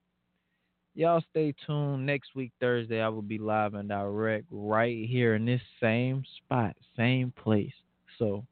y'all 0.94 1.24
stay 1.32 1.54
tuned. 1.66 2.06
Next 2.06 2.36
week 2.36 2.52
Thursday, 2.60 3.02
I 3.02 3.10
will 3.10 3.22
be 3.22 3.38
live 3.38 3.74
and 3.74 3.90
direct 3.90 4.46
right 4.52 5.08
here 5.08 5.36
in 5.36 5.46
this 5.46 5.62
same 5.82 6.24
spot, 6.38 6.76
same 6.98 7.32
place. 7.32 7.74
So 8.18 8.46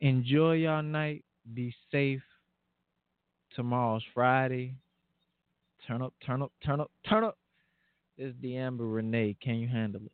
enjoy 0.00 0.54
y'all 0.54 0.82
night. 0.82 1.24
Be 1.54 1.74
safe. 1.90 2.22
Tomorrow's 3.56 4.04
Friday. 4.14 4.74
Turn 5.86 6.00
up, 6.00 6.14
turn 6.24 6.42
up, 6.42 6.52
turn 6.64 6.80
up, 6.80 6.90
turn 7.08 7.24
up. 7.24 7.36
It's 8.24 8.36
the 8.40 8.56
Amber 8.56 8.86
Renee. 8.86 9.36
Can 9.42 9.56
you 9.56 9.66
handle 9.66 10.02
it? 10.02 10.12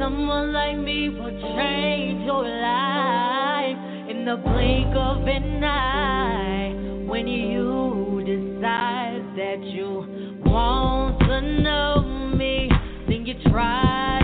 Someone 0.00 0.54
like 0.54 0.78
me 0.78 1.10
would 1.10 1.38
change 1.58 2.24
your 2.24 2.48
life 2.48 3.76
in 4.08 4.24
the 4.24 4.36
blink 4.36 4.96
of 4.96 5.28
an 5.28 5.62
eye. 5.62 6.72
When 7.06 7.28
you 7.28 8.22
decide 8.24 9.24
that 9.36 9.62
you 9.62 10.40
want 10.46 11.20
to 11.20 11.42
know 11.60 12.00
me, 12.34 12.70
then 13.08 13.26
you 13.26 13.34
try 13.50 14.23